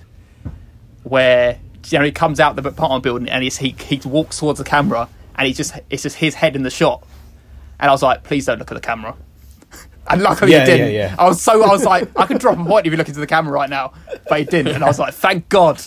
where 1.03 1.59
you 1.87 1.99
know 1.99 2.05
he 2.05 2.11
comes 2.11 2.39
out 2.39 2.55
the 2.55 2.67
apartment 2.67 3.03
building 3.03 3.29
and 3.29 3.43
he's, 3.43 3.57
he 3.57 3.75
he 3.79 3.97
walks 4.07 4.39
towards 4.39 4.57
the 4.57 4.65
camera 4.65 5.07
and 5.35 5.47
he 5.47 5.53
just 5.53 5.73
it's 5.89 6.03
just 6.03 6.17
his 6.17 6.33
head 6.35 6.55
in 6.55 6.63
the 6.63 6.69
shot, 6.69 7.05
and 7.79 7.89
I 7.89 7.93
was 7.93 8.01
like, 8.01 8.23
please 8.23 8.45
don't 8.45 8.57
look 8.57 8.71
at 8.71 8.75
the 8.75 8.81
camera. 8.81 9.15
And 10.09 10.21
luckily 10.21 10.51
Yeah, 10.51 10.59
he 10.61 10.65
didn't. 10.65 10.93
yeah, 10.93 11.07
yeah. 11.09 11.15
I 11.17 11.27
was 11.27 11.41
so 11.41 11.63
I 11.63 11.67
was 11.69 11.83
like, 11.85 12.09
I 12.17 12.25
could 12.27 12.39
drop 12.39 12.57
a 12.59 12.63
point 12.63 12.85
if 12.85 12.91
you 12.91 12.97
look 12.97 13.07
into 13.07 13.19
the 13.19 13.27
camera 13.27 13.51
right 13.53 13.69
now, 13.69 13.93
but 14.29 14.39
he 14.39 14.45
didn't, 14.45 14.75
and 14.75 14.83
I 14.83 14.87
was 14.87 14.99
like, 14.99 15.13
thank 15.13 15.49
God. 15.49 15.81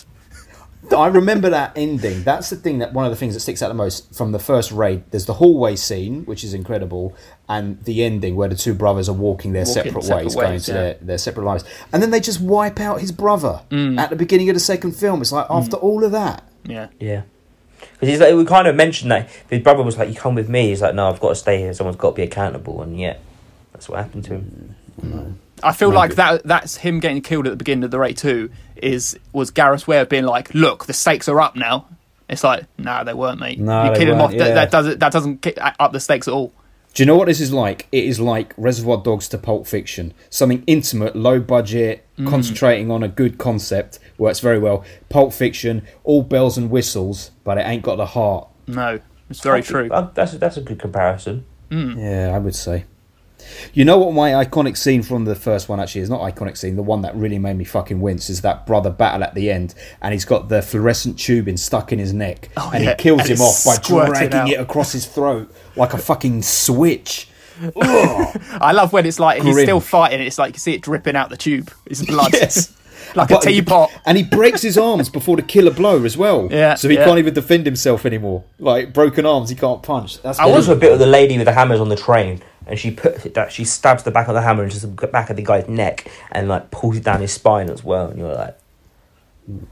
I 0.95 1.07
remember 1.07 1.51
that 1.51 1.73
ending. 1.75 2.23
That's 2.23 2.49
the 2.49 2.55
thing 2.55 2.79
that 2.79 2.93
one 2.93 3.05
of 3.05 3.11
the 3.11 3.15
things 3.15 3.35
that 3.35 3.41
sticks 3.41 3.61
out 3.61 3.67
the 3.67 3.75
most 3.75 4.15
from 4.15 4.31
the 4.31 4.39
first 4.39 4.71
raid. 4.71 5.03
There's 5.11 5.25
the 5.27 5.35
hallway 5.35 5.75
scene, 5.75 6.25
which 6.25 6.43
is 6.43 6.53
incredible, 6.55 7.15
and 7.47 7.83
the 7.83 8.03
ending 8.03 8.35
where 8.35 8.47
the 8.49 8.55
two 8.55 8.73
brothers 8.73 9.07
are 9.07 9.13
walking 9.13 9.51
their 9.53 9.65
Walking 9.65 9.73
separate, 9.83 10.03
separate 10.03 10.23
ways, 10.23 10.35
going 10.35 10.49
ways, 10.51 10.65
to 10.65 10.73
their, 10.73 10.93
their 10.95 11.17
separate 11.19 11.43
lives, 11.43 11.63
and 11.93 12.01
then 12.01 12.09
they 12.09 12.19
just 12.19 12.41
wipe 12.41 12.79
out 12.79 13.01
his 13.01 13.11
brother 13.11 13.61
Mm. 13.69 13.99
at 13.99 14.09
the 14.09 14.15
beginning 14.15 14.49
of 14.49 14.55
the 14.55 14.59
second 14.59 14.93
film. 14.93 15.21
It's 15.21 15.31
like 15.31 15.45
after 15.49 15.75
all 15.77 16.03
of 16.03 16.11
that, 16.13 16.43
Yeah. 16.65 16.87
Yeah. 16.99 17.21
Because 17.93 18.09
he's 18.09 18.19
like, 18.19 18.33
we 18.33 18.43
kind 18.45 18.67
of 18.67 18.75
mentioned 18.75 19.11
that 19.11 19.29
his 19.49 19.59
brother 19.61 19.83
was 19.83 19.97
like, 19.97 20.09
"You 20.09 20.15
come 20.15 20.33
with 20.35 20.49
me." 20.49 20.69
He's 20.69 20.81
like, 20.81 20.95
"No, 20.95 21.07
I've 21.09 21.19
got 21.19 21.29
to 21.29 21.35
stay 21.35 21.59
here. 21.59 21.73
Someone's 21.73 21.97
got 21.97 22.09
to 22.11 22.15
be 22.15 22.23
accountable." 22.23 22.81
And 22.81 22.99
yet, 22.99 23.21
that's 23.79 23.87
what 23.87 24.03
happened 24.03 24.25
to 24.25 24.33
him. 24.33 24.75
I 25.63 25.71
feel 25.71 25.89
Maybe. 25.89 25.97
like 25.97 26.15
that 26.15 26.43
that's 26.43 26.75
him 26.77 26.99
getting 26.99 27.21
killed 27.21 27.47
at 27.47 27.51
the 27.51 27.55
beginning 27.55 27.85
of 27.85 27.91
the 27.91 27.99
Raid 27.99 28.17
2 28.17 28.49
is 28.77 29.17
was 29.31 29.51
Gareth's 29.51 29.87
way 29.87 29.99
of 29.99 30.09
being 30.09 30.25
like, 30.25 30.53
look, 30.53 30.85
the 30.85 30.93
stakes 30.93 31.29
are 31.29 31.39
up 31.39 31.55
now. 31.55 31.87
It's 32.27 32.43
like, 32.43 32.65
nah, 32.77 33.03
they 33.05 33.13
weren't, 33.13 33.39
mate. 33.39 33.57
No, 33.59 33.85
you 33.85 33.91
they 33.93 33.99
kill 33.99 34.13
him 34.13 34.21
off. 34.21 34.31
weren't, 34.31 34.39
That, 34.39 34.53
that 34.55 34.71
doesn't 34.71 34.99
that 34.99 35.11
doesn't 35.13 35.41
kick 35.41 35.57
up 35.61 35.93
the 35.93 35.99
stakes 36.01 36.27
at 36.27 36.33
all. 36.33 36.51
Do 36.93 37.03
you 37.03 37.05
know 37.07 37.15
what 37.15 37.27
this 37.27 37.39
is 37.39 37.53
like? 37.53 37.87
It 37.93 38.03
is 38.03 38.19
like 38.19 38.53
Reservoir 38.57 38.97
Dogs 38.97 39.29
to 39.29 39.37
Pulp 39.37 39.65
Fiction. 39.67 40.13
Something 40.29 40.63
intimate, 40.67 41.15
low 41.15 41.39
budget, 41.39 42.05
Mm. 42.17 42.27
concentrating 42.27 42.91
on 42.91 43.01
a 43.01 43.07
good 43.07 43.37
concept. 43.37 43.97
Works 44.17 44.41
very 44.41 44.59
well. 44.59 44.83
Pulp 45.07 45.31
Fiction, 45.31 45.83
all 46.03 46.21
bells 46.23 46.57
and 46.57 46.69
whistles, 46.69 47.31
but 47.45 47.57
it 47.57 47.61
ain't 47.65 47.83
got 47.83 47.95
the 47.95 48.07
heart. 48.07 48.49
No, 48.67 48.99
it's 49.29 49.39
very 49.39 49.59
I 49.59 49.61
true. 49.61 49.89
uh, 49.89 50.09
that's 50.13 50.33
that's 50.33 50.57
a 50.57 50.61
good 50.61 50.79
comparison. 50.79 51.45
Yeah, 51.71 52.31
I 52.35 52.39
would 52.39 52.55
say. 52.55 52.83
You 53.73 53.85
know 53.85 53.97
what 53.97 54.13
my 54.13 54.31
iconic 54.43 54.77
scene 54.77 55.01
from 55.03 55.25
the 55.25 55.35
first 55.35 55.69
one 55.69 55.79
actually 55.79 56.01
is 56.01 56.09
not 56.09 56.21
iconic 56.21 56.57
scene. 56.57 56.75
The 56.75 56.83
one 56.83 57.01
that 57.03 57.15
really 57.15 57.39
made 57.39 57.57
me 57.57 57.63
fucking 57.65 57.99
wince 58.01 58.29
is 58.29 58.41
that 58.41 58.65
brother 58.65 58.89
battle 58.89 59.23
at 59.23 59.35
the 59.35 59.51
end, 59.51 59.75
and 60.01 60.13
he's 60.13 60.25
got 60.25 60.49
the 60.49 60.61
fluorescent 60.61 61.17
tubing 61.19 61.57
stuck 61.57 61.91
in 61.91 61.99
his 61.99 62.13
neck, 62.13 62.49
Oh, 62.57 62.71
and 62.73 62.83
yeah, 62.83 62.91
he 62.91 62.95
kills 62.97 63.21
and 63.21 63.29
him 63.31 63.41
off 63.41 63.65
by 63.65 63.77
dragging 63.77 64.33
out. 64.33 64.49
it 64.49 64.59
across 64.59 64.91
his 64.91 65.05
throat 65.05 65.53
like 65.75 65.93
a 65.93 65.97
fucking 65.97 66.41
switch. 66.41 67.27
I 67.81 68.71
love 68.73 68.93
when 68.93 69.05
it's 69.05 69.19
like 69.19 69.41
he's 69.43 69.59
still 69.61 69.79
fighting. 69.79 70.21
It's 70.21 70.37
like 70.39 70.53
you 70.53 70.59
see 70.59 70.73
it 70.75 70.81
dripping 70.81 71.15
out 71.15 71.29
the 71.29 71.37
tube. 71.37 71.71
It's 71.85 72.05
blood. 72.05 72.33
Yes. 72.33 72.75
like 73.15 73.29
But- 73.29 73.45
a 73.45 73.49
teapot. 73.49 73.91
And 74.05 74.17
he 74.17 74.23
breaks 74.23 74.61
his 74.61 74.77
arms 74.77 75.09
before 75.09 75.35
the 75.35 75.41
killer 75.41 75.71
blow 75.71 76.03
as 76.05 76.15
well. 76.17 76.47
Yeah, 76.51 76.75
So 76.75 76.87
he 76.89 76.95
yeah. 76.95 77.05
can't 77.05 77.19
even 77.19 77.33
defend 77.33 77.65
himself 77.65 78.05
anymore. 78.05 78.43
Like 78.59 78.93
broken 78.93 79.25
arms, 79.25 79.49
he 79.49 79.55
can't 79.55 79.83
punch. 79.83 80.21
That's 80.21 80.39
I 80.39 80.45
There's 80.45 80.55
was- 80.57 80.69
also 80.69 80.77
a 80.77 80.79
bit 80.79 80.91
of 80.93 80.99
the 80.99 81.05
lady 81.05 81.37
with 81.37 81.45
the 81.45 81.53
hammers 81.53 81.79
on 81.79 81.89
the 81.89 81.95
train, 81.97 82.41
and 82.69 82.79
she 82.79 82.91
puts 82.91 83.25
it 83.25 83.33
that 83.33 83.51
she 83.51 83.65
stabs 83.65 84.03
the 84.03 84.11
back 84.11 84.27
of 84.27 84.35
the 84.35 84.41
hammer 84.41 84.63
into 84.63 84.79
the 84.85 85.07
back 85.07 85.29
of 85.29 85.35
the 85.35 85.41
guy's 85.41 85.67
neck 85.67 86.09
and 86.31 86.47
like 86.47 86.69
pulls 86.71 86.95
it 86.97 87.03
down 87.03 87.19
his 87.19 87.33
spine 87.33 87.69
as 87.69 87.83
well. 87.83 88.07
And 88.07 88.19
you're 88.19 88.33
like, 88.35 88.57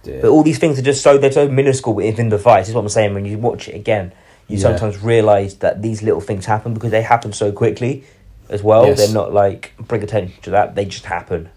dear. 0.04 0.20
but 0.22 0.30
all 0.30 0.42
these 0.44 0.58
things 0.58 0.80
are 0.80 0.82
just 0.82 1.04
so 1.04 1.18
they're 1.18 1.32
so 1.32 1.48
minuscule 1.48 1.94
within 1.96 2.30
the 2.30 2.40
fight. 2.40 2.68
Is 2.68 2.74
what 2.74 2.82
I'm 2.82 2.90
saying. 2.90 3.14
When 3.14 3.24
you 3.26 3.38
watch 3.38 3.70
it 3.70 3.76
again, 3.76 4.14
you 4.48 4.58
Yeah. 4.58 4.64
sometimes 4.64 4.98
realise 5.04 5.54
that 5.56 5.82
these 5.84 6.02
little 6.02 6.22
things 6.22 6.46
happen 6.48 6.74
because 6.74 6.92
they 6.92 7.04
happen 7.04 7.32
so 7.34 7.52
quickly 7.52 8.04
as 8.50 8.64
well. 8.64 8.88
Yes. 8.88 8.98
They're 8.98 9.14
not 9.14 9.32
like 9.32 9.74
bring 9.80 10.02
attention 10.04 10.42
to 10.42 10.50
that; 10.50 10.74
they 10.76 10.86
just 10.86 11.06
happen. 11.06 11.50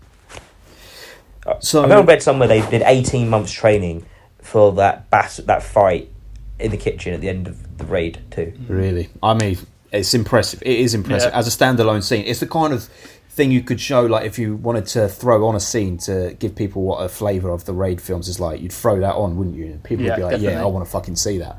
Uh, 1.47 1.59
so- 1.61 1.81
I 1.81 1.85
remember 1.85 2.11
read 2.13 2.23
somewhere 2.23 2.49
they 2.49 2.61
did 2.69 2.83
eighteen 2.85 3.31
months 3.31 3.51
training 3.53 4.05
for 4.43 4.73
that 4.73 5.09
bass 5.11 5.39
that 5.39 5.63
fight 5.63 6.11
in 6.59 6.71
the 6.71 6.77
kitchen 6.77 7.15
at 7.15 7.21
the 7.23 7.29
end 7.31 7.49
of 7.49 7.79
the 7.79 7.85
raid 7.85 8.19
too. 8.31 8.53
Really, 8.69 9.09
I 9.23 9.33
mean, 9.35 9.57
it's 9.93 10.15
impressive. 10.15 10.63
It 10.63 10.79
is 10.79 10.95
impressive 10.95 11.33
Yeah. 11.33 11.39
as 11.39 11.47
a 11.47 11.51
standalone 11.57 12.03
scene. 12.03 12.25
It's 12.27 12.41
the 12.41 12.47
kind 12.47 12.73
of 12.73 12.85
thing 13.31 13.51
you 13.53 13.63
could 13.63 13.81
show, 13.81 14.03
like 14.07 14.25
if 14.27 14.39
you 14.39 14.57
wanted 14.57 14.87
to 14.87 15.09
throw 15.09 15.47
on 15.47 15.55
a 15.55 15.61
scene 15.61 15.97
to 15.99 16.35
give 16.39 16.55
people 16.57 16.83
what 16.83 16.99
a 16.99 17.09
flavour 17.09 17.51
of 17.51 17.65
the 17.65 17.73
raid 17.73 18.01
films 18.01 18.29
is 18.29 18.41
like. 18.41 18.61
You'd 18.61 18.73
throw 18.73 19.01
that 19.01 19.15
on, 19.15 19.37
wouldn't 19.37 19.57
you? 19.57 19.67
And 19.67 19.83
people 19.83 20.05
Yeah, 20.05 20.13
would 20.13 20.17
be 20.17 20.23
like, 20.25 20.41
"Yeah, 20.43 20.63
I 20.63 20.67
want 20.67 20.85
to 20.85 20.91
fucking 20.91 21.17
see 21.17 21.39
that." 21.39 21.59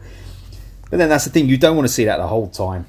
But 0.89 0.98
then 0.98 1.10
that's 1.10 1.24
the 1.24 1.30
thing. 1.32 1.48
You 1.48 1.58
don't 1.58 1.76
want 1.78 1.88
to 1.88 1.94
see 1.94 2.06
that 2.06 2.17
the 2.17 2.28
whole 2.28 2.48
time. 2.50 2.86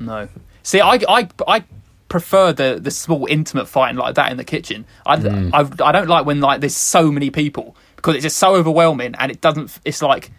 No. 0.00 0.28
See, 0.62 0.80
I, 0.80 0.98
I, 1.08 1.28
I 1.46 1.64
prefer 2.10 2.52
the, 2.52 2.78
the 2.80 2.90
small 2.90 3.24
intimate 3.26 3.66
fighting 3.66 3.96
like 3.96 4.14
that 4.16 4.30
in 4.30 4.36
the 4.36 4.44
kitchen. 4.44 4.84
I, 5.06 5.16
Mm. 5.16 5.50
I, 5.54 5.88
I 5.88 5.92
don't 5.92 6.08
like 6.08 6.26
when 6.26 6.40
like 6.40 6.60
there's 6.60 6.76
so 6.76 7.10
many 7.10 7.30
people 7.30 7.74
because 7.96 8.14
it's 8.16 8.22
just 8.22 8.36
so 8.38 8.54
overwhelming 8.54 9.14
and 9.18 9.32
it 9.32 9.40
doesn't. 9.40 9.78
It's 9.86 10.02
like 10.02 10.30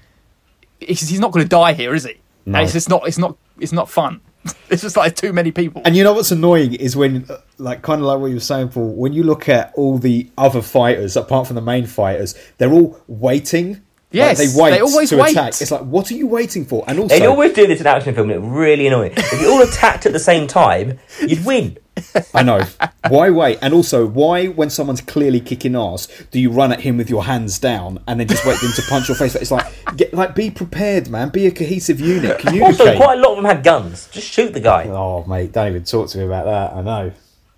it's, 0.79 1.09
he's 1.09 1.19
not 1.19 1.31
going 1.31 1.43
to 1.43 1.49
die 1.49 1.73
here, 1.73 1.93
is 1.95 2.05
he? 2.05 2.15
No. 2.45 2.59
And 2.59 2.63
it's 2.65 2.73
just 2.73 2.89
not. 2.89 3.07
It's 3.07 3.17
not. 3.17 3.35
It's 3.59 3.73
not 3.73 3.89
fun. 3.89 4.21
it's 4.69 4.81
just 4.81 4.97
like 4.97 5.15
too 5.15 5.33
many 5.33 5.51
people. 5.51 5.81
And 5.85 5.95
you 5.95 6.03
know 6.03 6.13
what's 6.13 6.31
annoying 6.31 6.73
is 6.73 6.95
when, 6.95 7.25
uh, 7.29 7.39
like, 7.57 7.81
kind 7.81 8.01
of 8.01 8.07
like 8.07 8.19
what 8.19 8.27
you 8.27 8.35
were 8.35 8.39
saying, 8.41 8.69
Paul. 8.69 8.93
When 8.93 9.13
you 9.13 9.23
look 9.23 9.49
at 9.49 9.73
all 9.75 9.97
the 9.97 10.29
other 10.37 10.61
fighters, 10.61 11.15
apart 11.15 11.47
from 11.47 11.55
the 11.55 11.61
main 11.61 11.85
fighters, 11.85 12.35
they're 12.57 12.71
all 12.71 12.99
waiting. 13.07 13.81
Yes, 14.11 14.39
like, 14.39 14.49
they 14.49 14.61
wait 14.61 14.71
they 14.71 14.81
always 14.81 15.09
to 15.09 15.17
wait. 15.17 15.31
attack. 15.31 15.49
It's 15.49 15.69
like, 15.69 15.81
what 15.81 16.09
are 16.09 16.15
you 16.15 16.25
waiting 16.25 16.65
for? 16.65 16.83
And 16.87 16.99
also, 16.99 17.19
They 17.19 17.27
always 17.27 17.53
do 17.53 17.67
this 17.67 17.79
in 17.79 17.85
action 17.85 18.15
film, 18.15 18.31
it's 18.31 18.41
really 18.41 18.87
annoying. 18.87 19.13
If 19.15 19.41
you 19.41 19.51
all 19.51 19.61
attacked 19.61 20.07
at 20.07 20.13
the 20.13 20.19
same 20.19 20.47
time, 20.47 20.99
you'd 21.21 21.45
win. 21.45 21.77
I 22.33 22.43
know. 22.43 22.61
Why 23.09 23.29
wait? 23.29 23.59
And 23.61 23.73
also, 23.73 24.05
why, 24.05 24.47
when 24.47 24.69
someone's 24.69 25.01
clearly 25.01 25.39
kicking 25.39 25.75
ass, 25.75 26.07
do 26.31 26.39
you 26.39 26.51
run 26.51 26.71
at 26.71 26.81
him 26.81 26.97
with 26.97 27.09
your 27.09 27.23
hands 27.23 27.59
down 27.59 27.99
and 28.07 28.19
then 28.19 28.27
just 28.27 28.45
wait 28.45 28.57
for 28.57 28.65
him 28.65 28.73
to 28.73 28.81
punch 28.83 29.07
your 29.07 29.17
face? 29.17 29.35
It's 29.35 29.51
like, 29.51 29.65
get, 29.95 30.13
like, 30.13 30.35
be 30.35 30.51
prepared, 30.51 31.09
man. 31.09 31.29
Be 31.29 31.47
a 31.47 31.51
cohesive 31.51 31.99
unit. 31.99 32.41
Also, 32.59 32.95
quite 32.97 33.17
a 33.17 33.21
lot 33.21 33.31
of 33.31 33.35
them 33.37 33.45
had 33.45 33.63
guns. 33.63 34.09
Just 34.09 34.29
shoot 34.31 34.53
the 34.53 34.59
guy. 34.59 34.85
Oh, 34.89 35.23
mate, 35.25 35.53
don't 35.53 35.69
even 35.69 35.83
talk 35.83 36.09
to 36.09 36.17
me 36.17 36.25
about 36.25 36.45
that. 36.45 36.77
I 36.77 36.81
know. 36.81 37.11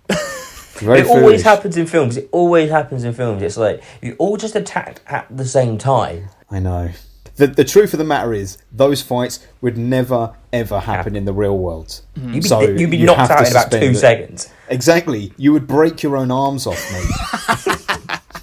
Very 0.78 1.00
It 1.00 1.06
always 1.06 1.42
happens 1.42 1.76
in 1.76 1.86
films. 1.86 2.16
It 2.16 2.28
always 2.32 2.70
happens 2.70 3.04
in 3.04 3.12
films. 3.12 3.42
It's 3.42 3.56
like 3.56 3.82
you 4.00 4.14
all 4.18 4.36
just 4.36 4.54
attack 4.54 5.00
at 5.06 5.26
the 5.34 5.44
same 5.44 5.76
time. 5.76 6.28
I 6.50 6.60
know. 6.60 6.90
The, 7.36 7.46
the 7.46 7.64
truth 7.64 7.94
of 7.94 7.98
the 7.98 8.04
matter 8.04 8.34
is, 8.34 8.58
those 8.70 9.02
fights 9.02 9.46
would 9.60 9.78
never 9.78 10.34
ever 10.52 10.80
happen 10.80 11.16
in 11.16 11.24
the 11.24 11.32
real 11.32 11.56
world. 11.56 12.02
Mm-hmm. 12.16 12.34
You'd 12.34 12.42
be, 12.42 12.48
So 12.48 12.60
you'd 12.60 12.90
be 12.90 12.96
you 12.98 13.06
knocked 13.06 13.30
out 13.30 13.46
in 13.46 13.52
about 13.52 13.70
two 13.70 13.78
it. 13.78 13.94
seconds. 13.96 14.50
Exactly. 14.68 15.32
You 15.36 15.52
would 15.52 15.66
break 15.66 16.02
your 16.02 16.16
own 16.16 16.30
arms 16.30 16.66
off, 16.66 16.92
mate. 16.92 17.78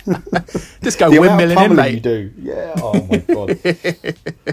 just 0.84 0.98
go 0.98 1.10
the 1.10 1.18
amount 1.18 1.42
of 1.42 1.50
windmilling 1.50 1.52
in, 1.52 1.56
pummeling 1.56 1.94
you 1.94 2.00
do. 2.00 2.34
Yeah. 2.38 2.74
Oh 2.78 3.08
my 3.10 3.18
god. 3.18 3.60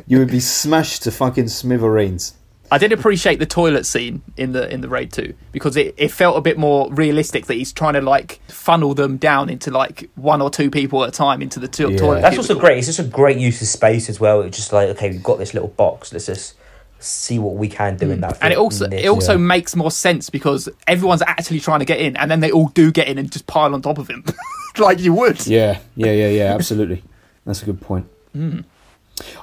you 0.07 0.18
would 0.18 0.31
be 0.31 0.40
smashed 0.40 1.03
to 1.05 1.11
fucking 1.11 1.49
smithereens. 1.49 2.35
I 2.71 2.79
did 2.79 2.93
appreciate 2.93 3.39
the 3.39 3.47
toilet 3.47 3.87
scene 3.87 4.23
in 4.37 4.53
the 4.53 4.73
in 4.73 4.81
the 4.81 4.89
Raid 4.89 5.13
2 5.13 5.35
because 5.53 5.77
it, 5.77 5.95
it 5.97 6.11
felt 6.11 6.37
a 6.37 6.41
bit 6.41 6.59
more 6.59 6.93
realistic 6.93 7.47
that 7.47 7.55
he's 7.55 7.73
trying 7.73 7.95
to 7.95 8.01
like 8.01 8.41
funnel 8.49 8.95
them 8.95 9.17
down 9.17 9.49
into 9.49 9.71
like 9.71 10.11
one 10.17 10.43
or 10.43 10.51
two 10.51 10.71
people 10.71 11.03
at 11.05 11.11
a 11.11 11.13
time 11.13 11.43
into 11.43 11.61
the 11.61 11.69
to- 11.69 11.93
Yeah. 11.93 11.99
toilet. 11.99 12.23
That's 12.23 12.37
also 12.39 12.59
great. 12.59 12.79
It's 12.79 12.87
just 12.87 12.99
a 12.99 13.05
great 13.05 13.39
use 13.39 13.63
of 13.63 13.69
space 13.69 14.09
as 14.09 14.19
well. 14.19 14.41
It's 14.43 14.57
just 14.57 14.73
like 14.73 14.89
okay, 14.91 15.11
we've 15.11 15.23
got 15.23 15.39
this 15.39 15.55
little 15.55 15.69
box. 15.69 16.13
Let's 16.13 16.27
just 16.27 16.55
see 16.99 17.39
what 17.39 17.55
we 17.55 17.69
can 17.69 17.97
do 17.97 18.11
in 18.11 18.21
that. 18.23 18.35
Mm. 18.35 18.39
and 18.43 18.53
it 18.53 18.59
also 18.59 18.89
this. 18.89 19.05
it 19.05 19.09
also 19.09 19.33
yeah. 19.33 19.39
makes 19.39 19.77
more 19.77 19.91
sense 19.91 20.31
because 20.31 20.69
everyone's 20.87 21.23
actually 21.23 21.61
trying 21.61 21.81
to 21.81 21.85
get 21.85 22.01
in, 22.01 22.17
and 22.17 22.31
then 22.31 22.41
they 22.41 22.51
all 22.51 22.69
do 22.69 22.91
get 22.91 23.07
in 23.09 23.19
and 23.19 23.31
just 23.31 23.47
pile 23.47 23.75
on 23.75 23.83
top 23.83 23.99
of 23.99 24.09
him, 24.09 24.25
like 24.79 24.99
you 25.01 25.13
would. 25.13 25.47
Yeah, 25.47 25.79
yeah, 25.95 26.13
yeah, 26.13 26.29
yeah. 26.29 26.55
Absolutely. 26.55 27.03
That's 27.45 27.63
a 27.63 27.67
good 27.67 27.81
point. 27.81 28.09
Mm. 28.35 28.65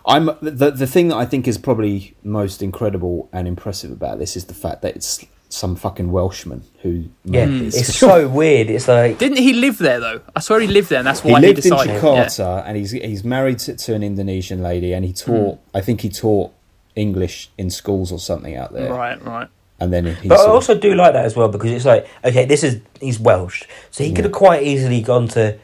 I'm 0.05 0.25
the 0.41 0.71
the 0.71 0.87
thing 0.87 1.07
that 1.09 1.17
I 1.17 1.25
think 1.25 1.47
is 1.47 1.57
probably 1.57 2.15
most 2.23 2.61
incredible 2.61 3.29
and 3.33 3.47
impressive 3.47 3.91
about 3.91 4.19
this 4.19 4.35
is 4.35 4.45
the 4.45 4.53
fact 4.53 4.81
that 4.81 4.95
it's 4.95 5.25
some 5.49 5.75
fucking 5.75 6.11
Welshman 6.11 6.63
who 6.81 7.05
yeah, 7.25 7.45
made 7.45 7.67
it's 7.67 7.95
so 7.95 8.27
weird. 8.27 8.69
It's 8.69 8.87
like 8.87 9.19
Didn't 9.19 9.37
he 9.37 9.53
live 9.53 9.77
there 9.77 9.99
though? 9.99 10.21
I 10.35 10.39
swear 10.39 10.59
he 10.59 10.67
lived 10.67 10.89
there, 10.89 10.99
and 10.99 11.07
that's 11.07 11.23
why 11.23 11.39
he, 11.39 11.47
lived 11.47 11.65
in 11.65 11.71
decided. 11.71 12.01
Jakarta 12.01 12.63
and 12.65 12.75
he's 12.75 12.91
he's 12.91 13.23
married 13.23 13.59
to, 13.59 13.75
to 13.75 13.93
an 13.93 14.03
Indonesian 14.03 14.63
lady 14.63 14.93
and 14.93 15.05
he 15.05 15.11
hmm. 15.11 15.31
taught 15.31 15.59
I 15.73 15.81
think 15.81 16.01
he 16.01 16.09
taught 16.09 16.53
English 16.95 17.49
in 17.57 17.69
schools 17.69 18.11
or 18.11 18.19
something 18.19 18.55
out 18.55 18.73
there 18.73 18.91
Right, 18.93 19.23
right. 19.23 19.47
and 19.79 19.91
then 19.93 20.05
he 20.15 20.27
But 20.27 20.35
I 20.35 20.37
sort 20.37 20.49
of- 20.49 20.55
also 20.55 20.77
do 20.77 20.95
like 20.95 21.13
that 21.13 21.25
as 21.25 21.35
well 21.35 21.49
because 21.49 21.71
it's 21.71 21.85
like, 21.85 22.07
okay, 22.23 22.45
this 22.45 22.63
is 22.63 22.81
he's 22.99 23.19
Welsh, 23.19 23.63
so 23.91 24.03
he 24.03 24.11
could 24.11 24.25
have 24.25 24.33
quite 24.33 24.63
easily 24.63 25.01
gone 25.01 25.27
to 25.29 25.57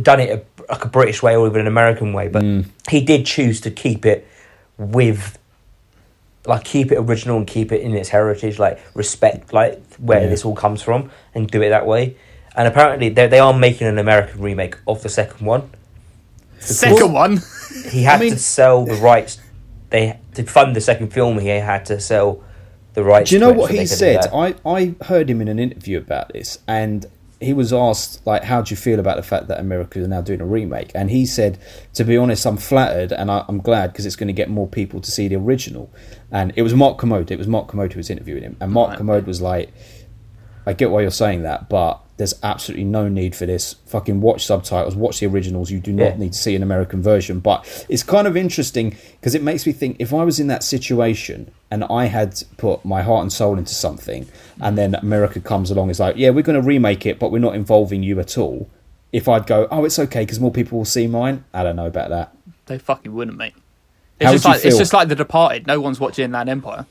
done 0.00 0.20
it 0.20 0.30
a, 0.58 0.72
like 0.72 0.84
a 0.84 0.88
British 0.88 1.22
way 1.22 1.36
or 1.36 1.46
even 1.46 1.60
an 1.60 1.66
American 1.66 2.12
way, 2.12 2.28
but 2.28 2.42
Mm. 2.42 2.66
he 2.90 3.00
did 3.02 3.26
choose 3.26 3.60
to 3.62 3.70
keep 3.70 4.06
it 4.06 4.26
with 4.78 5.38
like 6.46 6.64
keep 6.64 6.90
it 6.90 6.96
original 6.96 7.36
and 7.36 7.46
keep 7.46 7.70
it 7.70 7.82
in 7.82 7.94
its 7.94 8.08
heritage, 8.08 8.58
like 8.58 8.80
respect 8.94 9.52
like 9.52 9.80
where 9.98 10.22
Yeah. 10.22 10.28
this 10.28 10.44
all 10.44 10.54
comes 10.56 10.82
from 10.82 11.10
and 11.34 11.48
do 11.48 11.62
it 11.62 11.68
that 11.68 11.86
way. 11.86 12.16
And 12.56 12.66
apparently 12.66 13.08
they 13.10 13.26
they 13.28 13.38
are 13.38 13.52
making 13.52 13.86
an 13.86 13.98
American 13.98 14.40
remake 14.40 14.76
of 14.86 15.02
the 15.02 15.08
second 15.08 15.46
one. 15.46 15.70
Second 16.58 17.12
one. 17.12 17.40
He 17.90 18.02
had 18.04 18.16
I 18.16 18.20
mean- 18.20 18.32
to 18.32 18.38
sell 18.38 18.84
the 18.84 18.94
rights. 18.94 19.38
They 19.90 20.18
to 20.34 20.42
fund 20.44 20.74
the 20.74 20.80
second 20.80 21.12
film. 21.12 21.38
He 21.38 21.48
had 21.48 21.84
to 21.86 22.00
sell 22.00 22.42
the 22.94 23.02
rights. 23.04 23.30
Do 23.30 23.36
you 23.36 23.40
know 23.40 23.50
it 23.50 23.56
what 23.56 23.70
he 23.70 23.86
said? 23.86 24.26
I, 24.32 24.54
I 24.64 24.94
heard 25.04 25.28
him 25.28 25.40
in 25.40 25.48
an 25.48 25.58
interview 25.58 25.98
about 25.98 26.32
this, 26.32 26.58
and 26.66 27.06
he 27.42 27.52
was 27.52 27.72
asked 27.72 28.24
like, 28.26 28.44
"How 28.44 28.62
do 28.62 28.72
you 28.72 28.76
feel 28.76 29.00
about 29.00 29.16
the 29.16 29.22
fact 29.22 29.48
that 29.48 29.60
America 29.60 29.98
is 29.98 30.08
now 30.08 30.20
doing 30.20 30.40
a 30.40 30.46
remake?" 30.46 30.90
And 30.94 31.10
he 31.10 31.26
said, 31.26 31.58
"To 31.94 32.04
be 32.04 32.16
honest, 32.16 32.46
I'm 32.46 32.56
flattered, 32.56 33.12
and 33.12 33.30
I, 33.30 33.44
I'm 33.48 33.58
glad 33.58 33.92
because 33.92 34.06
it's 34.06 34.16
going 34.16 34.28
to 34.28 34.32
get 34.32 34.48
more 34.48 34.66
people 34.66 35.00
to 35.00 35.10
see 35.10 35.28
the 35.28 35.36
original." 35.36 35.90
And 36.30 36.52
it 36.56 36.62
was 36.62 36.74
Mark 36.74 36.98
Kermode. 36.98 37.30
It 37.30 37.38
was 37.38 37.48
Mark 37.48 37.68
Kermode 37.68 37.92
who 37.92 37.98
was 37.98 38.10
interviewing 38.10 38.42
him, 38.42 38.56
and 38.60 38.72
Mark 38.72 38.90
Right. 38.90 38.98
Kermode 38.98 39.26
was 39.26 39.40
like, 39.40 39.72
"I 40.66 40.72
get 40.72 40.90
why 40.90 41.02
you're 41.02 41.10
saying 41.10 41.42
that, 41.42 41.68
but." 41.68 41.98
There's 42.18 42.34
absolutely 42.44 42.84
no 42.84 43.08
need 43.08 43.34
for 43.34 43.46
this. 43.46 43.74
Fucking 43.86 44.20
watch 44.20 44.44
subtitles, 44.46 44.94
watch 44.94 45.18
the 45.18 45.26
originals. 45.26 45.72
You 45.72 45.80
do 45.80 45.92
not 45.92 46.04
Yeah. 46.04 46.16
need 46.18 46.34
to 46.34 46.38
see 46.38 46.54
an 46.54 46.62
American 46.62 47.02
version. 47.02 47.40
But 47.40 47.66
it's 47.88 48.04
kind 48.04 48.28
of 48.28 48.36
interesting 48.36 48.94
because 49.18 49.34
it 49.34 49.42
makes 49.42 49.66
me 49.66 49.72
think 49.72 49.96
if 49.98 50.14
I 50.14 50.22
was 50.22 50.38
in 50.38 50.46
that 50.46 50.62
situation 50.62 51.50
and 51.68 51.82
I 51.84 52.04
had 52.04 52.40
put 52.58 52.84
my 52.84 53.02
heart 53.02 53.22
and 53.22 53.32
soul 53.32 53.58
into 53.58 53.74
something, 53.74 54.26
and 54.60 54.78
then 54.78 54.94
America 54.94 55.40
comes 55.40 55.72
along, 55.72 55.90
is 55.90 55.98
like, 55.98 56.16
yeah, 56.16 56.30
we're 56.30 56.42
going 56.42 56.60
to 56.60 56.64
remake 56.64 57.06
it, 57.06 57.18
but 57.18 57.32
we're 57.32 57.40
not 57.40 57.56
involving 57.56 58.04
you 58.04 58.20
at 58.20 58.38
all. 58.38 58.68
If 59.10 59.28
I'd 59.28 59.46
go, 59.48 59.66
oh, 59.72 59.84
it's 59.84 59.98
okay 59.98 60.20
because 60.20 60.38
more 60.38 60.52
people 60.52 60.78
will 60.78 60.84
see 60.84 61.08
mine. 61.08 61.42
I 61.52 61.64
don't 61.64 61.74
know 61.76 61.86
about 61.86 62.10
that. 62.10 62.36
They 62.66 62.78
fucking 62.78 63.12
wouldn't, 63.12 63.36
mate. 63.36 63.54
It's 64.20 64.26
How 64.26 64.32
just 64.32 64.44
would 64.44 64.48
you 64.50 64.54
like 64.58 64.64
it's 64.66 64.78
just 64.78 64.92
like 64.92 65.08
The 65.08 65.16
Departed. 65.16 65.66
No 65.66 65.80
one's 65.80 65.98
watching 65.98 66.26
Inland 66.26 66.48
Empire. 66.50 66.86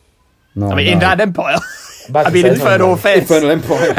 No, 0.56 0.72
I 0.72 0.76
mean, 0.76 0.88
no. 0.88 0.92
Inland 0.94 1.22
Empire. 1.22 1.58
Back 2.10 2.28
I 2.28 2.30
mean, 2.32 2.46
Infernal 2.46 2.92
Empire. 2.94 2.94
Affairs. 2.94 3.22
Infernal 3.22 3.52
Empire. 3.52 3.90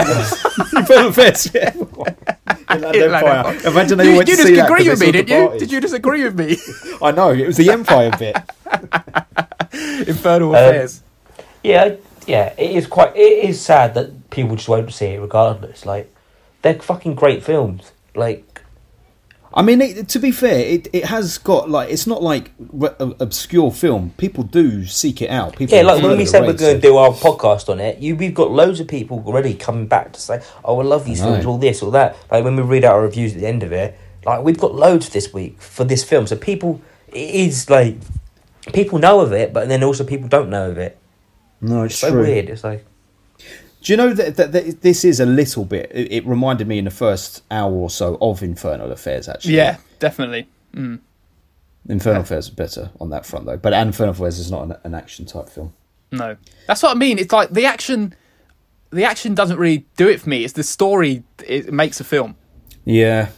Infernal 0.77 1.09
Affairs. 1.09 1.51
Yeah. 1.55 1.73
Inland 2.75 2.97
Inland 2.97 2.97
Empire. 2.97 3.39
Empire. 3.55 3.71
Imagine 3.71 3.99
they 3.99 4.11
You, 4.11 4.17
went 4.17 4.29
you 4.29 4.37
to 4.37 4.43
just 4.43 4.49
see 4.49 4.55
that 4.57 4.65
agree 4.71 4.85
'cause 4.87 4.89
with 4.89 5.01
me, 5.01 5.13
didn't 5.13 5.29
you? 5.29 5.37
Departed. 5.37 5.59
Did 5.61 5.73
you 5.73 5.81
just 5.81 5.95
agree 5.95 6.25
with 6.25 6.39
me? 6.39 6.57
I 7.03 7.11
know 7.13 7.31
it 7.31 7.47
was 7.47 7.57
the 7.57 7.71
Empire 7.71 8.11
bit. 8.19 8.37
Infernal 10.09 10.49
Um, 10.51 10.55
Affairs. 10.55 11.03
Yeah, 11.63 11.95
yeah. 12.27 12.53
It 12.59 12.73
is 12.73 12.87
quite. 12.87 13.15
It 13.17 13.45
is 13.49 13.61
sad 13.61 13.95
that 13.95 14.31
people 14.31 14.57
just 14.57 14.69
won't 14.69 14.93
see 14.93 15.07
it 15.07 15.21
regardless. 15.21 15.87
Like 15.87 16.13
they're 16.63 16.75
fucking 16.75 17.15
great 17.15 17.43
films. 17.43 17.93
Like 18.15 18.52
I 19.55 19.63
mean, 19.63 19.81
it, 19.83 20.09
to 20.11 20.19
be 20.19 20.31
fair, 20.31 20.59
it, 20.59 20.89
it 20.93 21.05
has 21.07 21.39
got 21.39 21.69
like 21.69 21.91
it's 21.91 22.07
not 22.07 22.23
like 22.23 22.51
re- 22.59 22.95
obscure 22.99 23.71
film. 23.71 24.13
People 24.17 24.45
do 24.45 24.87
seek 24.87 25.21
it 25.21 25.31
out. 25.31 25.57
People 25.57 25.77
yeah, 25.77 25.83
like 25.83 26.03
when 26.03 26.17
we 26.17 26.25
said 26.27 26.43
we're 26.47 26.55
going 26.55 26.77
to 26.77 26.81
do 26.81 26.97
our 26.97 27.11
podcast 27.11 27.69
on 27.69 27.79
it, 27.81 27.99
you 27.99 28.17
we've 28.17 28.35
got 28.35 28.51
loads 28.51 28.81
of 28.81 28.89
people 28.89 29.23
already 29.27 29.55
coming 29.55 29.87
back 29.87 30.13
to 30.15 30.21
say, 30.21 30.43
"Oh, 30.65 30.81
I 30.81 30.85
love 30.85 31.05
these 31.05 31.21
I 31.21 31.27
films, 31.27 31.45
all 31.47 31.59
this, 31.59 31.83
all 31.83 31.91
that." 31.93 32.17
Like 32.31 32.45
when 32.45 32.57
we 32.57 32.63
read 32.63 32.85
out 32.85 32.95
our 32.95 33.03
reviews 33.03 33.35
at 33.35 33.41
the 33.41 33.47
end 33.47 33.63
of 33.63 33.73
it, 33.73 33.99
like 34.25 34.43
we've 34.43 34.59
got 34.59 34.75
loads 34.75 35.09
this 35.11 35.33
week 35.33 35.61
for 35.61 35.85
this 35.85 36.03
film. 36.03 36.27
So 36.27 36.37
people, 36.37 36.81
it 37.09 37.35
is 37.35 37.69
like 37.69 37.97
people 38.73 38.99
know 38.99 39.21
of 39.21 39.33
it, 39.33 39.53
but 39.53 39.69
then 39.69 39.83
also 39.83 40.05
people 40.05 40.29
don't 40.29 40.49
know 40.49 40.71
of 40.71 40.79
it. 40.79 40.99
No, 41.61 41.83
it's 41.85 41.95
It's 41.95 42.01
so 42.01 42.11
true. 42.11 42.23
weird. 42.23 42.49
It's 42.49 42.65
like 42.65 42.85
Do 43.83 43.93
you 43.93 43.97
know 43.97 44.15
that, 44.15 44.37
that, 44.37 44.53
that 44.53 44.81
this 44.83 45.05
is 45.05 45.19
a 45.19 45.27
little 45.27 45.65
bit? 45.65 45.91
It, 45.93 46.13
it 46.13 46.27
reminded 46.27 46.69
me 46.69 46.79
in 46.79 46.85
the 46.85 46.91
first 46.91 47.43
hour 47.51 47.73
or 47.73 47.91
so 47.91 48.17
of 48.21 48.43
Infernal 48.43 48.93
Affairs. 48.93 49.29
Actually, 49.29 49.57
Yeah, 49.57 49.79
definitely. 49.99 50.49
Mm. 50.73 51.01
Infernal 51.89 52.23
Affairs 52.23 52.45
is 52.45 52.51
better 52.51 52.91
on 53.01 53.11
that 53.11 53.27
front 53.27 53.47
though. 53.47 53.57
But 53.57 53.73
Infernal 53.73 54.13
Affairs 54.13 54.39
is 54.39 54.51
not 54.51 54.65
an, 54.65 54.77
an 54.85 54.95
action 54.95 55.27
type 55.27 55.49
film. 55.49 55.73
No, 56.13 56.37
that's 56.67 56.83
what 56.83 56.95
I 56.95 56.99
mean. 56.99 57.19
It's 57.19 57.33
like 57.33 57.51
the 57.51 57.67
action. 57.67 58.15
The 58.91 59.05
action 59.05 59.35
doesn't 59.35 59.57
really 59.59 59.87
do 59.97 60.09
it 60.09 60.21
for 60.21 60.29
me. 60.29 60.45
It's 60.45 60.53
the 60.53 60.63
story. 60.63 61.25
It 61.45 61.73
makes 61.73 61.99
a 61.99 62.05
film. 62.05 62.37
Yeah. 62.85 63.31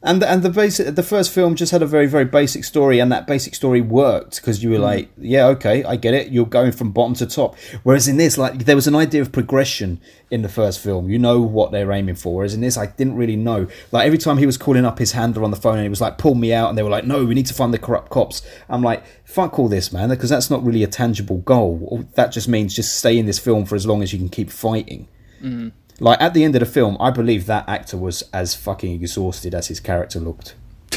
And 0.00 0.22
and 0.22 0.44
the 0.44 0.50
basic 0.50 0.94
the 0.94 1.02
first 1.02 1.32
film 1.32 1.56
just 1.56 1.72
had 1.72 1.82
a 1.82 1.86
very 1.86 2.06
very 2.06 2.24
basic 2.24 2.62
story, 2.62 3.00
and 3.00 3.10
that 3.10 3.26
basic 3.26 3.56
story 3.56 3.80
worked 3.80 4.36
because 4.36 4.62
you 4.62 4.70
were 4.70 4.76
hmm. 4.76 4.82
like, 4.82 5.08
yeah, 5.18 5.46
okay, 5.48 5.82
I 5.82 5.96
get 5.96 6.14
it. 6.14 6.30
You're 6.30 6.46
going 6.46 6.70
from 6.70 6.92
bottom 6.92 7.14
to 7.14 7.26
top. 7.26 7.56
Whereas 7.82 8.06
in 8.06 8.16
this, 8.16 8.38
like, 8.38 8.64
there 8.64 8.76
was 8.76 8.86
an 8.86 8.94
idea 8.94 9.22
of 9.22 9.32
progression 9.32 10.00
in 10.30 10.42
the 10.42 10.48
first 10.48 10.78
film. 10.78 11.10
You 11.10 11.18
know 11.18 11.40
what 11.40 11.72
they're 11.72 11.90
aiming 11.90 12.14
for. 12.14 12.36
Whereas 12.36 12.54
in 12.54 12.60
this, 12.60 12.76
I 12.76 12.86
didn't 12.86 13.16
really 13.16 13.34
know. 13.34 13.66
Like 13.90 14.06
every 14.06 14.18
time 14.18 14.38
he 14.38 14.46
was 14.46 14.56
calling 14.56 14.84
up 14.84 15.00
his 15.00 15.12
handler 15.12 15.42
on 15.42 15.50
the 15.50 15.56
phone, 15.56 15.74
and 15.74 15.82
he 15.82 15.88
was 15.88 16.00
like, 16.00 16.16
pull 16.16 16.36
me 16.36 16.52
out, 16.52 16.68
and 16.68 16.78
they 16.78 16.84
were 16.84 16.90
like, 16.90 17.04
no, 17.04 17.24
we 17.24 17.34
need 17.34 17.46
to 17.46 17.54
find 17.54 17.74
the 17.74 17.78
corrupt 17.78 18.10
cops. 18.10 18.42
I'm 18.68 18.82
like, 18.82 19.02
fuck 19.24 19.58
all 19.58 19.68
this, 19.68 19.92
man, 19.92 20.10
because 20.10 20.30
that's 20.30 20.48
not 20.48 20.64
really 20.64 20.84
a 20.84 20.88
tangible 20.88 21.38
goal. 21.38 22.06
That 22.14 22.30
just 22.30 22.46
means 22.46 22.72
just 22.72 22.94
stay 22.94 23.18
in 23.18 23.26
this 23.26 23.40
film 23.40 23.64
for 23.64 23.74
as 23.74 23.84
long 23.84 24.04
as 24.04 24.12
you 24.12 24.18
can 24.20 24.28
keep 24.28 24.50
fighting. 24.50 25.08
Hmm. 25.40 25.70
Like 26.00 26.20
at 26.20 26.34
the 26.34 26.44
end 26.44 26.54
of 26.54 26.60
the 26.60 26.66
film, 26.66 26.96
I 27.00 27.10
believe 27.10 27.46
that 27.46 27.68
actor 27.68 27.96
was 27.96 28.22
as 28.32 28.54
fucking 28.54 28.92
exhausted 29.02 29.54
as 29.54 29.68
his 29.68 29.80
character 29.80 30.20
looked. 30.20 30.54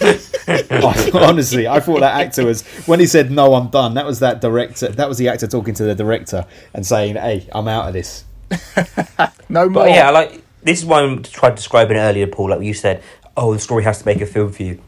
I- 0.00 1.10
honestly, 1.14 1.66
I 1.68 1.80
thought 1.80 2.00
that 2.00 2.20
actor 2.20 2.44
was 2.44 2.62
when 2.86 3.00
he 3.00 3.06
said 3.06 3.30
no, 3.30 3.54
I'm 3.54 3.68
done. 3.68 3.94
That 3.94 4.04
was 4.06 4.20
that 4.20 4.40
director. 4.40 4.88
That 4.88 5.08
was 5.08 5.18
the 5.18 5.28
actor 5.28 5.46
talking 5.46 5.74
to 5.74 5.84
the 5.84 5.94
director 5.94 6.44
and 6.74 6.84
saying, 6.86 7.16
"Hey, 7.16 7.48
I'm 7.52 7.68
out 7.68 7.88
of 7.88 7.92
this." 7.94 8.24
No 9.48 9.68
more. 9.68 9.84
But 9.84 9.90
yeah, 9.90 10.10
like 10.10 10.42
this 10.64 10.80
is 10.80 10.84
why 10.84 11.04
I 11.04 11.16
tried 11.18 11.54
describing 11.54 11.96
it 11.96 12.00
earlier, 12.00 12.26
Paul. 12.26 12.50
Like 12.50 12.62
you 12.62 12.74
said, 12.74 13.00
oh, 13.36 13.54
the 13.54 13.60
story 13.60 13.84
has 13.84 14.00
to 14.00 14.06
make 14.06 14.20
a 14.20 14.26
film 14.26 14.50
for 14.52 14.64
you. 14.64 14.80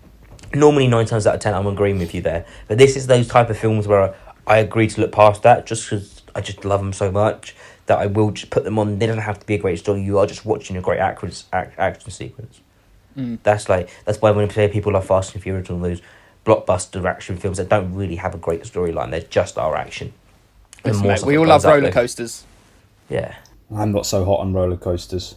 Normally, 0.52 0.88
nine 0.88 1.06
times 1.06 1.28
out 1.28 1.36
of 1.36 1.40
ten, 1.40 1.54
I'm 1.54 1.66
agreeing 1.68 1.98
with 2.00 2.12
you 2.12 2.20
there. 2.22 2.44
But 2.66 2.78
this 2.78 2.96
is 2.96 3.06
those 3.06 3.28
type 3.28 3.50
of 3.50 3.56
films 3.58 3.86
where 3.86 4.02
I, 4.02 4.14
I 4.48 4.58
agree 4.58 4.88
to 4.88 5.00
look 5.00 5.12
past 5.12 5.44
that, 5.44 5.64
just 5.64 5.84
because 5.88 6.22
I 6.34 6.40
just 6.40 6.64
love 6.64 6.80
them 6.80 6.92
so 6.92 7.12
much 7.12 7.54
that 7.88 7.98
I 7.98 8.06
will 8.06 8.30
just 8.30 8.50
put 8.50 8.64
them 8.64 8.78
on. 8.78 8.98
They 8.98 9.06
don't 9.06 9.18
have 9.18 9.40
to 9.40 9.46
be 9.46 9.54
a 9.54 9.58
great 9.58 9.78
story. 9.78 10.02
You 10.02 10.18
are 10.18 10.26
just 10.26 10.44
watching 10.46 10.76
a 10.76 10.80
great 10.80 11.00
action 11.00 11.32
action 11.52 12.10
sequence. 12.10 12.60
That's 13.42 13.68
like 13.68 13.88
that's 14.04 14.22
why 14.22 14.30
when 14.30 14.46
we 14.46 14.54
say 14.54 14.68
people 14.68 14.92
love 14.92 15.04
Fast 15.06 15.34
and 15.34 15.42
Furious 15.42 15.68
and 15.70 15.84
those 15.84 16.00
blockbuster 16.46 17.04
action 17.04 17.36
films 17.36 17.56
that 17.58 17.68
don't 17.68 17.92
really 17.92 18.14
have 18.16 18.32
a 18.34 18.38
great 18.38 18.62
storyline, 18.62 19.10
they're 19.10 19.20
just 19.22 19.58
our 19.58 19.74
action. 19.76 20.12
And 20.84 20.92
Listen, 20.94 21.02
more 21.02 21.12
mate, 21.16 21.22
we 21.24 21.36
all 21.36 21.46
love 21.46 21.64
roller 21.64 21.80
there. 21.80 21.92
coasters. 21.92 22.44
Yeah. 23.08 23.34
I'm 23.74 23.90
not 23.90 24.06
so 24.06 24.24
hot 24.24 24.38
on 24.40 24.52
roller 24.52 24.76
coasters. 24.76 25.34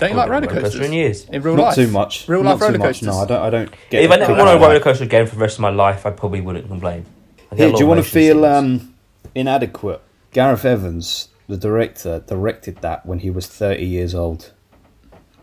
Don't 0.00 0.10
you 0.10 0.16
like 0.16 0.28
Roller 0.28 0.40
roller 0.48 0.60
coaster 0.60 0.78
coasters? 0.78 0.86
in 0.86 0.92
years. 0.92 1.24
In 1.28 1.40
real 1.42 1.54
not 1.54 1.62
life? 1.62 1.74
too 1.76 1.86
much. 1.86 2.28
Real 2.28 2.42
Not 2.42 2.50
life 2.50 2.58
too 2.58 2.64
roller 2.64 2.78
much, 2.78 2.86
coasters. 3.00 3.06
No, 3.06 3.14
I 3.18 3.26
don't. 3.26 3.42
I 3.42 3.50
don't 3.50 3.74
get. 3.90 4.02
If 4.02 4.10
I 4.10 4.16
never 4.16 4.32
get 4.32 4.36
went 4.38 4.48
on 4.48 4.56
a 4.56 4.60
roller 4.60 4.80
coaster 4.80 5.04
again 5.04 5.26
for 5.28 5.36
the 5.36 5.40
rest 5.40 5.54
of 5.56 5.60
my 5.60 5.70
life, 5.70 6.04
I 6.04 6.10
probably 6.10 6.40
wouldn't 6.40 6.66
complain. 6.66 7.06
I 7.52 7.54
Yeah, 7.54 7.70
do 7.70 7.78
you 7.78 7.86
want 7.86 8.02
to 8.04 8.10
feel 8.10 8.44
um, 8.44 8.92
inadequate? 9.36 10.00
Gareth 10.32 10.64
Evans, 10.64 11.28
the 11.48 11.56
director, 11.56 12.20
directed 12.26 12.76
that 12.78 13.04
when 13.06 13.20
he 13.20 13.30
was 13.30 13.46
30 13.46 13.84
years 13.84 14.14
old. 14.14 14.52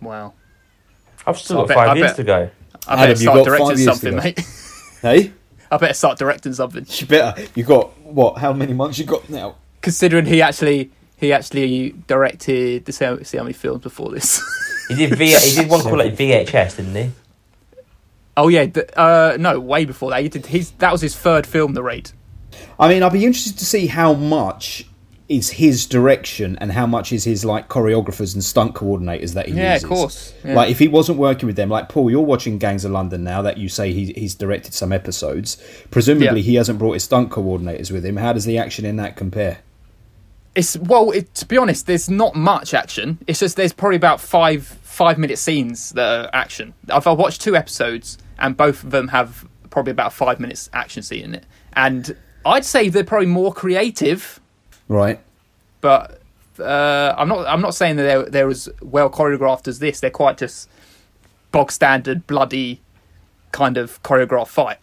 Wow. 0.02 0.34
I've 1.28 1.38
still 1.38 1.58
I 1.58 1.62
got 1.62 1.68
bet- 1.68 1.78
five 1.78 1.89
I 1.89 1.95
years 1.95 2.08
bet- 2.10 2.16
to 2.18 2.24
go. 2.24 2.49
I 2.88 2.93
Adam, 2.93 2.97
better 2.97 3.10
you 3.12 3.16
start 3.18 3.36
got 3.38 3.45
directing 3.45 3.68
five 3.68 3.80
years 3.80 3.99
something, 3.99 4.16
mate. 4.16 4.39
Hey, 5.02 5.32
I 5.72 5.78
better 5.78 5.93
start 5.95 6.20
directing 6.20 6.54
something. 6.54 6.86
you 6.88 7.08
better. 7.08 7.41
You 7.56 7.64
got 7.64 7.97
what? 8.02 8.38
How 8.38 8.54
many 8.54 8.74
months 8.74 8.99
you 8.99 9.06
got 9.06 9.28
now? 9.32 9.56
Considering 9.82 10.26
he 10.28 10.41
actually 10.43 10.91
he 11.18 11.34
actually 11.34 11.95
directed 12.08 12.86
the 12.86 12.91
see 12.91 13.06
how, 13.06 13.20
see 13.24 13.38
how 13.38 13.43
many 13.43 13.54
films 13.54 13.82
before 13.84 14.12
this. 14.12 14.41
He 14.89 14.95
did 14.95 15.18
V. 15.18 15.26
he 15.28 15.56
did 15.56 15.70
one 15.70 15.82
called 15.82 15.97
like 15.99 16.16
VHS, 16.18 16.78
didn't 16.78 16.95
he? 16.95 17.12
oh 18.38 18.47
yeah, 18.49 18.66
th- 18.66 18.89
uh, 18.97 19.38
no, 19.39 19.60
way 19.60 19.86
before 19.86 20.10
that. 20.12 20.22
He 20.22 20.28
did 20.30 20.45
his 20.47 20.72
that 20.80 20.91
was 20.91 21.02
his 21.02 21.16
third 21.16 21.47
film, 21.47 21.74
The 21.74 21.82
Raid. 21.84 22.12
I 22.80 22.89
mean, 22.89 23.02
I'd 23.02 23.14
be 23.14 23.26
interested 23.26 23.58
to 23.60 23.66
see 23.66 23.88
how 23.88 24.14
much 24.14 24.86
is 25.32 25.49
his 25.51 25.86
direction 25.86 26.57
and 26.59 26.71
how 26.71 26.86
much 26.86 27.11
is 27.11 27.23
his 27.23 27.43
like 27.45 27.69
choreographers 27.69 28.34
and 28.34 28.43
stunt 28.43 28.73
coordinators 28.75 29.34
that 29.34 29.47
he 29.47 29.53
Yeah, 29.53 29.73
uses. 29.73 29.84
of 29.84 29.89
course. 29.89 30.34
Yeah. 30.43 30.55
Like 30.55 30.69
if 30.69 30.79
he 30.79 30.88
wasn't 30.88 31.17
working 31.17 31.47
with 31.47 31.55
them, 31.55 31.69
like 31.69 31.89
Paul, 31.89 32.11
you're 32.11 32.21
watching 32.21 32.57
Gangs 32.57 32.84
of 32.86 32.91
London 32.91 33.23
now 33.23 33.41
that 33.41 33.57
you 33.57 33.69
say 33.69 33.93
he, 33.93 34.11
he's 34.13 34.36
directed 34.36 34.73
some 34.73 34.91
episodes. 34.91 35.57
Presumably, 35.91 36.41
Yeah. 36.41 36.45
he 36.45 36.55
hasn't 36.55 36.77
brought 36.79 36.93
his 36.93 37.03
stunt 37.03 37.29
coordinators 37.29 37.91
with 37.91 38.05
him. 38.05 38.17
How 38.17 38.34
does 38.34 38.45
the 38.45 38.57
action 38.57 38.86
in 38.86 38.97
that 38.97 39.15
compare? 39.15 39.59
It's 40.53 40.75
well, 40.77 41.11
it, 41.11 41.34
to 41.36 41.45
be 41.45 41.57
honest, 41.57 41.88
there's 41.88 42.09
not 42.09 42.36
much 42.36 42.73
action. 42.73 43.17
It's 43.25 43.39
just 43.39 43.55
there's 43.55 43.71
probably 43.71 43.95
about 43.95 44.19
five 44.19 44.65
five 44.65 45.17
minute 45.17 45.38
scenes 45.39 45.91
that 45.91 46.25
are 46.25 46.29
action. 46.34 46.73
I've, 46.89 47.07
I've 47.07 47.17
watched 47.17 47.39
two 47.39 47.55
episodes, 47.55 48.17
and 48.38 48.57
both 48.57 48.84
of 48.84 48.91
them 48.91 49.07
have 49.07 49.47
probably 49.69 49.91
about 49.91 50.11
five 50.11 50.41
minutes 50.41 50.69
action 50.73 51.03
scene 51.03 51.23
in 51.23 51.36
it. 51.36 51.45
And 51.71 52.17
I'd 52.45 52.65
say 52.65 52.89
they're 52.89 53.05
probably 53.05 53.27
more 53.27 53.53
creative, 53.53 54.40
Right. 54.91 55.19
but 55.79 56.19
uh, 56.59 57.15
I'm 57.17 57.29
not. 57.29 57.47
I'm 57.47 57.61
not 57.61 57.73
saying 57.73 57.95
that 57.95 58.03
they're, 58.03 58.23
they're 58.23 58.49
as 58.49 58.67
well 58.81 59.09
choreographed 59.09 59.69
as 59.69 59.79
this. 59.79 60.01
They're 60.01 60.09
quite 60.09 60.37
just 60.37 60.69
bog 61.53 61.71
standard, 61.71 62.27
bloody 62.27 62.81
kind 63.53 63.77
of 63.77 64.03
choreographed 64.03 64.49
fight. 64.49 64.79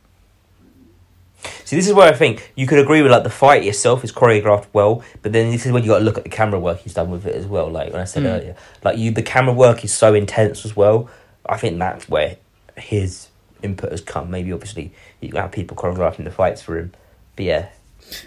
See, 1.64 1.76
this 1.76 1.86
is 1.86 1.92
where 1.92 2.08
I 2.08 2.16
think 2.16 2.52
you 2.56 2.66
could 2.66 2.78
agree 2.78 3.02
with 3.02 3.12
like 3.12 3.22
the 3.22 3.30
fight 3.30 3.64
itself 3.66 4.02
is 4.02 4.10
choreographed 4.10 4.68
well, 4.72 5.04
but 5.20 5.32
then 5.32 5.50
this 5.50 5.66
is 5.66 5.72
when 5.72 5.82
you 5.82 5.90
got 5.90 5.98
to 5.98 6.04
look 6.04 6.16
at 6.16 6.24
the 6.24 6.30
camera 6.30 6.58
work 6.58 6.78
he's 6.78 6.94
done 6.94 7.10
with 7.10 7.26
it 7.26 7.34
as 7.36 7.46
well. 7.46 7.68
Like 7.70 7.92
when 7.92 8.00
I 8.00 8.04
said 8.04 8.24
earlier, 8.24 8.56
like 8.82 8.96
you, 8.96 9.10
the 9.10 9.22
camera 9.22 9.52
work 9.52 9.84
is 9.84 9.92
so 9.92 10.14
intense 10.14 10.64
as 10.64 10.74
well. 10.74 11.10
I 11.46 11.58
think 11.58 11.78
that's 11.78 12.08
where 12.08 12.38
his 12.78 13.28
input 13.62 13.90
has 13.92 14.00
come. 14.00 14.30
Maybe 14.30 14.52
obviously 14.52 14.90
you 15.20 15.36
have 15.36 15.52
people 15.52 15.76
choreographing 15.76 16.24
the 16.24 16.30
fights 16.30 16.62
for 16.62 16.78
him, 16.78 16.92
but 17.36 17.44
yeah, 17.44 17.68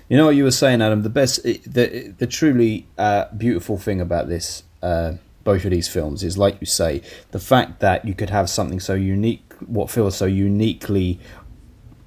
You 0.09 0.17
know 0.17 0.25
what 0.25 0.36
you 0.36 0.43
were 0.43 0.51
saying, 0.51 0.82
Adam. 0.82 1.03
The 1.03 1.09
best, 1.09 1.43
the 1.43 2.13
the 2.17 2.27
truly 2.27 2.88
uh, 2.97 3.25
beautiful 3.36 3.77
thing 3.77 4.01
about 4.01 4.27
this, 4.29 4.63
uh, 4.82 5.13
both 5.43 5.65
of 5.65 5.71
these 5.71 5.88
films, 5.88 6.23
is 6.23 6.38
like 6.38 6.57
you 6.59 6.67
say, 6.67 7.01
the 7.32 7.39
fact 7.39 7.79
that 7.79 8.05
you 8.05 8.13
could 8.13 8.29
have 8.29 8.49
something 8.49 8.79
so 8.79 8.93
unique, 8.93 9.53
what 9.65 9.89
feels 9.89 10.15
so 10.17 10.25
uniquely 10.25 11.19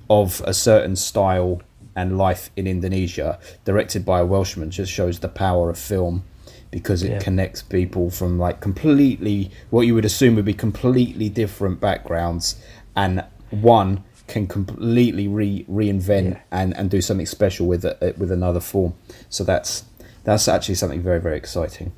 of 0.08 0.42
a 0.46 0.52
certain 0.54 0.96
style 0.96 1.62
and 1.96 2.18
life 2.18 2.50
in 2.56 2.66
Indonesia, 2.66 3.38
directed 3.64 4.04
by 4.04 4.20
a 4.20 4.26
Welshman, 4.26 4.70
just 4.70 4.92
shows 4.92 5.20
the 5.20 5.28
power 5.28 5.70
of 5.70 5.78
film 5.78 6.24
because 6.70 7.02
it 7.04 7.10
Yeah. 7.12 7.18
connects 7.20 7.62
people 7.62 8.10
from 8.10 8.36
like 8.38 8.60
completely 8.60 9.50
what 9.70 9.82
you 9.86 9.94
would 9.94 10.04
assume 10.04 10.34
would 10.34 10.44
be 10.44 10.54
completely 10.54 11.28
different 11.28 11.80
backgrounds, 11.80 12.56
and 12.96 13.24
one 13.50 14.02
can 14.26 14.46
completely 14.46 15.28
re 15.28 15.64
reinvent 15.68 16.30
Yeah. 16.34 16.40
and, 16.50 16.76
and 16.76 16.90
do 16.90 17.00
something 17.00 17.26
special 17.26 17.66
with 17.66 17.84
it 17.84 18.18
with 18.18 18.30
another 18.32 18.60
form. 18.60 18.94
So 19.28 19.44
that's 19.44 19.84
that's 20.24 20.48
actually 20.48 20.76
something 20.76 21.02
very 21.02 21.20
very 21.20 21.36
exciting. 21.36 21.92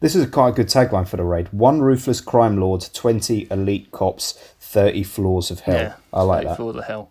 This 0.00 0.14
is 0.14 0.22
a 0.24 0.28
quite 0.28 0.50
a 0.50 0.52
good 0.52 0.66
tagline 0.68 1.08
for 1.08 1.16
the 1.16 1.24
raid: 1.24 1.48
one 1.52 1.80
ruthless 1.80 2.20
crime 2.20 2.56
lord, 2.58 2.86
twenty 2.92 3.46
elite 3.50 3.90
cops, 3.92 4.32
thirty 4.60 5.02
floors 5.02 5.50
of 5.50 5.60
hell. 5.60 5.74
Yeah, 5.76 5.94
I 6.12 6.22
like 6.22 6.46
that. 6.46 6.56
For 6.56 6.72
the 6.72 6.82
hell. 6.82 7.10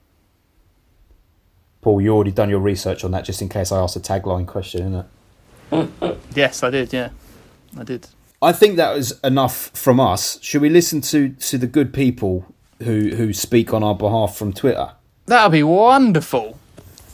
Paul, 1.82 2.02
you 2.02 2.14
already 2.14 2.32
done 2.32 2.50
your 2.50 2.60
research 2.60 3.04
on 3.04 3.12
that, 3.12 3.24
just 3.24 3.42
in 3.42 3.50
case 3.50 3.72
I 3.72 3.80
asked 3.80 3.96
a 3.96 4.00
tagline 4.00 4.46
question, 4.48 5.06
innit? 5.72 6.18
Yes, 6.36 6.64
I 6.64 6.70
did. 6.70 6.92
Yeah, 6.92 7.10
I 7.78 7.84
did. 7.84 8.08
I 8.42 8.52
think 8.52 8.76
that 8.78 8.94
was 8.96 9.20
enough 9.24 9.70
from 9.74 10.00
us. 10.00 10.40
Should 10.42 10.62
we 10.62 10.70
listen 10.70 11.02
to, 11.02 11.30
to 11.30 11.58
the 11.58 11.66
good 11.68 11.94
people 11.94 12.46
who 12.84 13.16
who 13.16 13.34
speak 13.34 13.74
on 13.74 13.84
our 13.84 13.96
behalf 13.96 14.36
from 14.36 14.54
Twitter? 14.54 14.92
That'll 15.26 15.50
be 15.50 15.64
wonderful. 15.64 16.58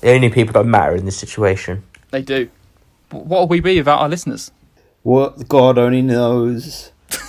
the 0.01 0.11
only 0.11 0.29
people 0.29 0.53
that 0.53 0.65
matter 0.65 0.95
in 0.95 1.05
this 1.05 1.17
situation. 1.17 1.83
They 2.11 2.21
do. 2.21 2.49
What 3.09 3.41
will 3.41 3.47
we 3.47 3.59
be 3.59 3.77
without 3.79 3.99
our 3.99 4.09
listeners? 4.09 4.51
What 5.03 5.47
God 5.47 5.77
only 5.77 6.01
knows. 6.01 6.91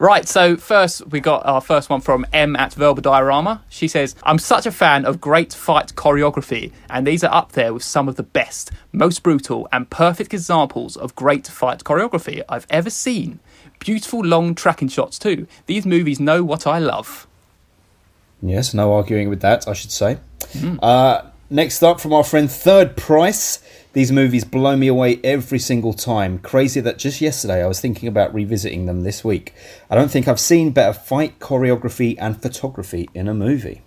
Right, 0.00 0.28
so 0.28 0.56
first 0.56 1.08
we 1.08 1.18
got 1.18 1.44
our 1.44 1.60
first 1.60 1.90
one 1.90 2.00
from 2.00 2.24
M 2.32 2.54
at 2.54 2.72
Velba 2.72 3.02
Diorama. 3.02 3.64
She 3.68 3.88
says, 3.88 4.14
I'm 4.22 4.38
such 4.38 4.64
a 4.64 4.70
fan 4.70 5.04
of 5.04 5.20
great 5.20 5.52
fight 5.52 5.92
choreography, 5.96 6.70
and 6.88 7.04
these 7.04 7.24
are 7.24 7.34
up 7.34 7.50
there 7.52 7.74
with 7.74 7.82
some 7.82 8.06
of 8.08 8.14
the 8.14 8.22
best, 8.22 8.70
most 8.92 9.24
brutal, 9.24 9.66
and 9.72 9.90
perfect 9.90 10.32
examples 10.32 10.96
of 10.96 11.16
great 11.16 11.48
fight 11.48 11.82
choreography 11.82 12.42
I've 12.48 12.68
ever 12.70 12.90
seen. 12.90 13.40
Beautiful 13.88 14.20
long 14.20 14.54
tracking 14.54 14.88
shots, 14.88 15.18
too. 15.18 15.46
These 15.64 15.86
movies 15.86 16.20
know 16.20 16.44
what 16.44 16.66
I 16.66 16.78
love. 16.78 17.26
Yes, 18.42 18.74
no 18.74 18.92
arguing 18.92 19.30
with 19.30 19.40
that, 19.40 19.66
I 19.66 19.72
should 19.72 19.90
say. 19.90 20.18
Uh, 20.82 21.22
next 21.48 21.82
up 21.82 21.98
from 21.98 22.12
our 22.12 22.22
friend 22.22 22.50
Third 22.50 22.98
Price. 22.98 23.60
These 23.94 24.12
movies 24.12 24.44
blow 24.44 24.76
me 24.76 24.88
away 24.88 25.20
every 25.24 25.58
single 25.58 25.94
time. 25.94 26.38
Crazy 26.38 26.82
that 26.82 26.98
just 26.98 27.22
yesterday 27.22 27.64
I 27.64 27.66
was 27.66 27.80
thinking 27.80 28.10
about 28.10 28.34
revisiting 28.34 28.84
them 28.84 29.04
this 29.04 29.24
week. 29.24 29.54
I 29.88 29.94
don't 29.94 30.10
think 30.10 30.28
I've 30.28 30.38
seen 30.38 30.72
better 30.72 30.92
fight 30.92 31.38
choreography 31.38 32.14
and 32.18 32.42
photography 32.42 33.08
in 33.14 33.26
a 33.26 33.32
movie. 33.32 33.80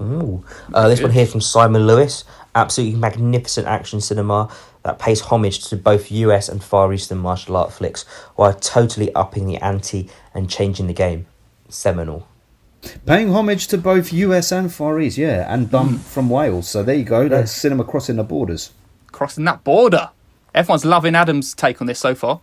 Ooh. 0.00 0.42
Uh, 0.72 0.88
this 0.88 1.02
one 1.02 1.10
here 1.10 1.26
from 1.26 1.42
Simon 1.42 1.86
Lewis. 1.86 2.24
Absolutely 2.54 2.98
magnificent 2.98 3.66
action 3.66 4.00
cinema 4.00 4.50
that 4.82 4.98
pays 4.98 5.20
homage 5.20 5.64
to 5.68 5.76
both 5.76 6.10
US 6.10 6.48
and 6.48 6.62
Far 6.62 6.92
Eastern 6.92 7.18
martial 7.18 7.56
art 7.56 7.72
flicks 7.72 8.04
while 8.36 8.54
totally 8.54 9.14
upping 9.14 9.46
the 9.46 9.56
ante 9.58 10.08
and 10.34 10.50
changing 10.50 10.86
the 10.86 10.92
game. 10.92 11.26
Seminal. 11.68 12.26
Paying 13.06 13.32
homage 13.32 13.68
to 13.68 13.78
both 13.78 14.12
US 14.12 14.50
and 14.50 14.72
Far 14.72 15.00
East, 15.00 15.16
yeah, 15.16 15.52
and 15.52 15.70
done 15.70 15.98
from 15.98 16.28
Wales. 16.28 16.68
So 16.68 16.82
there 16.82 16.96
you 16.96 17.04
go. 17.04 17.28
That's 17.28 17.52
cinema 17.52 17.84
crossing 17.84 18.16
the 18.16 18.24
borders. 18.24 18.72
Crossing 19.12 19.44
that 19.44 19.62
border. 19.62 20.10
Everyone's 20.54 20.84
loving 20.84 21.14
Adam's 21.14 21.54
take 21.54 21.80
on 21.80 21.86
this 21.86 22.00
so 22.00 22.14
far. 22.14 22.40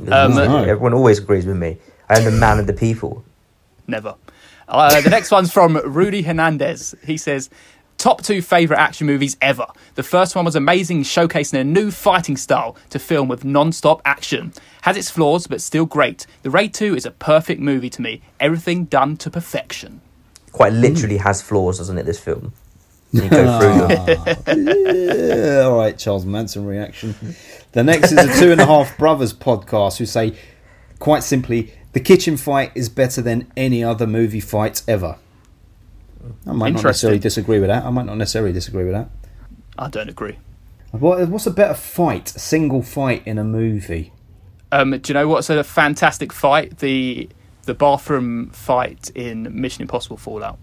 Um, 0.00 0.34
no. 0.34 0.58
Everyone 0.58 0.94
always 0.94 1.18
agrees 1.18 1.46
with 1.46 1.56
me. 1.56 1.78
I 2.08 2.18
am 2.18 2.24
the 2.24 2.30
man 2.30 2.58
of 2.58 2.66
the 2.66 2.72
people. 2.72 3.24
Never. 3.86 4.16
Uh, 4.68 5.00
the 5.00 5.10
next 5.10 5.30
one's 5.30 5.50
from 5.52 5.76
Rudy 5.76 6.22
Hernandez. 6.22 6.94
He 7.04 7.16
says, 7.16 7.48
Top 7.98 8.22
two 8.22 8.40
favourite 8.42 8.80
action 8.80 9.08
movies 9.08 9.36
ever. 9.42 9.66
The 9.96 10.04
first 10.04 10.36
one 10.36 10.44
was 10.44 10.54
amazing, 10.54 11.02
showcasing 11.02 11.60
a 11.60 11.64
new 11.64 11.90
fighting 11.90 12.36
style 12.36 12.76
to 12.90 12.98
film 13.00 13.26
with 13.26 13.44
non 13.44 13.72
stop 13.72 14.00
action. 14.04 14.52
Has 14.82 14.96
its 14.96 15.10
flaws, 15.10 15.48
but 15.48 15.60
still 15.60 15.84
great. 15.84 16.24
The 16.44 16.50
Raid 16.50 16.74
2 16.74 16.94
is 16.94 17.04
a 17.04 17.10
perfect 17.10 17.60
movie 17.60 17.90
to 17.90 18.00
me. 18.00 18.22
Everything 18.38 18.84
done 18.84 19.16
to 19.16 19.30
perfection. 19.30 20.00
Quite 20.52 20.74
literally 20.74 21.16
has 21.16 21.42
flaws, 21.42 21.78
doesn't 21.78 21.98
it? 21.98 22.06
This 22.06 22.20
film. 22.20 22.52
You 23.10 23.28
go 23.28 23.44
ah. 23.48 23.58
through 23.58 24.54
them. 24.54 24.68
Yeah, 24.68 25.62
all 25.62 25.76
right, 25.76 25.98
Charles 25.98 26.24
Manson 26.24 26.66
reaction. 26.66 27.16
The 27.72 27.82
next 27.82 28.12
is 28.12 28.18
a 28.18 28.40
Two 28.40 28.52
and 28.52 28.60
a 28.60 28.66
Half 28.66 28.96
Brothers 28.96 29.32
podcast 29.32 29.96
who 29.96 30.06
say, 30.06 30.36
quite 31.00 31.24
simply, 31.24 31.74
the 31.94 32.00
kitchen 32.00 32.36
fight 32.36 32.70
is 32.76 32.88
better 32.88 33.20
than 33.22 33.50
any 33.56 33.82
other 33.82 34.06
movie 34.06 34.40
fight 34.40 34.82
ever. 34.86 35.16
I 36.46 36.52
might 36.52 36.72
not 36.74 36.82
necessarily 36.84 37.18
disagree 37.18 37.58
with 37.60 37.68
that. 37.68 37.84
I 37.84 37.90
might 37.90 38.06
not 38.06 38.16
necessarily 38.16 38.52
disagree 38.52 38.84
with 38.84 38.92
that. 38.92 39.10
I 39.78 39.88
don't 39.88 40.08
agree. 40.08 40.38
What, 40.90 41.28
what's 41.28 41.46
a 41.46 41.50
better 41.50 41.74
fight, 41.74 42.34
a 42.34 42.38
single 42.38 42.82
fight 42.82 43.22
in 43.26 43.38
a 43.38 43.44
movie? 43.44 44.12
Um, 44.72 44.90
do 44.92 45.00
you 45.10 45.14
know 45.14 45.28
what's 45.28 45.48
a 45.50 45.62
fantastic 45.64 46.32
fight? 46.32 46.78
The 46.78 47.28
the 47.64 47.74
bathroom 47.74 48.50
fight 48.50 49.10
in 49.14 49.60
Mission 49.60 49.82
Impossible 49.82 50.16
Fallout. 50.16 50.58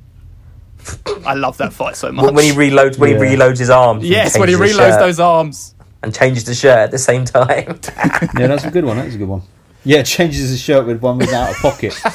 I 1.25 1.33
love 1.35 1.57
that 1.57 1.71
fight 1.73 1.95
so 1.95 2.11
much. 2.11 2.25
When 2.25 2.35
when 2.35 2.45
he 2.45 2.51
reloads, 2.51 2.97
when 2.97 3.11
Yeah. 3.11 3.29
he 3.29 3.35
reloads 3.35 3.59
his 3.59 3.69
arms. 3.69 4.03
yes, 4.03 4.37
when 4.37 4.49
he 4.49 4.55
reloads 4.55 4.75
shirt 4.89 4.99
those 4.99 5.19
arms. 5.19 5.73
and 6.03 6.13
changes 6.13 6.43
the 6.45 6.53
shirt 6.53 6.77
at 6.77 6.91
the 6.91 6.97
same 6.99 7.25
time. 7.25 7.79
Yeah, 8.37 8.47
that's 8.47 8.65
a 8.65 8.71
good 8.71 8.85
one. 8.85 8.97
That's 8.97 9.15
a 9.15 9.17
good 9.17 9.27
one. 9.29 9.43
Yeah, 9.83 10.01
changes 10.03 10.49
his 10.49 10.59
shirt 10.59 10.85
with 10.87 11.01
one 11.01 11.19
without 11.19 11.51
a 11.51 11.55
pocket. 11.61 11.93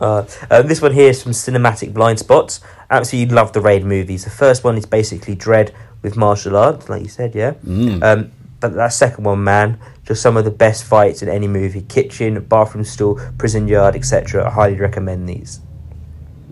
Uh, 0.00 0.24
um, 0.50 0.66
this 0.66 0.80
one 0.80 0.92
here 0.92 1.10
is 1.10 1.22
from 1.22 1.32
Cinematic 1.32 1.92
Blind 1.92 2.18
Spots. 2.18 2.60
Absolutely 2.88 3.34
love 3.34 3.52
the 3.52 3.60
Raid 3.60 3.84
movies. 3.84 4.24
The 4.24 4.30
first 4.30 4.64
one 4.64 4.76
is 4.76 4.86
basically 4.86 5.36
Dredd 5.36 5.72
with 6.02 6.16
martial 6.16 6.56
arts, 6.56 6.88
like 6.88 7.02
you 7.02 7.08
said, 7.08 7.34
yeah. 7.34 7.54
Um, 8.02 8.32
but 8.60 8.74
that 8.74 8.92
second 8.92 9.24
one, 9.24 9.44
man, 9.44 9.78
just 10.04 10.22
some 10.22 10.36
of 10.36 10.44
the 10.44 10.50
best 10.50 10.84
fights 10.84 11.22
in 11.22 11.28
any 11.28 11.48
movie. 11.48 11.82
Kitchen, 11.82 12.42
bathroom 12.44 12.84
stall, 12.84 13.20
prison 13.38 13.68
yard, 13.68 13.96
etc. 13.96 14.46
I 14.46 14.50
highly 14.50 14.76
recommend 14.76 15.28
these. 15.28 15.60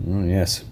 Mm, 0.03 0.29
yes. 0.29 0.63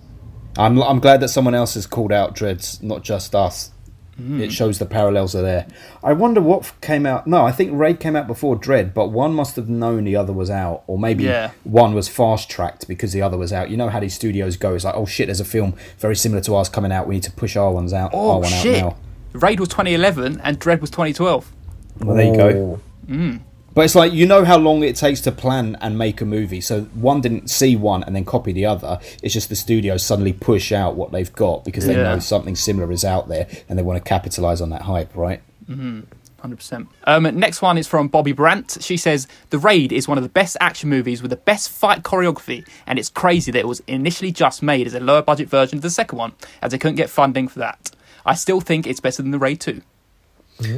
I'm, 0.58 0.82
I'm 0.82 1.00
glad 1.00 1.20
that 1.20 1.28
someone 1.30 1.54
else 1.54 1.76
has 1.76 1.86
called 1.86 2.12
out 2.12 2.36
Dredd's, 2.36 2.82
not 2.82 3.04
just 3.04 3.36
us. 3.36 3.72
Mm. 4.20 4.40
It 4.42 4.52
shows 4.52 4.80
the 4.80 4.86
parallels 4.88 5.36
are 5.36 5.44
there. 5.44 5.68
I 6.04 6.14
wonder 6.14 6.42
what 6.42 6.74
came 6.82 7.06
out. 7.06 7.28
No, 7.28 7.46
I 7.46 7.52
think 7.52 7.72
Raid 7.74 8.00
came 8.00 8.16
out 8.16 8.26
before 8.26 8.56
Dredd, 8.58 8.94
but 8.94 9.10
one 9.12 9.34
must 9.34 9.56
have 9.58 9.70
known 9.70 10.06
the 10.06 10.16
other 10.16 10.34
was 10.34 10.50
out, 10.50 10.84
or 10.88 10.98
maybe 10.98 11.26
Yeah. 11.26 11.52
one 11.64 11.94
was 11.94 12.08
fast 12.08 12.50
tracked 12.50 12.88
because 12.88 13.12
the 13.14 13.22
other 13.22 13.38
was 13.38 13.54
out. 13.54 13.70
You 13.70 13.78
know 13.78 13.90
how 13.90 14.00
these 14.00 14.16
studios 14.16 14.58
go? 14.58 14.74
It's 14.74 14.84
like, 14.86 14.96
oh 14.96 15.06
shit, 15.06 15.28
there's 15.28 15.40
a 15.40 15.46
film 15.46 15.76
very 16.00 16.16
similar 16.16 16.42
to 16.42 16.56
ours 16.56 16.68
coming 16.68 16.92
out. 16.92 17.08
We 17.08 17.16
need 17.16 17.24
to 17.24 17.32
push 17.32 17.56
our 17.56 17.72
ones 17.72 17.94
out. 17.94 18.10
Oh 18.14 18.32
our 18.32 18.40
one 18.40 18.50
shit! 18.50 18.82
out 18.84 18.98
now. 19.34 19.40
Raid 19.40 19.60
was 19.60 19.70
2011 19.70 20.42
and 20.44 20.60
Dredd 20.60 20.82
was 20.82 20.90
2012. 20.90 21.52
Well, 22.00 22.16
there 22.16 22.26
you 22.26 22.36
go. 22.36 22.80
Oh. 23.10 23.40
But 23.78 23.86
it's 23.86 23.94
like 23.94 24.12
you 24.12 24.26
know 24.26 24.44
how 24.44 24.58
long 24.58 24.82
it 24.82 24.96
takes 24.96 25.22
to 25.22 25.32
plan 25.32 25.78
and 25.82 26.00
make 26.00 26.20
a 26.20 26.26
movie. 26.26 26.62
So 26.62 26.86
one 26.96 27.22
didn't 27.22 27.52
see 27.52 27.76
one 27.76 28.02
and 28.02 28.16
then 28.16 28.26
copy 28.26 28.52
the 28.52 28.66
other. 28.66 28.98
It's 29.22 29.36
just 29.36 29.50
the 29.50 29.56
studios 29.56 30.02
suddenly 30.02 30.34
push 30.34 30.72
out 30.72 30.96
what 30.96 31.12
they've 31.12 31.32
got 31.32 31.64
because 31.64 31.86
they 31.86 31.96
Yeah. 31.96 32.02
know 32.16 32.18
something 32.18 32.56
similar 32.56 32.92
is 32.92 33.06
out 33.06 33.28
there 33.28 33.48
and 33.70 33.78
they 33.78 33.84
want 33.84 34.04
to 34.04 34.10
capitalize 34.10 34.62
on 34.62 34.72
that 34.72 34.82
hype, 34.82 35.16
right? 35.16 35.42
Mm-hmm. 35.70 36.00
100%. 36.44 36.88
Um, 37.04 37.40
next 37.40 37.62
one 37.62 37.78
is 37.78 37.86
from 37.86 38.08
Bobby 38.08 38.32
Brandt. 38.32 38.80
She 38.82 38.98
says, 38.98 39.28
The 39.52 39.60
Raid 39.60 39.92
is 39.94 40.08
one 40.08 40.18
of 40.18 40.24
the 40.24 40.30
best 40.30 40.58
action 40.60 40.90
movies 40.90 41.22
with 41.22 41.30
the 41.30 41.38
best 41.38 41.70
fight 41.70 42.02
choreography, 42.02 42.68
and 42.88 42.98
it's 42.98 43.10
crazy 43.10 43.52
that 43.52 43.60
it 43.60 43.68
was 43.68 43.84
initially 43.86 44.32
just 44.32 44.64
made 44.64 44.88
as 44.88 44.96
a 44.96 45.00
lower 45.00 45.22
budget 45.22 45.50
version 45.50 45.78
of 45.78 45.84
the 45.84 45.92
second 45.92 46.18
one, 46.18 46.32
as 46.64 46.72
they 46.72 46.80
couldn't 46.80 46.96
get 46.96 47.12
funding 47.12 47.48
for 47.48 47.60
that. 47.60 47.92
I 48.26 48.34
still 48.34 48.60
think 48.60 48.88
it's 48.88 49.00
better 49.00 49.22
than 49.22 49.30
The 49.30 49.38
Raid 49.38 49.60
2. 49.62 49.84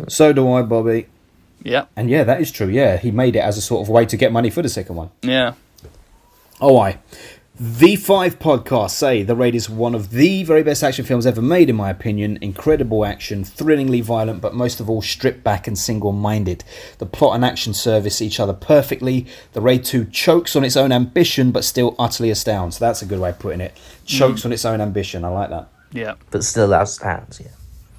So 0.10 0.34
do 0.34 0.52
I, 0.52 0.64
Bobby. 0.64 1.08
Yeah. 1.64 1.86
And 1.96 2.10
yeah, 2.10 2.24
that 2.24 2.42
is 2.42 2.52
true. 2.52 2.68
Yeah, 2.68 2.98
he 2.98 3.12
made 3.12 3.36
it 3.36 3.40
as 3.40 3.58
a 3.58 3.62
sort 3.62 3.82
of 3.82 3.90
way 3.90 4.06
to 4.06 4.18
get 4.18 4.32
money 4.32 4.50
for 4.50 4.62
the 4.62 4.70
second 4.70 4.96
one. 4.96 5.12
Yeah. 5.22 5.54
Oh, 6.62 6.78
I. 6.78 7.00
The 7.62 7.98
Five 7.98 8.40
Podcast 8.40 8.92
say 8.92 9.22
The 9.22 9.36
Raid 9.36 9.54
is 9.54 9.70
one 9.70 9.94
of 9.94 10.12
the 10.12 10.46
very 10.46 10.64
best 10.64 10.82
action 10.82 11.04
films 11.04 11.26
ever 11.26 11.42
made, 11.42 11.70
in 11.70 11.76
my 11.76 11.90
opinion. 11.90 12.38
Incredible 12.40 13.04
action, 13.04 13.44
thrillingly 13.44 14.00
violent, 14.00 14.40
but 14.40 14.56
most 14.56 14.80
of 14.80 14.90
all 14.90 15.02
stripped 15.02 15.44
back 15.44 15.68
and 15.68 15.78
single 15.78 16.14
minded. 16.14 16.64
The 17.00 17.06
plot 17.06 17.36
and 17.36 17.44
action 17.44 17.74
service 17.74 18.22
each 18.22 18.40
other 18.40 18.54
perfectly. 18.54 19.28
The 19.52 19.60
Raid 19.60 19.84
2 19.84 20.06
chokes 20.06 20.56
on 20.56 20.64
its 20.64 20.78
own 20.78 20.94
ambition, 20.94 21.52
but 21.52 21.66
still 21.66 21.96
utterly 22.00 22.30
astounds. 22.30 22.80
That's 22.80 23.02
a 23.02 23.06
good 23.06 23.20
way 23.20 23.32
of 23.32 23.40
putting 23.40 23.60
it. 23.60 23.78
Chokes 24.06 24.44
mm. 24.44 24.46
on 24.46 24.54
its 24.54 24.64
own 24.64 24.80
ambition. 24.80 25.26
I 25.26 25.28
like 25.28 25.50
that. 25.50 25.68
Yeah. 25.92 26.14
But 26.32 26.46
still, 26.46 26.70
that 26.70 26.88
stands, 26.88 27.42
yeah. 27.42 27.52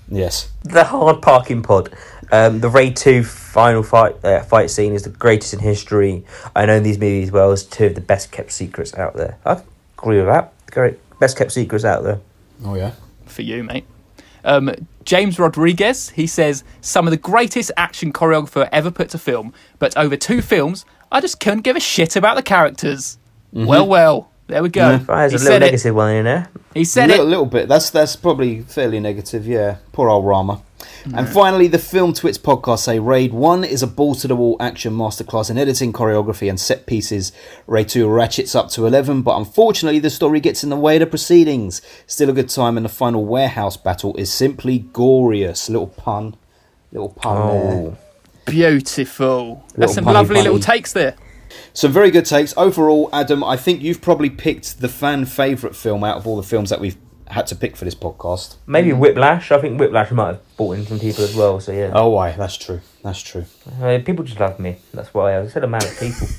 Yes. 0.08 0.50
The 0.64 0.84
hard 0.84 1.20
parking 1.20 1.62
pod. 1.62 1.94
Um, 2.32 2.60
the 2.60 2.68
Raid 2.68 2.96
2 2.96 3.24
final 3.24 3.82
fight 3.82 4.24
uh, 4.24 4.42
fight 4.42 4.70
scene 4.70 4.92
is 4.92 5.02
the 5.02 5.10
greatest 5.10 5.52
in 5.52 5.60
history. 5.60 6.24
I 6.54 6.66
know 6.66 6.80
these 6.80 6.98
movies 6.98 7.32
well 7.32 7.50
as 7.50 7.64
two 7.64 7.86
of 7.86 7.94
the 7.94 8.00
best 8.00 8.30
kept 8.30 8.52
secrets 8.52 8.94
out 8.94 9.14
there. 9.14 9.38
I 9.44 9.60
agree 9.98 10.18
with 10.18 10.26
that. 10.26 10.52
Great. 10.70 10.98
Best 11.18 11.36
kept 11.36 11.52
secrets 11.52 11.84
out 11.84 12.02
there. 12.02 12.20
Oh, 12.64 12.74
yeah. 12.74 12.92
For 13.26 13.42
you, 13.42 13.64
mate. 13.64 13.84
Um, 14.44 14.74
James 15.04 15.38
Rodriguez, 15.38 16.10
he 16.10 16.26
says, 16.26 16.64
some 16.80 17.06
of 17.06 17.10
the 17.10 17.16
greatest 17.16 17.72
action 17.76 18.12
choreographer 18.12 18.68
ever 18.72 18.90
put 18.90 19.10
to 19.10 19.18
film, 19.18 19.52
but 19.78 19.96
over 19.96 20.16
two 20.16 20.40
films, 20.40 20.84
I 21.12 21.20
just 21.20 21.40
couldn't 21.40 21.62
give 21.62 21.76
a 21.76 21.80
shit 21.80 22.16
about 22.16 22.36
the 22.36 22.42
characters. 22.42 23.18
Well, 23.52 23.86
well, 23.86 24.30
there 24.50 24.62
we 24.62 24.68
go. 24.68 24.80
Yeah. 24.90 25.04
Right, 25.08 25.30
He 25.30 25.36
a 25.36 25.38
little 25.38 25.38
said 25.38 25.62
it. 25.62 25.66
negative 25.66 25.94
one 25.94 26.14
in 26.14 26.24
there. 26.24 26.48
He 26.74 26.80
A 26.82 26.84
said 26.84 27.08
little, 27.08 27.24
it. 27.24 27.26
A 27.26 27.30
little 27.30 27.46
bit. 27.46 27.68
That's 27.68 27.90
that's 27.90 28.16
probably 28.16 28.60
fairly 28.62 29.00
negative. 29.00 29.46
Yeah, 29.46 29.78
poor 29.92 30.08
old 30.08 30.26
Rama. 30.26 30.62
Mm. 31.04 31.18
And 31.18 31.28
finally, 31.28 31.66
the 31.66 31.78
Film 31.78 32.12
Twits 32.12 32.36
podcast 32.36 32.80
say 32.80 32.98
Raid 32.98 33.32
One 33.32 33.64
is 33.64 33.82
a 33.82 33.86
ball 33.86 34.14
to 34.16 34.28
the 34.28 34.36
wall 34.36 34.56
action 34.60 34.92
masterclass 34.92 35.50
in 35.50 35.56
editing, 35.56 35.92
choreography, 35.92 36.48
and 36.48 36.60
set 36.60 36.86
pieces. 36.86 37.32
Raid 37.66 37.88
Two 37.88 38.08
ratchets 38.08 38.54
up 38.54 38.68
to 38.70 38.86
eleven, 38.86 39.22
but 39.22 39.36
unfortunately, 39.38 39.98
the 39.98 40.10
story 40.10 40.40
gets 40.40 40.62
in 40.62 40.70
the 40.70 40.76
way 40.76 40.96
of 40.96 41.00
the 41.00 41.06
proceedings. 41.06 41.80
Still 42.06 42.30
a 42.30 42.34
good 42.34 42.48
time, 42.50 42.76
and 42.76 42.84
the 42.84 42.90
final 42.90 43.24
warehouse 43.24 43.76
battle 43.76 44.14
is 44.16 44.32
simply 44.32 44.80
glorious. 44.80 45.70
Little 45.70 45.88
pun, 45.88 46.36
little 46.92 47.10
pun 47.10 47.36
oh. 47.36 47.48
there. 47.48 47.72
Oh. 47.72 47.98
Beautiful. 48.46 49.64
That's 49.76 49.94
some 49.94 50.04
punny 50.04 50.14
lovely 50.14 50.42
little 50.42 50.58
takes 50.58 50.92
there. 50.92 51.14
Some 51.72 51.92
very 51.92 52.10
good 52.10 52.26
takes 52.26 52.54
overall, 52.56 53.08
Adam. 53.12 53.42
I 53.44 53.56
think 53.56 53.82
you've 53.82 54.00
probably 54.00 54.30
picked 54.30 54.80
the 54.80 54.88
fan 54.88 55.24
favourite 55.26 55.74
film 55.76 56.04
out 56.04 56.16
of 56.16 56.26
all 56.26 56.36
the 56.36 56.42
films 56.42 56.70
that 56.70 56.80
we've 56.80 56.96
had 57.28 57.46
to 57.46 57.54
pick 57.54 57.76
for 57.76 57.84
this 57.84 57.94
podcast. 57.94 58.56
Maybe 58.66 58.92
Whiplash. 58.92 59.52
I 59.52 59.60
think 59.60 59.78
Whiplash 59.78 60.10
might 60.10 60.26
have 60.26 60.56
brought 60.56 60.72
in 60.78 60.86
some 60.86 60.98
people 60.98 61.22
as 61.24 61.34
well. 61.34 61.60
So 61.60 61.70
yeah, 61.72 61.92
Oh, 61.94 62.08
why? 62.08 62.32
That's 62.32 62.56
true. 62.56 62.80
That's 63.04 63.20
true. 63.20 63.44
Uh, 63.80 63.98
people 64.04 64.24
just 64.24 64.40
love 64.40 64.58
me. 64.58 64.76
That's 64.92 65.12
why 65.14 65.38
I 65.38 65.46
said 65.46 65.62
a 65.64 65.68
man 65.68 65.84
of 65.84 65.98
people. 65.98 66.26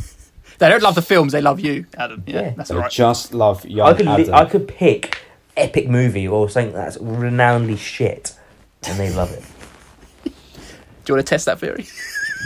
They 0.57 0.69
don't 0.69 0.83
love 0.83 0.93
the 0.93 1.01
films, 1.01 1.31
they 1.31 1.41
love 1.41 1.59
you, 1.59 1.87
Adam. 1.97 2.23
Yeah, 2.27 2.41
Yeah. 2.41 2.49
that's 2.55 2.69
They 2.69 2.75
all 2.75 2.81
right. 2.81 2.91
just 2.91 3.33
love 3.33 3.65
young 3.65 3.87
I 3.87 3.93
could 3.95 4.05
li- 4.05 4.11
Adam. 4.11 4.33
I 4.35 4.45
could 4.45 4.67
pick 4.67 5.17
epic 5.57 5.89
movie 5.89 6.27
or 6.27 6.49
something 6.51 6.71
that's 6.71 6.97
renownedly 6.99 7.79
shit, 7.79 8.33
and 8.83 8.99
they 8.99 9.11
love 9.11 9.31
it. 9.31 9.43
Do 10.23 10.31
you 11.07 11.15
want 11.15 11.25
to 11.25 11.29
test 11.29 11.47
that 11.47 11.59
theory? 11.59 11.87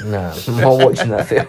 No, 0.04 0.34
I'm 0.48 0.58
not 0.58 0.78
watching 0.86 1.10
that 1.10 1.28
film. 1.28 1.48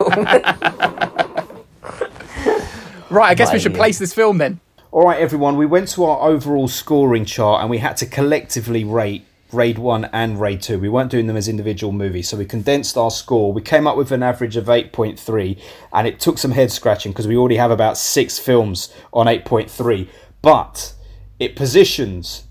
Right, 3.08 3.30
I 3.30 3.34
guess 3.34 3.52
we 3.52 3.58
should 3.58 3.72
Right. 3.72 3.78
place 3.78 3.98
this 3.98 4.12
film 4.12 4.38
then. 4.38 4.60
All 4.90 5.04
right, 5.04 5.20
everyone. 5.20 5.56
We 5.56 5.66
went 5.66 5.88
to 5.90 6.04
our 6.04 6.28
overall 6.28 6.68
scoring 6.68 7.24
chart 7.24 7.60
and 7.60 7.70
we 7.70 7.78
had 7.78 7.96
to 7.98 8.06
collectively 8.06 8.82
rate 8.84 9.24
Raid 9.52 9.78
1 9.78 10.06
and 10.12 10.40
Raid 10.40 10.60
2. 10.60 10.78
We 10.80 10.88
weren't 10.88 11.10
doing 11.10 11.28
them 11.28 11.36
as 11.36 11.46
individual 11.46 11.92
movies, 11.92 12.28
so 12.28 12.36
we 12.36 12.44
condensed 12.44 12.96
our 12.96 13.12
score. 13.12 13.52
We 13.52 13.62
came 13.62 13.86
up 13.86 13.96
with 13.96 14.10
an 14.10 14.22
average 14.22 14.56
of 14.56 14.68
8.3, 14.68 15.56
and 15.92 16.06
it 16.06 16.18
took 16.18 16.38
some 16.38 16.50
head 16.50 16.72
scratching 16.72 17.12
because 17.12 17.28
we 17.28 17.36
already 17.36 17.56
have 17.56 17.70
about 17.70 17.96
six 17.96 18.38
films 18.40 18.92
on 19.12 19.26
8.3. 19.26 20.08
But 20.42 20.94
it 21.38 21.54
positions 21.54 22.44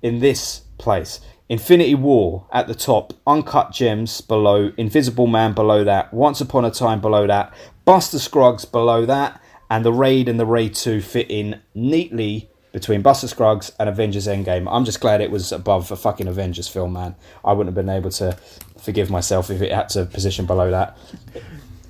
in 0.00 0.20
this 0.20 0.62
place. 0.78 1.20
Infinity 1.52 1.94
War 1.94 2.46
at 2.50 2.66
the 2.66 2.74
top, 2.74 3.12
Uncut 3.26 3.72
Gems 3.72 4.22
below, 4.22 4.72
Invisible 4.78 5.26
Man 5.26 5.52
below 5.52 5.84
that, 5.84 6.10
Once 6.14 6.40
Upon 6.40 6.64
a 6.64 6.70
Time 6.70 6.98
below 7.02 7.26
that, 7.26 7.52
Buster 7.84 8.18
Scruggs 8.18 8.64
below 8.64 9.04
that, 9.04 9.38
and 9.68 9.84
the 9.84 9.92
Raid 9.92 10.30
and 10.30 10.40
the 10.40 10.46
Raid 10.46 10.74
2 10.74 11.02
fit 11.02 11.30
in 11.30 11.60
neatly 11.74 12.48
between 12.72 13.02
Buster 13.02 13.28
Scruggs 13.28 13.70
and 13.78 13.86
Avengers 13.86 14.26
Endgame. 14.26 14.66
I'm 14.66 14.86
just 14.86 15.02
glad 15.02 15.20
it 15.20 15.30
was 15.30 15.52
above 15.52 15.90
a 15.90 15.96
fucking 15.96 16.26
Avengers 16.26 16.68
film, 16.68 16.94
man. 16.94 17.16
I 17.44 17.52
wouldn't 17.52 17.76
have 17.76 17.86
been 17.86 17.94
able 17.94 18.10
to 18.12 18.32
forgive 18.78 19.10
myself 19.10 19.50
if 19.50 19.60
it 19.60 19.72
had 19.72 19.90
to 19.90 20.06
position 20.06 20.46
below 20.46 20.70
that. 20.70 20.96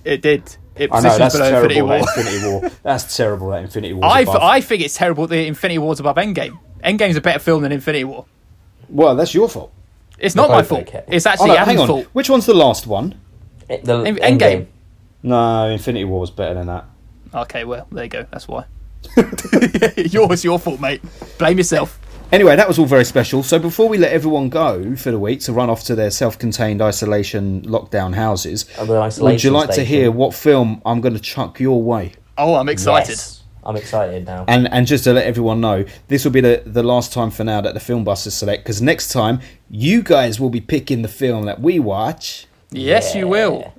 It 0.04 0.22
did. 0.22 0.56
It 0.74 0.90
I 0.92 1.02
know, 1.02 1.16
that's 1.16 1.36
below 1.36 1.50
terrible, 1.50 1.70
Infinity 1.70 1.82
War. 1.82 1.98
that 2.00 2.16
Infinity 2.18 2.46
War. 2.48 2.70
That's 2.82 3.16
terrible, 3.16 3.50
that 3.50 3.62
Infinity 3.62 3.92
War. 3.94 4.06
I, 4.06 4.24
I 4.40 4.60
think 4.60 4.82
it's 4.82 4.96
terrible 4.96 5.28
that 5.28 5.38
Infinity 5.38 5.78
War's 5.78 6.00
above 6.00 6.16
Endgame. 6.16 6.58
Endgame's 6.82 7.14
a 7.14 7.20
better 7.20 7.38
film 7.38 7.62
than 7.62 7.70
Infinity 7.70 8.02
War. 8.02 8.26
Well, 8.92 9.16
that's 9.16 9.34
your 9.34 9.48
fault. 9.48 9.72
It's 10.18 10.34
not 10.36 10.50
my 10.50 10.62
fault. 10.62 10.82
okay. 10.82 11.02
It's 11.08 11.26
Oh, 11.26 11.30
actually 11.30 11.48
no, 11.48 11.54
Adam's 11.56 11.68
hang 11.68 11.78
on. 11.80 11.86
fault. 11.88 12.06
Which 12.12 12.30
one's 12.30 12.46
the 12.46 12.54
last 12.54 12.86
one? 12.86 13.14
The 13.68 13.74
End- 14.04 14.18
Endgame. 14.18 14.38
Endgame. 14.38 14.66
No, 15.24 15.68
Infinity 15.68 16.04
War 16.04 16.20
was 16.20 16.30
better 16.30 16.54
than 16.54 16.66
that. 16.68 16.84
Okay, 17.34 17.64
well, 17.64 17.86
there 17.90 18.04
you 18.04 18.10
go. 18.10 18.26
That's 18.30 18.46
why. 18.46 18.64
Yours, 19.96 20.44
your 20.44 20.58
fault, 20.58 20.80
mate. 20.80 21.00
Blame 21.38 21.58
yourself. 21.58 21.98
Anyway, 22.30 22.56
that 22.56 22.66
was 22.66 22.78
all 22.78 22.86
very 22.86 23.04
special. 23.04 23.42
So 23.42 23.58
before 23.58 23.88
we 23.88 23.98
let 23.98 24.12
everyone 24.12 24.48
go 24.48 24.96
for 24.96 25.10
the 25.10 25.18
week 25.18 25.40
to 25.40 25.52
run 25.52 25.68
off 25.68 25.84
to 25.84 25.94
their 25.94 26.10
self-contained 26.10 26.80
isolation 26.80 27.62
lockdown 27.62 28.14
houses, 28.14 28.64
Uh, 28.78 28.86
would 28.86 28.88
you 28.94 29.00
isolation 29.02 29.52
like 29.52 29.70
to 29.72 29.84
hear 29.84 30.10
what 30.10 30.34
film 30.34 30.80
I'm 30.86 31.00
going 31.00 31.14
to 31.14 31.20
chuck 31.20 31.60
your 31.60 31.82
way? 31.82 32.12
Oh, 32.38 32.54
I'm 32.54 32.68
excited. 32.70 33.10
Yes. 33.10 33.41
I'm 33.64 33.76
excited 33.76 34.26
now. 34.26 34.44
And 34.48 34.68
and 34.72 34.86
just 34.86 35.04
to 35.04 35.12
let 35.12 35.26
everyone 35.26 35.60
know, 35.60 35.84
this 36.08 36.24
will 36.24 36.32
be 36.32 36.40
the, 36.40 36.62
the 36.66 36.82
last 36.82 37.12
time 37.12 37.30
for 37.30 37.44
now 37.44 37.60
that 37.60 37.74
the 37.74 37.80
Film 37.80 38.04
Busters 38.04 38.34
select, 38.34 38.64
because 38.64 38.82
next 38.82 39.12
time 39.12 39.40
you 39.70 40.02
guys 40.02 40.40
will 40.40 40.50
be 40.50 40.60
picking 40.60 41.02
the 41.02 41.08
film 41.08 41.44
that 41.46 41.60
we 41.60 41.78
watch. 41.78 42.46
Yes, 42.70 43.14
you 43.14 43.28
will. 43.28 43.74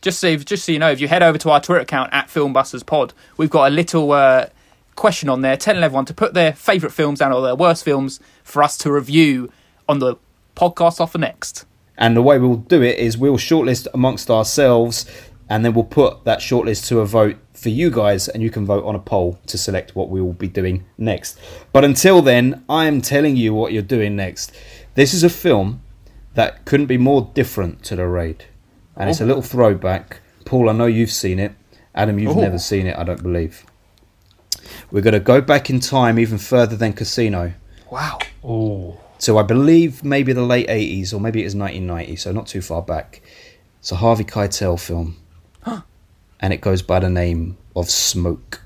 Just 0.00 0.20
so, 0.20 0.36
just 0.36 0.64
so 0.64 0.72
you 0.72 0.78
know, 0.78 0.90
if 0.90 1.00
you 1.00 1.08
head 1.08 1.22
over 1.22 1.38
to 1.38 1.50
our 1.50 1.60
Twitter 1.60 1.80
account 1.80 2.10
at 2.12 2.28
Filmbusters 2.28 2.86
Pod, 2.86 3.12
we've 3.36 3.50
got 3.50 3.66
a 3.66 3.74
little 3.74 4.12
uh, 4.12 4.46
question 4.94 5.28
on 5.28 5.40
there 5.40 5.56
telling 5.56 5.82
everyone 5.82 6.04
to 6.04 6.14
put 6.14 6.34
their 6.34 6.52
favourite 6.52 6.92
films 6.92 7.18
down 7.18 7.32
or 7.32 7.42
their 7.42 7.56
worst 7.56 7.84
films 7.84 8.20
for 8.44 8.62
us 8.62 8.78
to 8.78 8.92
review 8.92 9.52
on 9.88 9.98
the 9.98 10.16
podcast 10.54 11.00
offer 11.00 11.18
next. 11.18 11.66
And 11.96 12.16
the 12.16 12.22
way 12.22 12.38
we'll 12.38 12.56
do 12.56 12.80
it 12.82 12.98
is 12.98 13.18
we'll 13.18 13.38
shortlist 13.38 13.88
amongst 13.92 14.30
ourselves, 14.30 15.04
and 15.48 15.64
then 15.64 15.74
we'll 15.74 15.84
put 15.84 16.24
that 16.24 16.40
shortlist 16.40 16.86
to 16.88 17.00
a 17.00 17.06
vote 17.06 17.36
for 17.54 17.68
you 17.68 17.90
guys, 17.90 18.28
and 18.28 18.42
you 18.42 18.50
can 18.50 18.66
vote 18.66 18.84
on 18.84 18.94
a 18.94 18.98
poll 18.98 19.38
to 19.46 19.58
select 19.58 19.96
what 19.96 20.08
we 20.08 20.20
will 20.20 20.32
be 20.32 20.48
doing 20.48 20.84
next. 20.96 21.38
But 21.72 21.84
until 21.84 22.22
then, 22.22 22.64
I 22.68 22.86
am 22.86 23.00
telling 23.00 23.36
you 23.36 23.54
what 23.54 23.72
you're 23.72 23.82
doing 23.82 24.16
next. 24.16 24.52
This 24.94 25.14
is 25.14 25.24
a 25.24 25.30
film 25.30 25.82
that 26.34 26.64
couldn't 26.64 26.86
be 26.86 26.98
more 26.98 27.30
different 27.34 27.82
to 27.84 27.96
the 27.96 28.06
raid, 28.06 28.44
and 28.96 29.08
it's 29.08 29.20
a 29.20 29.24
oh. 29.24 29.26
little 29.26 29.42
throwback. 29.42 30.20
Paul, 30.44 30.68
I 30.68 30.72
know 30.72 30.86
you've 30.86 31.10
seen 31.10 31.38
it. 31.38 31.52
Adam, 31.94 32.18
you've 32.18 32.36
Oh. 32.36 32.40
never 32.40 32.58
seen 32.58 32.86
it, 32.86 32.96
I 32.96 33.02
don't 33.02 33.22
believe. 33.22 33.64
We're 34.90 35.02
going 35.02 35.14
to 35.14 35.20
go 35.20 35.40
back 35.40 35.70
in 35.70 35.80
time 35.80 36.18
even 36.18 36.38
further 36.38 36.76
than 36.76 36.92
Casino. 36.92 37.52
Wow. 37.90 38.18
Oh. 38.44 38.98
So 39.18 39.36
I 39.36 39.42
believe 39.42 40.04
maybe 40.04 40.32
the 40.32 40.44
late 40.44 40.68
80s 40.68 41.12
or 41.12 41.20
maybe 41.20 41.40
it 41.40 41.44
was 41.44 41.56
1990, 41.56 42.16
so 42.16 42.32
not 42.32 42.46
too 42.46 42.60
far 42.60 42.82
back. 42.82 43.20
It's 43.80 43.90
a 43.90 43.96
Harvey 43.96 44.24
Keitel 44.24 44.78
film. 44.78 45.16
And 46.40 46.52
it 46.52 46.60
goes 46.60 46.82
by 46.82 47.00
the 47.00 47.10
name 47.10 47.56
of 47.74 47.90
Smoke. 47.90 48.62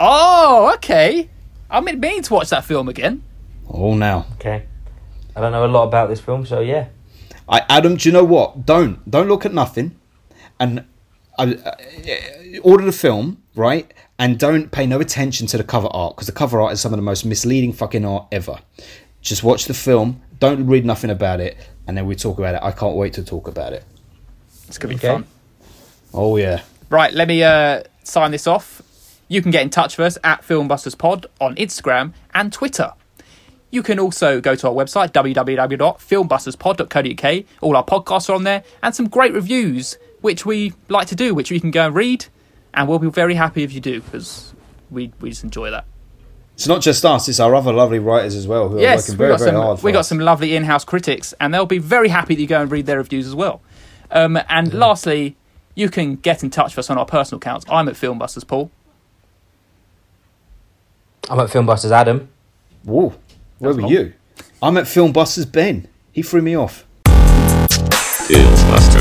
Oh, 0.00 0.72
okay. 0.76 1.28
I'm 1.70 1.84
meaning 1.84 2.22
to 2.22 2.34
watch 2.34 2.50
that 2.50 2.64
film 2.64 2.88
again. 2.88 3.22
Oh, 3.68 3.94
now. 3.94 4.26
Okay. 4.34 4.64
I 5.36 5.40
don't 5.40 5.52
know 5.52 5.64
a 5.64 5.68
lot 5.68 5.84
about 5.84 6.08
this 6.08 6.20
film, 6.20 6.46
so 6.46 6.60
yeah. 6.60 6.88
I, 7.48 7.62
Adam, 7.68 7.96
do 7.96 8.08
you 8.08 8.12
know 8.12 8.24
what? 8.24 8.66
Don't 8.66 9.08
don't 9.10 9.28
look 9.28 9.46
at 9.46 9.54
nothing, 9.54 9.98
and 10.60 10.84
I, 11.38 11.54
uh, 11.54 11.72
order 12.62 12.84
the 12.84 12.92
film 12.92 13.42
right, 13.54 13.92
and 14.18 14.38
don't 14.38 14.70
pay 14.70 14.86
no 14.86 15.00
attention 15.00 15.46
to 15.48 15.56
the 15.56 15.64
cover 15.64 15.88
art 15.92 16.16
because 16.16 16.26
the 16.26 16.32
cover 16.32 16.60
art 16.60 16.72
is 16.72 16.80
some 16.80 16.92
of 16.92 16.98
the 16.98 17.02
most 17.02 17.24
misleading 17.24 17.72
fucking 17.72 18.04
art 18.04 18.26
ever. 18.32 18.58
Just 19.22 19.42
watch 19.44 19.64
the 19.66 19.74
film. 19.74 20.20
Don't 20.40 20.66
read 20.66 20.84
nothing 20.84 21.10
about 21.10 21.40
it, 21.40 21.56
and 21.86 21.96
then 21.96 22.06
we 22.06 22.14
talk 22.16 22.38
about 22.38 22.54
it. 22.54 22.60
I 22.62 22.72
can't 22.72 22.96
wait 22.96 23.14
to 23.14 23.22
talk 23.24 23.48
about 23.48 23.72
it. 23.72 23.84
It's 24.66 24.76
going 24.78 24.96
to 24.96 25.00
be 25.00 25.06
Okay. 25.08 25.14
fun. 25.22 25.26
Oh 26.12 26.36
yeah. 26.36 26.62
Right, 26.90 27.12
let 27.12 27.28
me 27.28 27.42
uh, 27.42 27.82
sign 28.04 28.30
this 28.30 28.46
off. 28.46 28.80
You 29.28 29.42
can 29.42 29.50
get 29.50 29.62
in 29.62 29.70
touch 29.70 29.98
with 29.98 30.06
us 30.06 30.16
at 30.24 30.40
FilmbustersPod 30.42 31.26
on 31.40 31.54
Instagram 31.56 32.14
and 32.32 32.50
Twitter. 32.52 32.92
You 33.70 33.82
can 33.82 33.98
also 33.98 34.40
go 34.40 34.54
to 34.54 34.68
our 34.68 34.72
website, 34.74 35.12
www.filmbusterspod.co.uk. 35.12 37.44
All 37.60 37.76
our 37.76 37.84
podcasts 37.84 38.30
are 38.30 38.34
on 38.34 38.44
there, 38.44 38.62
and 38.82 38.94
some 38.94 39.08
great 39.08 39.34
reviews, 39.34 39.98
which 40.22 40.46
we 40.46 40.72
like 40.88 41.06
to 41.08 41.14
do, 41.16 41.34
which 41.34 41.50
you 41.50 41.60
can 41.60 41.70
go 41.70 41.84
and 41.86 41.94
read. 41.94 42.24
And 42.72 42.88
we'll 42.88 42.98
be 42.98 43.10
very 43.10 43.34
happy 43.34 43.62
if 43.64 43.72
you 43.72 43.80
do, 43.80 44.00
because 44.00 44.54
we, 44.90 45.12
we 45.20 45.28
just 45.30 45.44
enjoy 45.44 45.70
that. 45.70 45.84
It's 46.54 46.66
not 46.66 46.80
just 46.82 47.04
us; 47.04 47.28
it's 47.28 47.38
our 47.40 47.54
other 47.54 47.72
lovely 47.72 47.98
writers 48.00 48.34
as 48.34 48.46
well 48.48 48.68
who 48.68 48.78
are 48.78 48.80
Yes, 48.80 49.02
working 49.08 49.14
we 49.14 49.18
very, 49.18 49.30
got 49.32 49.38
very 49.40 49.50
some 49.52 49.62
hard. 49.62 49.82
We 49.82 49.92
got 49.92 50.00
us. 50.00 50.08
some 50.08 50.18
lovely 50.18 50.56
in-house 50.56 50.84
critics, 50.84 51.32
and 51.38 51.54
they'll 51.54 51.66
be 51.66 51.78
very 51.78 52.08
happy 52.08 52.34
that 52.34 52.40
you 52.40 52.48
go 52.48 52.60
and 52.62 52.70
read 52.70 52.86
their 52.86 52.96
reviews 52.98 53.26
as 53.28 53.34
well. 53.34 53.60
Um, 54.10 54.38
and 54.48 54.72
lastly, 54.74 55.36
you 55.78 55.88
can 55.88 56.16
get 56.16 56.42
in 56.42 56.50
touch 56.50 56.72
with 56.72 56.80
us 56.80 56.90
on 56.90 56.98
our 56.98 57.06
personal 57.06 57.36
accounts. 57.36 57.64
I'm 57.70 57.88
at 57.88 57.94
Filmbusters 57.94 58.46
Paul. 58.46 58.70
I'm 61.30 61.38
at 61.38 61.50
Filmbusters 61.50 61.92
Adam. 61.92 62.28
Whoa, 62.82 63.14
where 63.58 63.72
were 63.72 63.82
long. 63.82 63.90
you? 63.90 64.12
I'm 64.60 64.76
at 64.76 64.84
Filmbusters 64.84 65.50
Ben. 65.50 65.86
He 66.10 66.22
threw 66.22 66.42
me 66.42 66.56
off. 66.56 66.84
Filmbuster. 68.26 68.97